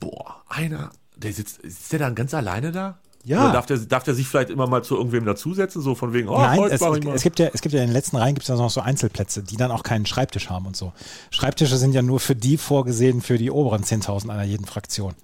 Boah, 0.00 0.42
einer, 0.48 0.90
der 1.18 1.32
sitzt, 1.32 1.60
sitzt 1.62 1.92
der 1.92 1.98
dann 1.98 2.14
ganz 2.14 2.34
alleine 2.34 2.72
da? 2.72 2.98
Ja. 3.24 3.44
Oder 3.44 3.52
darf 3.52 3.66
der, 3.66 3.78
darf 3.78 4.04
der 4.04 4.14
sich 4.14 4.26
vielleicht 4.26 4.48
immer 4.48 4.66
mal 4.66 4.82
zu 4.82 4.96
irgendwem 4.96 5.24
dazusetzen, 5.24 5.82
so 5.82 5.94
von 5.94 6.12
wegen, 6.12 6.28
oh, 6.28 6.38
Nein, 6.38 6.62
es, 6.70 6.80
es, 6.80 7.22
gibt 7.22 7.38
ja, 7.38 7.50
es 7.52 7.60
gibt 7.60 7.74
ja 7.74 7.80
in 7.80 7.88
den 7.88 7.92
letzten 7.92 8.16
Reihen 8.16 8.34
gibt 8.34 8.44
es 8.44 8.48
ja 8.48 8.54
noch 8.54 8.70
so 8.70 8.80
Einzelplätze, 8.80 9.42
die 9.42 9.56
dann 9.56 9.70
auch 9.70 9.82
keinen 9.82 10.06
Schreibtisch 10.06 10.48
haben 10.48 10.66
und 10.66 10.76
so. 10.76 10.92
Schreibtische 11.30 11.76
sind 11.76 11.92
ja 11.92 12.00
nur 12.00 12.20
für 12.20 12.36
die 12.36 12.56
vorgesehen, 12.56 13.20
für 13.20 13.36
die 13.36 13.50
oberen 13.50 13.82
10.000 13.82 14.30
einer 14.30 14.44
jeden 14.44 14.64
Fraktion. 14.66 15.14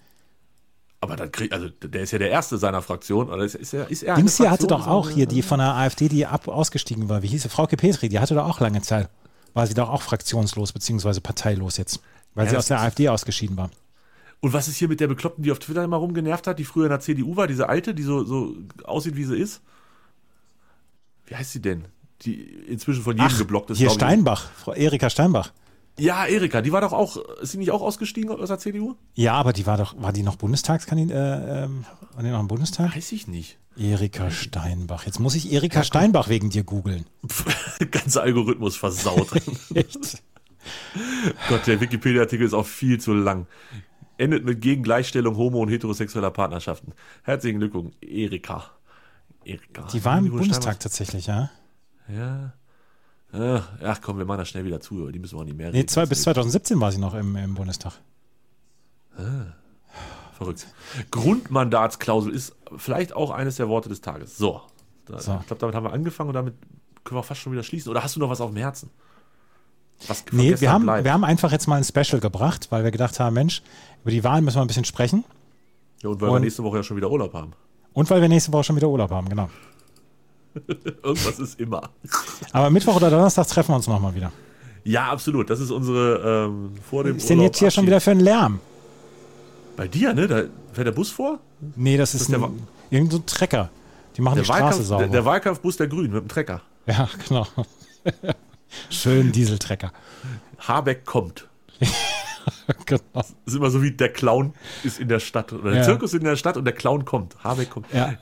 Aber 1.01 1.17
dann 1.17 1.31
kriegt, 1.31 1.53
also 1.53 1.69
der 1.69 2.03
ist 2.03 2.11
ja 2.13 2.19
der 2.19 2.31
Erste 2.31 2.59
seiner 2.59 2.83
Fraktion, 2.83 3.29
oder 3.31 3.45
ist, 3.45 3.55
ist 3.55 3.75
er, 3.75 3.91
ist 3.91 4.03
er 4.03 4.17
Dings 4.17 4.39
hier 4.39 4.51
hatte 4.51 4.67
doch 4.67 4.87
auch 4.87 5.11
hier, 5.11 5.27
die 5.27 5.43
von 5.43 5.59
der 5.59 5.75
AfD, 5.75 6.09
die 6.09 6.27
ab 6.27 6.49
ausgestiegen 6.49 7.09
war. 7.09 7.23
Wie 7.23 7.29
hieß 7.29 7.43
sie? 7.43 7.49
Frauke 7.49 7.77
Petri, 7.77 8.09
die 8.09 8.19
hatte 8.19 8.35
doch 8.35 8.47
auch 8.47 8.59
lange 8.61 8.83
Zeit. 8.83 9.09
War 9.53 9.67
sie 9.67 9.75
doch 9.75 9.89
auch 9.89 10.03
fraktionslos, 10.03 10.73
beziehungsweise 10.73 11.21
parteilos 11.21 11.77
jetzt. 11.77 12.01
Weil 12.35 12.47
Ja, 12.47 12.51
sie 12.53 12.57
aus 12.57 12.67
der 12.67 12.79
ist- 12.79 12.83
AfD 12.83 13.09
ausgeschieden 13.09 13.57
war. 13.57 13.71
Und 14.45 14.53
was 14.53 14.69
ist 14.69 14.77
hier 14.77 14.89
mit 14.89 15.01
der 15.01 15.07
Bekloppten, 15.07 15.43
die 15.43 15.51
auf 15.51 15.59
Twitter 15.59 15.83
immer 15.83 15.97
rumgenervt 15.97 16.47
hat, 16.47 16.59
die 16.59 16.65
früher 16.65 16.85
in 16.85 16.91
der 16.91 17.01
CDU 17.01 17.35
war, 17.35 17.47
diese 17.47 17.71
alte, 17.71 17.95
die 17.95 18.03
so, 18.03 18.25
so 18.25 18.55
aussieht, 18.85 19.17
wie 19.17 19.25
sie 19.25 19.39
ist? 19.39 19.63
Wie 21.25 21.35
heißt 21.35 21.53
sie 21.53 21.63
denn? 21.63 21.87
Die 22.21 22.43
inzwischen 22.43 23.03
von 23.03 23.17
jedem 23.17 23.39
geblockt 23.39 23.71
ist. 23.71 23.79
hier 23.79 23.87
glaub 23.87 23.97
ich. 23.97 24.03
Steinbach, 24.03 24.51
Frau 24.55 24.75
Erika 24.75 25.09
Steinbach. 25.09 25.51
Ja, 25.99 26.27
Erika, 26.27 26.61
die 26.61 26.73
war 26.73 26.83
doch 26.83 26.93
auch, 26.93 27.17
ist 27.41 27.53
sie 27.53 27.57
nicht 27.57 27.71
auch 27.71 27.81
ausgestiegen 27.81 28.29
aus 28.29 28.49
der 28.49 28.59
CDU? 28.59 28.97
Ja, 29.15 29.33
aber 29.33 29.55
die 29.55 29.65
war 29.65 29.79
doch, 29.79 29.95
war 30.03 30.13
die 30.13 30.23
noch 30.23 30.37
Bundestagskandidatin? 30.37 31.49
Äh, 31.49 31.65
ähm, 31.65 31.87
war 32.13 32.23
die 32.23 32.29
noch 32.29 32.41
im 32.41 32.49
Bundestag? 32.49 32.95
Weiß 32.95 33.13
ich 33.13 33.27
nicht. 33.27 33.57
Erika 33.79 34.31
Steinbach. 34.31 35.07
Jetzt 35.07 35.21
muss 35.21 35.37
ich 35.37 35.55
Erika 35.55 35.85
Steinbach 35.85 36.29
wegen 36.29 36.51
dir 36.51 36.65
googeln. 36.65 37.07
Ganzer 37.91 38.21
Algorithmus 38.21 38.77
versaut. 38.77 39.29
Echt? 39.75 40.23
Gott, 41.49 41.67
der 41.67 41.81
Wikipedia-Artikel 41.81 42.45
ist 42.47 42.53
auch 42.53 42.67
viel 42.67 43.01
zu 43.01 43.15
lang. 43.15 43.47
Endet 44.17 44.45
mit 44.45 44.61
gegen 44.61 44.83
Gleichstellung 44.83 45.37
homo- 45.37 45.61
und 45.63 45.69
heterosexueller 45.69 46.31
Partnerschaften. 46.31 46.93
Herzlichen 47.23 47.59
Glückwunsch, 47.59 47.95
Erika. 48.01 48.65
Erika. 49.45 49.83
Die 49.93 50.05
war 50.05 50.19
im 50.19 50.31
Bundestag 50.31 50.79
tatsächlich, 50.81 51.27
ja. 51.27 51.51
Ja. 52.09 52.53
Ach, 53.33 53.69
ach 53.83 54.01
komm, 54.01 54.19
wir 54.19 54.25
machen 54.25 54.39
das 54.39 54.49
schnell 54.49 54.65
wieder 54.65 54.81
zu, 54.81 55.11
die 55.11 55.19
müssen 55.19 55.37
wir 55.37 55.41
auch 55.41 55.45
nicht 55.45 55.57
mehr 55.57 55.71
Nee, 55.73 55.79
reden. 55.79 55.89
zwei, 55.89 56.07
bis 56.07 56.23
2017 56.23 56.81
war 56.81 56.93
sie 56.93 56.99
noch 56.99 57.15
im, 57.15 57.35
im 57.35 57.55
Bundestag. 57.55 57.95
Verrückt. 60.37 60.67
Grundmandatsklausel 61.11 62.33
ist 62.33 62.55
vielleicht 62.77 63.13
auch 63.15 63.31
eines 63.31 63.57
der 63.57 63.69
Worte 63.69 63.89
des 63.89 64.01
Tages. 64.01 64.37
So. 64.37 64.63
So. 65.07 65.17
Ich 65.41 65.47
glaube, 65.47 65.61
damit 65.61 65.75
haben 65.75 65.85
wir 65.85 65.93
angefangen 65.93 66.29
und 66.31 66.35
damit 66.35 66.55
können 67.05 67.17
wir 67.17 67.21
auch 67.21 67.25
fast 67.25 67.41
schon 67.41 67.53
wieder 67.53 67.63
schließen. 67.63 67.91
Oder 67.91 68.03
hast 68.03 68.17
du 68.17 68.21
noch 68.21 68.31
was 68.31 68.41
auf 68.41 68.51
dem 68.51 68.57
Herzen? 68.57 68.91
Was 70.09 70.25
Nee, 70.33 70.61
wir 70.61 70.71
haben, 70.73 70.85
bleibt? 70.85 71.05
wir 71.05 71.13
haben 71.13 71.25
einfach 71.25 71.53
jetzt 71.53 71.67
mal 71.67 71.77
ein 71.77 71.85
Special 71.85 72.21
gebracht, 72.21 72.67
weil 72.71 72.85
wir 72.85 72.91
gedacht 72.91 73.19
haben, 73.21 73.35
Mensch, 73.35 73.63
über 74.03 74.11
die 74.11 74.23
Wahlen 74.25 74.45
müssen 74.45 74.57
wir 74.59 74.63
ein 74.63 74.67
bisschen 74.69 74.85
sprechen. 74.85 75.25
ja, 76.03 76.11
und 76.11 76.21
weil 76.21 76.29
wir 76.29 76.35
und- 76.35 76.43
nächste 76.43 76.63
Woche 76.63 76.79
ja 76.79 76.83
schon 76.83 76.97
wieder 76.97 77.11
Urlaub 77.11 77.33
haben. 77.35 77.53
Und 77.93 78.11
weil 78.11 78.21
wir 78.21 78.29
nächste 78.29 78.53
Woche 78.53 78.65
schon 78.65 78.77
wieder 78.77 78.89
Urlaub 78.89 79.11
haben, 79.11 79.29
genau. 79.29 79.49
Irgendwas 81.03 81.39
ist 81.39 81.59
immer. 81.61 81.91
Aber 82.53 82.71
Mittwoch 82.71 82.97
oder 82.97 83.11
Donnerstag 83.11 83.47
treffen 83.49 83.71
wir 83.73 83.77
uns 83.77 83.87
nochmal 83.89 84.15
wieder. 84.15 84.33
Ja, 84.85 85.11
absolut. 85.11 85.49
Das 85.51 85.61
ist 85.61 85.71
unsere 85.71 86.47
ähm, 86.49 86.73
vor 86.89 87.05
dem 87.05 87.17
Was 87.17 87.23
ist 87.23 87.31
denn 87.31 87.39
Urlaub 87.39 87.53
jetzt 87.53 87.59
hier 87.59 87.71
schon 87.71 87.83
Abschied. 87.83 87.87
wieder 87.89 88.01
für 88.01 88.11
ein 88.13 88.21
Lärm? 88.21 88.61
Bei 89.77 89.89
dir, 89.89 90.13
ne? 90.15 90.27
Da 90.29 90.43
fährt 90.73 90.87
der 90.87 90.93
Bus 90.93 91.11
vor? 91.11 91.39
Nee, 91.75 91.97
das 91.97 92.15
ist, 92.15 92.23
ist 92.23 92.31
der 92.33 92.41
ein, 92.43 92.67
irgend 92.91 93.11
so 93.13 93.19
ein 93.19 93.27
Trecker. 93.27 93.71
Die 94.17 94.21
machen 94.23 94.39
die 94.39 94.45
Straße 94.45 94.63
Wahlkampf, 94.63 94.85
sauber. 94.87 95.03
der, 95.05 95.11
der 95.13 95.25
Wahlkampfbus 95.25 95.77
der 95.79 95.89
Grünen 95.89 96.13
mit 96.13 96.23
dem 96.23 96.29
Trecker. 96.29 96.61
ja, 96.87 97.09
genau. 97.29 97.47
Schön 98.91 99.33
Dieseltrecker. 99.33 99.93
Habeck 100.59 101.05
kommt. 101.05 101.49
genau. 102.87 103.01
Das 103.13 103.35
ist 103.47 103.55
immer 103.55 103.71
so 103.71 103.83
wie 103.83 103.91
der 103.93 104.13
Clown 104.13 104.55
ist 104.83 105.01
in 105.01 105.09
der 105.09 105.21
Stadt. 105.21 105.53
Oder 105.53 105.71
der 105.71 105.81
Ja. 105.81 105.85
Zirkus 105.85 106.13
ist 106.13 106.21
in 106.21 106.25
der 106.25 106.37
Stadt 106.37 106.57
und 106.57 106.65
der 106.65 106.75
Clown 106.75 107.05
kommt. 107.05 107.37
Habeck 107.43 107.71
kommt. 107.71 107.93
Ja. 107.93 108.15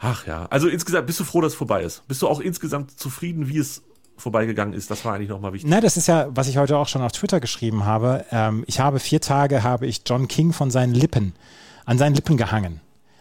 Ach 0.00 0.26
ja. 0.26 0.46
Also 0.50 0.68
insgesamt, 0.68 1.06
bist 1.06 1.20
du 1.20 1.24
froh, 1.24 1.40
dass 1.40 1.52
es 1.52 1.58
vorbei 1.58 1.82
ist? 1.82 2.06
Bist 2.06 2.22
du 2.22 2.28
auch 2.28 2.40
insgesamt 2.40 2.98
zufrieden, 2.98 3.48
wie 3.48 3.58
es 3.58 3.82
vorbeigegangen 4.16 4.74
ist? 4.74 4.90
Das 4.90 5.04
war 5.04 5.14
eigentlich 5.14 5.28
nochmal 5.28 5.52
wichtig. 5.52 5.68
Na, 5.70 5.80
das 5.80 5.96
ist 5.96 6.06
ja, 6.08 6.28
was 6.30 6.48
ich 6.48 6.56
heute 6.58 6.76
auch 6.76 6.88
schon 6.88 7.02
auf 7.02 7.12
Twitter 7.12 7.40
geschrieben 7.40 7.84
habe. 7.84 8.24
Ähm, 8.30 8.64
ich 8.66 8.80
habe 8.80 9.00
vier 9.00 9.20
Tage, 9.20 9.62
habe 9.62 9.86
ich 9.86 10.02
John 10.06 10.28
King 10.28 10.52
von 10.52 10.70
seinen 10.70 10.94
Lippen, 10.94 11.34
an 11.84 11.98
seinen 11.98 12.14
Lippen 12.14 12.36
gehangen. 12.36 12.80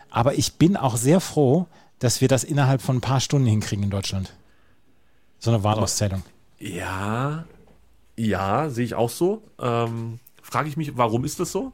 Aber 0.09 0.35
ich 0.35 0.53
bin 0.53 0.77
auch 0.77 0.97
sehr 0.97 1.19
froh, 1.19 1.67
dass 1.99 2.21
wir 2.21 2.27
das 2.27 2.43
innerhalb 2.43 2.81
von 2.81 2.97
ein 2.97 3.01
paar 3.01 3.19
Stunden 3.19 3.47
hinkriegen 3.47 3.83
in 3.83 3.89
Deutschland. 3.89 4.33
So 5.39 5.51
eine 5.51 5.63
Wahlauszählung. 5.63 6.23
Ja, 6.59 7.45
ja, 8.17 8.69
sehe 8.69 8.85
ich 8.85 8.95
auch 8.95 9.09
so. 9.09 9.43
Ähm, 9.59 10.19
Frage 10.41 10.69
ich 10.69 10.77
mich, 10.77 10.97
warum 10.97 11.23
ist 11.25 11.39
das 11.39 11.51
so? 11.51 11.73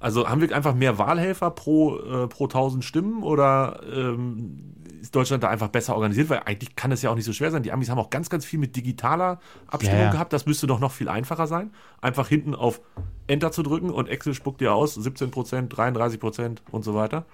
Also 0.00 0.28
haben 0.28 0.40
wir 0.40 0.54
einfach 0.56 0.74
mehr 0.74 0.96
Wahlhelfer 0.98 1.50
pro, 1.50 1.98
äh, 1.98 2.26
pro 2.26 2.44
1000 2.44 2.82
Stimmen 2.82 3.22
oder 3.22 3.80
ähm, 3.92 4.74
ist 5.00 5.14
Deutschland 5.14 5.42
da 5.42 5.48
einfach 5.48 5.68
besser 5.68 5.94
organisiert? 5.94 6.30
Weil 6.30 6.40
eigentlich 6.46 6.74
kann 6.74 6.90
es 6.90 7.02
ja 7.02 7.10
auch 7.10 7.14
nicht 7.14 7.26
so 7.26 7.34
schwer 7.34 7.50
sein. 7.50 7.62
Die 7.62 7.70
Amis 7.70 7.90
haben 7.90 7.98
auch 7.98 8.08
ganz, 8.08 8.30
ganz 8.30 8.46
viel 8.46 8.58
mit 8.58 8.76
digitaler 8.76 9.38
Abstimmung 9.66 10.00
ja. 10.00 10.10
gehabt. 10.10 10.32
Das 10.32 10.46
müsste 10.46 10.66
doch 10.66 10.80
noch 10.80 10.92
viel 10.92 11.10
einfacher 11.10 11.46
sein. 11.46 11.70
Einfach 12.00 12.28
hinten 12.28 12.54
auf 12.54 12.80
Enter 13.26 13.52
zu 13.52 13.62
drücken 13.62 13.90
und 13.90 14.08
Excel 14.08 14.32
spuckt 14.32 14.62
dir 14.62 14.74
aus 14.74 14.94
17 14.94 15.30
Prozent, 15.30 15.76
33 15.76 16.18
Prozent 16.18 16.62
und 16.70 16.82
so 16.82 16.94
weiter. 16.94 17.26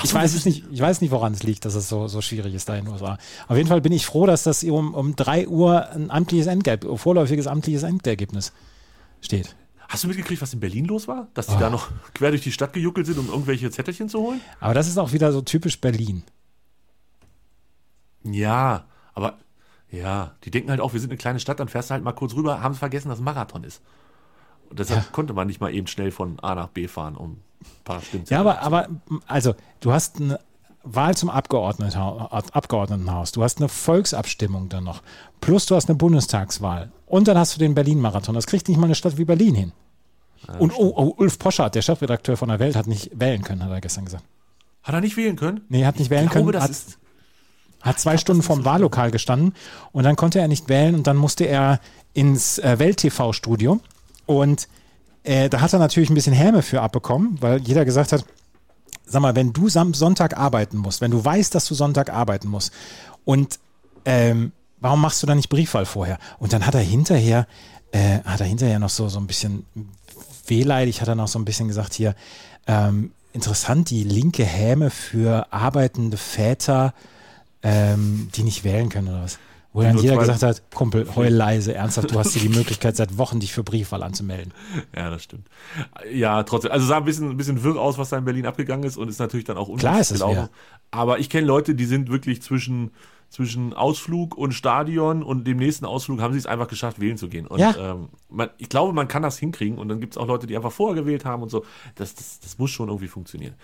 Ach 0.00 0.04
Ich 0.04 0.10
so, 0.10 0.16
weiß 0.16 0.34
es 0.34 0.46
nicht, 0.46 0.64
ich 0.70 0.80
weiß 0.80 1.00
nicht, 1.02 1.10
woran 1.10 1.34
es 1.34 1.42
liegt, 1.42 1.64
dass 1.66 1.74
es 1.74 1.88
so, 1.88 2.08
so 2.08 2.20
schwierig 2.22 2.54
ist 2.54 2.68
da 2.68 2.74
in 2.76 2.86
den 2.86 2.92
USA. 2.94 3.18
Auf 3.48 3.56
jeden 3.56 3.68
Fall 3.68 3.80
bin 3.82 3.92
ich 3.92 4.06
froh, 4.06 4.24
dass 4.26 4.42
das 4.44 4.64
um, 4.64 4.94
um 4.94 5.14
3 5.14 5.46
Uhr 5.48 5.90
ein 5.90 6.10
amtliches 6.10 6.46
Endergebnis, 6.46 7.00
vorläufiges 7.00 7.46
amtliches 7.46 7.82
Endergebnis 7.82 8.52
steht. 9.20 9.54
Hast 9.88 10.04
du 10.04 10.08
mitgekriegt, 10.08 10.40
was 10.40 10.54
in 10.54 10.60
Berlin 10.60 10.86
los 10.86 11.06
war? 11.08 11.28
Dass 11.34 11.48
die 11.48 11.54
Oh. 11.56 11.58
da 11.60 11.68
noch 11.68 11.88
quer 12.14 12.30
durch 12.30 12.42
die 12.42 12.52
Stadt 12.52 12.72
gejuckelt 12.72 13.06
sind, 13.06 13.18
um 13.18 13.28
irgendwelche 13.28 13.70
Zettelchen 13.70 14.08
zu 14.08 14.20
holen? 14.20 14.40
Aber 14.60 14.72
das 14.72 14.88
ist 14.88 14.96
auch 14.98 15.12
wieder 15.12 15.32
so 15.32 15.42
typisch 15.42 15.80
Berlin. 15.80 16.22
Ja, 18.24 18.84
aber 19.14 19.38
ja, 19.90 20.32
die 20.44 20.50
denken 20.50 20.70
halt 20.70 20.80
auch, 20.80 20.92
wir 20.92 21.00
sind 21.00 21.10
eine 21.10 21.18
kleine 21.18 21.40
Stadt, 21.40 21.58
dann 21.60 21.68
fährst 21.68 21.90
du 21.90 21.94
halt 21.94 22.04
mal 22.04 22.12
kurz 22.12 22.34
rüber, 22.34 22.62
haben 22.62 22.74
vergessen, 22.74 23.08
dass 23.08 23.18
ein 23.18 23.24
Marathon 23.24 23.64
ist. 23.64 23.82
Und 24.70 24.78
deshalb 24.78 25.04
Ja. 25.04 25.08
konnte 25.12 25.32
man 25.34 25.46
nicht 25.46 25.60
mal 25.60 25.72
eben 25.74 25.86
schnell 25.86 26.10
von 26.10 26.38
A 26.40 26.54
nach 26.54 26.68
B 26.68 26.88
fahren, 26.88 27.16
um 27.16 27.32
ein 27.32 27.38
paar 27.84 28.00
Stimmen 28.00 28.26
zu 28.26 28.34
Ja, 28.34 28.40
aber, 28.40 28.62
aber 28.62 28.88
also, 29.26 29.54
du 29.80 29.92
hast 29.92 30.20
eine 30.20 30.38
Wahl 30.82 31.16
zum 31.16 31.28
Abgeordnetenhaus, 31.28 33.32
du 33.32 33.42
hast 33.42 33.58
eine 33.58 33.68
Volksabstimmung 33.68 34.68
dann 34.68 34.84
noch, 34.84 35.02
plus 35.40 35.66
du 35.66 35.74
hast 35.76 35.88
eine 35.88 35.96
Bundestagswahl 35.96 36.90
und 37.06 37.28
dann 37.28 37.36
hast 37.36 37.54
du 37.54 37.58
den 37.58 37.74
Berlin-Marathon. 37.74 38.34
Das 38.34 38.46
kriegt 38.46 38.68
nicht 38.68 38.78
mal 38.78 38.86
eine 38.86 38.94
Stadt 38.94 39.18
wie 39.18 39.24
Berlin 39.24 39.54
hin. 39.54 39.72
und 40.58 40.72
oh, 40.74 40.92
oh, 40.96 41.14
Ulf 41.18 41.38
Poschardt, 41.38 41.74
der 41.74 41.82
Chefredakteur 41.82 42.36
von 42.36 42.48
der 42.48 42.58
Welt, 42.58 42.76
hat 42.76 42.86
nicht 42.86 43.10
wählen 43.14 43.42
können, 43.42 43.62
hat 43.62 43.70
er 43.70 43.80
gestern 43.82 44.06
gesagt. 44.06 44.24
Hat 44.82 44.94
er 44.94 45.02
nicht 45.02 45.16
wählen 45.18 45.36
können? 45.36 45.60
Nee, 45.68 45.84
hat 45.84 45.98
nicht 45.98 46.08
wählen 46.10 46.28
glaube, 46.30 46.52
können. 46.52 46.62
Hat, 46.62 46.70
ist. 46.70 46.96
hat 47.82 48.00
zwei 48.00 48.16
Stunden 48.16 48.42
vorm 48.42 48.64
Wahllokal 48.64 49.10
gestanden 49.10 49.54
und 49.92 50.04
dann 50.04 50.16
konnte 50.16 50.40
er 50.40 50.48
nicht 50.48 50.70
wählen 50.70 50.94
und 50.94 51.06
dann 51.06 51.18
musste 51.18 51.44
er 51.44 51.78
ins 52.14 52.58
äh, 52.58 52.78
Welt-TV-Studio 52.78 53.80
und 54.30 54.68
äh, 55.24 55.48
da 55.48 55.60
hat 55.60 55.72
er 55.72 55.80
natürlich 55.80 56.08
ein 56.08 56.14
bisschen 56.14 56.32
Häme 56.32 56.62
für 56.62 56.82
abbekommen, 56.82 57.36
weil 57.40 57.60
jeder 57.62 57.84
gesagt 57.84 58.12
hat, 58.12 58.24
sag 59.04 59.22
mal, 59.22 59.34
wenn 59.34 59.52
du 59.52 59.68
Sonntag 59.68 60.38
arbeiten 60.38 60.78
musst, 60.78 61.00
wenn 61.00 61.10
du 61.10 61.24
weißt, 61.24 61.52
dass 61.52 61.66
du 61.66 61.74
Sonntag 61.74 62.12
arbeiten 62.12 62.46
musst 62.46 62.72
und 63.24 63.58
ähm, 64.04 64.52
warum 64.78 65.00
machst 65.00 65.20
du 65.20 65.26
da 65.26 65.34
nicht 65.34 65.48
Briefwahl 65.48 65.84
vorher? 65.84 66.18
Und 66.38 66.52
dann 66.52 66.64
hat 66.64 66.76
er 66.76 66.80
hinterher, 66.80 67.48
äh, 67.90 68.20
hat 68.20 68.38
er 68.38 68.46
hinterher 68.46 68.78
noch 68.78 68.88
so, 68.88 69.08
so 69.08 69.18
ein 69.18 69.26
bisschen 69.26 69.66
wehleidig, 70.46 71.00
hat 71.00 71.08
er 71.08 71.16
noch 71.16 71.28
so 71.28 71.40
ein 71.40 71.44
bisschen 71.44 71.66
gesagt 71.66 71.92
hier, 71.94 72.14
ähm, 72.68 73.10
interessant, 73.32 73.90
die 73.90 74.04
linke 74.04 74.44
Häme 74.44 74.90
für 74.90 75.52
arbeitende 75.52 76.16
Väter 76.16 76.94
ähm, 77.62 78.30
die 78.34 78.44
nicht 78.44 78.62
wählen 78.62 78.88
können 78.88 79.08
oder 79.08 79.24
was? 79.24 79.38
Wo 79.72 79.82
dann 79.82 79.98
jeder 79.98 80.16
gesagt 80.16 80.42
hat, 80.42 80.70
Kumpel, 80.74 81.06
heul 81.14 81.28
leise, 81.28 81.74
ernsthaft, 81.74 82.10
du 82.10 82.18
hast 82.18 82.32
hier 82.32 82.42
die 82.42 82.48
Möglichkeit, 82.56 82.96
seit 82.96 83.18
Wochen 83.18 83.38
dich 83.38 83.52
für 83.52 83.62
Briefwahl 83.62 84.02
anzumelden. 84.02 84.52
Ja, 84.96 85.10
das 85.10 85.22
stimmt. 85.22 85.48
Ja, 86.12 86.42
trotzdem. 86.42 86.72
Also 86.72 86.86
sah 86.86 86.96
ein 86.96 87.04
bisschen, 87.04 87.30
ein 87.30 87.36
bisschen 87.36 87.62
wirr 87.62 87.80
aus, 87.80 87.96
was 87.96 88.08
da 88.08 88.18
in 88.18 88.24
Berlin 88.24 88.46
abgegangen 88.46 88.84
ist 88.84 88.96
und 88.96 89.08
ist 89.08 89.20
natürlich 89.20 89.44
dann 89.44 89.56
auch 89.56 89.72
Klar 89.76 90.00
ist 90.00 90.10
es 90.10 90.18
gelaufen. 90.20 90.48
Aber 90.90 91.20
ich 91.20 91.30
kenne 91.30 91.46
Leute, 91.46 91.76
die 91.76 91.84
sind 91.84 92.10
wirklich 92.10 92.42
zwischen, 92.42 92.90
zwischen 93.28 93.72
Ausflug 93.72 94.36
und 94.36 94.52
Stadion 94.54 95.22
und 95.22 95.46
dem 95.46 95.58
nächsten 95.58 95.84
Ausflug 95.84 96.20
haben 96.20 96.32
sie 96.32 96.40
es 96.40 96.46
einfach 96.46 96.66
geschafft, 96.66 96.98
wählen 97.00 97.16
zu 97.16 97.28
gehen. 97.28 97.46
Und 97.46 97.60
Ja. 97.60 97.92
ähm, 97.92 98.08
man, 98.28 98.50
ich 98.58 98.68
glaube, 98.68 98.92
man 98.92 99.06
kann 99.06 99.22
das 99.22 99.38
hinkriegen 99.38 99.78
und 99.78 99.88
dann 99.88 100.00
gibt 100.00 100.14
es 100.14 100.18
auch 100.18 100.26
Leute, 100.26 100.48
die 100.48 100.56
einfach 100.56 100.72
vorher 100.72 101.00
gewählt 101.00 101.24
haben 101.24 101.44
und 101.44 101.48
so. 101.48 101.64
Das, 101.94 102.12
das, 102.16 102.40
das 102.40 102.58
muss 102.58 102.72
schon 102.72 102.88
irgendwie 102.88 103.06
funktionieren. 103.06 103.54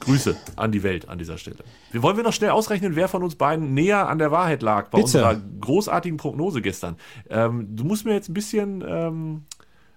Grüße 0.00 0.36
an 0.56 0.72
die 0.72 0.82
Welt 0.82 1.08
an 1.08 1.18
dieser 1.18 1.38
Stelle. 1.38 1.58
Wir 1.90 2.02
wollen 2.02 2.16
wir 2.16 2.24
noch 2.24 2.32
schnell 2.32 2.50
ausrechnen, 2.50 2.96
wer 2.96 3.08
von 3.08 3.22
uns 3.22 3.34
beiden 3.34 3.74
näher 3.74 4.08
an 4.08 4.18
der 4.18 4.30
Wahrheit 4.30 4.62
lag 4.62 4.90
bei 4.90 4.98
Bitte. 4.98 5.04
unserer 5.04 5.36
großartigen 5.60 6.16
Prognose 6.18 6.62
gestern. 6.62 6.96
Ähm, 7.28 7.76
du 7.76 7.84
musst 7.84 8.04
mir 8.04 8.14
jetzt 8.14 8.28
ein 8.28 8.34
bisschen 8.34 8.84
ähm, 8.86 9.44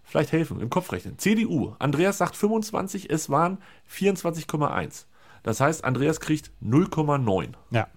vielleicht 0.04 0.32
helfen, 0.32 0.60
im 0.60 0.70
Kopf 0.70 0.91
rechnen. 0.91 1.18
CDU, 1.18 1.74
Andreas 1.80 2.18
sagt 2.18 2.36
25, 2.36 3.10
es 3.10 3.30
waren 3.30 3.60
24,1. 3.91 5.06
Das 5.43 5.60
heißt, 5.60 5.84
Andreas 5.84 6.20
kriegt 6.20 6.52
0,9. 6.64 7.49
Ja. 7.72 7.88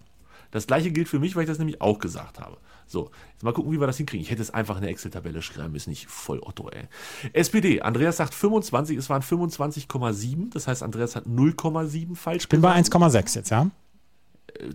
Das 0.54 0.68
gleiche 0.68 0.92
gilt 0.92 1.08
für 1.08 1.18
mich, 1.18 1.34
weil 1.34 1.42
ich 1.42 1.48
das 1.48 1.58
nämlich 1.58 1.80
auch 1.80 1.98
gesagt 1.98 2.38
habe. 2.38 2.58
So, 2.86 3.10
jetzt 3.32 3.42
mal 3.42 3.52
gucken, 3.52 3.72
wie 3.72 3.80
wir 3.80 3.88
das 3.88 3.96
hinkriegen. 3.96 4.22
Ich 4.22 4.30
hätte 4.30 4.40
es 4.40 4.52
einfach 4.52 4.76
in 4.76 4.82
der 4.82 4.90
Excel-Tabelle 4.92 5.42
schreiben 5.42 5.72
müssen, 5.72 5.90
nicht 5.90 6.06
voll 6.06 6.38
Otto, 6.40 6.68
ey. 6.68 6.84
SPD, 7.32 7.82
Andreas 7.82 8.18
sagt 8.18 8.34
25, 8.34 8.96
es 8.96 9.10
waren 9.10 9.22
25,7. 9.22 10.52
Das 10.52 10.68
heißt, 10.68 10.84
Andreas 10.84 11.16
hat 11.16 11.26
0,7 11.26 12.14
falsch 12.14 12.44
Ich 12.44 12.48
bin 12.48 12.60
bei 12.60 12.80
gesagt. 12.80 12.94
1,6 12.94 13.34
jetzt, 13.34 13.50
ja. 13.50 13.68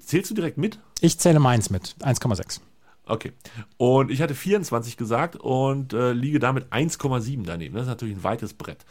Zählst 0.05 0.29
du 0.31 0.35
direkt 0.35 0.57
mit? 0.57 0.79
Ich 0.99 1.17
zähle 1.17 1.39
meins 1.39 1.69
mit, 1.69 1.95
1,6. 2.01 2.59
Okay. 3.05 3.31
Und 3.77 4.11
ich 4.11 4.21
hatte 4.21 4.35
24 4.35 4.97
gesagt 4.97 5.37
und 5.37 5.93
äh, 5.93 6.11
liege 6.11 6.39
damit 6.39 6.73
1,7 6.73 7.45
daneben. 7.45 7.75
Das 7.75 7.83
ist 7.83 7.89
natürlich 7.89 8.17
ein 8.17 8.23
weites 8.23 8.53
Brett. 8.53 8.85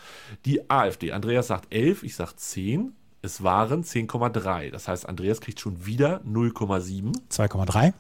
Die 0.47 0.71
AfD. 0.71 1.13
Andreas 1.13 1.49
sagt 1.49 1.73
11, 1.73 2.03
ich 2.03 2.17
sage 2.17 2.35
10. 2.35 2.95
Es 3.21 3.43
waren 3.43 3.83
10,3. 3.83 4.71
Das 4.71 4.89
heißt, 4.89 5.09
Andreas 5.09 5.41
kriegt 5.41 5.61
schon 5.61 5.85
wieder 5.85 6.21
0,7 6.23 7.13
2,3. 7.31 7.93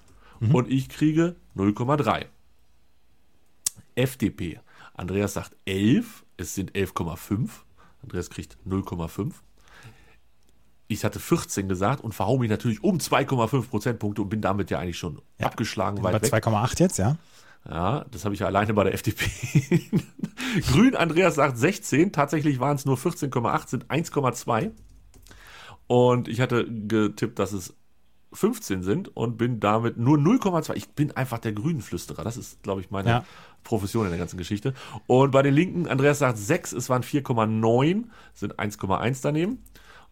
und 0.52 0.70
ich 0.70 0.88
kriege 0.88 1.36
0,3. 1.56 2.26
FDP. 3.96 4.60
Andreas 4.94 5.34
sagt 5.34 5.56
11, 5.64 6.24
es 6.36 6.54
sind 6.54 6.72
11,5. 6.72 7.48
Andreas 8.02 8.30
kriegt 8.30 8.56
0,5. 8.66 9.32
Ich 10.86 11.04
hatte 11.04 11.20
14 11.20 11.68
gesagt 11.68 12.02
und 12.02 12.14
verhau 12.14 12.38
mich 12.38 12.48
natürlich 12.48 12.82
um 12.82 12.98
2,5 12.98 13.68
Prozentpunkte 13.68 14.22
und 14.22 14.28
bin 14.28 14.40
damit 14.40 14.70
ja 14.70 14.78
eigentlich 14.78 14.98
schon 14.98 15.20
abgeschlagen 15.40 15.96
Bin 15.96 16.04
bei 16.04 16.12
weit 16.14 16.22
weg. 16.22 16.44
2,8 16.44 16.80
jetzt, 16.80 16.98
ja. 16.98 17.16
Ja, 17.68 18.06
das 18.10 18.24
habe 18.24 18.34
ich 18.34 18.40
ja 18.40 18.46
alleine 18.46 18.72
bei 18.72 18.84
der 18.84 18.94
FDP. 18.94 19.26
Grün, 20.72 20.96
Andreas 20.96 21.34
sagt 21.34 21.58
16. 21.58 22.12
Tatsächlich 22.12 22.60
waren 22.60 22.76
es 22.76 22.86
nur 22.86 22.96
14,8, 22.96 23.68
sind 23.68 23.86
1,2. 23.86 24.70
Und 25.88 26.28
ich 26.28 26.40
hatte 26.40 26.64
getippt, 26.70 27.38
dass 27.38 27.52
es 27.52 27.74
15 28.32 28.82
sind 28.82 29.16
und 29.16 29.38
bin 29.38 29.58
damit 29.58 29.96
nur 29.96 30.18
0,2. 30.18 30.74
Ich 30.76 30.90
bin 30.90 31.12
einfach 31.12 31.38
der 31.38 31.52
Grünenflüsterer. 31.52 32.22
Das 32.24 32.36
ist, 32.36 32.62
glaube 32.62 32.80
ich, 32.82 32.90
meine 32.90 33.08
Ja. 33.08 33.24
Profession 33.64 34.04
in 34.04 34.10
der 34.10 34.18
ganzen 34.18 34.36
Geschichte. 34.36 34.74
Und 35.06 35.30
bei 35.30 35.42
den 35.42 35.54
Linken, 35.54 35.88
Andreas 35.88 36.18
sagt 36.20 36.38
6, 36.38 36.72
es 36.72 36.88
waren 36.88 37.02
4,9, 37.02 38.04
sind 38.34 38.58
1,1 38.58 39.20
daneben. 39.22 39.58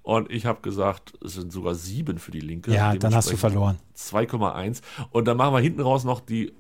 Und 0.02 0.30
ich 0.30 0.46
habe 0.46 0.60
gesagt, 0.62 1.14
es 1.24 1.34
sind 1.34 1.52
sogar 1.52 1.74
7 1.74 2.18
für 2.18 2.30
die 2.30 2.40
Linke. 2.40 2.72
Ja, 2.72 2.94
dann 2.94 3.14
hast 3.14 3.30
du 3.30 3.36
verloren. 3.36 3.76
2,1. 3.96 4.80
Und 5.10 5.26
dann 5.26 5.36
machen 5.36 5.54
wir 5.54 5.60
hinten 5.60 5.80
raus 5.80 6.04
noch 6.04 6.20
die 6.20 6.52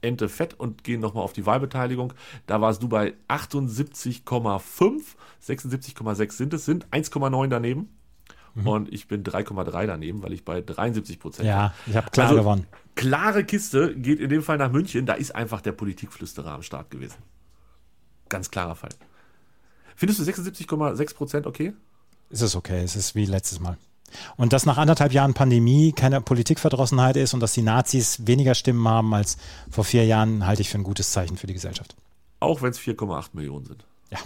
Ente 0.00 0.28
fett 0.28 0.54
und 0.54 0.84
gehen 0.84 1.00
nochmal 1.00 1.24
auf 1.24 1.32
die 1.32 1.44
Wahlbeteiligung. 1.46 2.12
Da 2.46 2.60
warst 2.60 2.82
du 2.82 2.88
bei 2.88 3.14
78,5, 3.28 5.02
76,6 5.44 6.32
sind 6.32 6.54
es, 6.54 6.64
sind 6.64 6.86
1,9 6.88 7.48
daneben. 7.48 7.88
Und 8.64 8.92
ich 8.92 9.06
bin 9.06 9.22
3,3 9.22 9.86
daneben, 9.86 10.20
weil 10.24 10.32
ich 10.32 10.44
bei 10.44 10.60
73 10.60 11.20
Prozent 11.20 11.44
Mhm. 11.44 11.48
Ja, 11.50 11.74
ich 11.86 11.94
habe 11.96 12.10
klar 12.10 12.28
Also- 12.28 12.40
gewonnen. 12.40 12.66
Klare 12.96 13.44
Kiste 13.44 13.94
geht 13.94 14.18
in 14.18 14.28
dem 14.30 14.42
Fall 14.42 14.58
nach 14.58 14.72
München. 14.72 15.06
Da 15.06 15.12
ist 15.14 15.32
einfach 15.32 15.60
der 15.60 15.70
Politikflüsterer 15.70 16.50
am 16.50 16.62
Start 16.62 16.90
gewesen. 16.90 17.18
Ganz 18.28 18.50
klarer 18.50 18.74
Fall. 18.74 18.90
Findest 19.94 20.18
du 20.18 20.24
76,6 20.24 21.14
Prozent 21.14 21.46
okay? 21.46 21.72
Es 22.30 22.40
ist 22.42 22.56
okay, 22.56 22.82
es 22.82 22.96
ist 22.96 23.14
wie 23.14 23.26
letztes 23.26 23.60
Mal. 23.60 23.76
Und 24.36 24.52
dass 24.52 24.66
nach 24.66 24.78
anderthalb 24.78 25.12
Jahren 25.12 25.34
Pandemie 25.34 25.92
keine 25.92 26.20
Politikverdrossenheit 26.20 27.16
ist 27.16 27.34
und 27.34 27.40
dass 27.40 27.52
die 27.52 27.62
Nazis 27.62 28.26
weniger 28.26 28.54
Stimmen 28.54 28.86
haben 28.88 29.12
als 29.14 29.36
vor 29.70 29.84
vier 29.84 30.04
Jahren, 30.06 30.46
halte 30.46 30.62
ich 30.62 30.70
für 30.70 30.78
ein 30.78 30.84
gutes 30.84 31.12
Zeichen 31.12 31.36
für 31.36 31.46
die 31.46 31.54
Gesellschaft. 31.54 31.96
Auch 32.40 32.62
wenn 32.62 32.70
es 32.70 32.78
4,8 32.78 33.30
Millionen 33.32 33.66
sind. 33.66 33.84
Ja. 34.10 34.18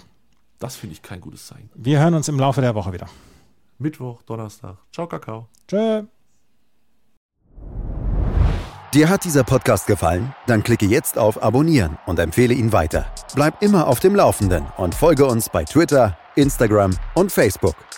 Das 0.59 0.75
finde 0.75 0.93
ich 0.93 1.01
kein 1.01 1.21
gutes 1.21 1.47
Zeichen. 1.47 1.69
Wir 1.73 1.99
hören 1.99 2.13
uns 2.13 2.27
im 2.27 2.39
Laufe 2.39 2.61
der 2.61 2.75
Woche 2.75 2.93
wieder. 2.93 3.07
Mittwoch, 3.79 4.21
Donnerstag. 4.23 4.77
Ciao, 4.91 5.07
Kakao. 5.07 5.47
Tschö. 5.67 6.03
Dir 8.93 9.09
hat 9.09 9.25
dieser 9.25 9.43
Podcast 9.43 9.87
gefallen? 9.87 10.35
Dann 10.45 10.61
klicke 10.61 10.85
jetzt 10.85 11.17
auf 11.17 11.41
Abonnieren 11.41 11.97
und 12.05 12.19
empfehle 12.19 12.53
ihn 12.53 12.71
weiter. 12.71 13.07
Bleib 13.33 13.59
immer 13.63 13.87
auf 13.87 13.99
dem 13.99 14.15
Laufenden 14.15 14.67
und 14.77 14.93
folge 14.93 15.25
uns 15.25 15.49
bei 15.49 15.63
Twitter, 15.63 16.15
Instagram 16.35 16.91
und 17.15 17.31
Facebook. 17.31 17.75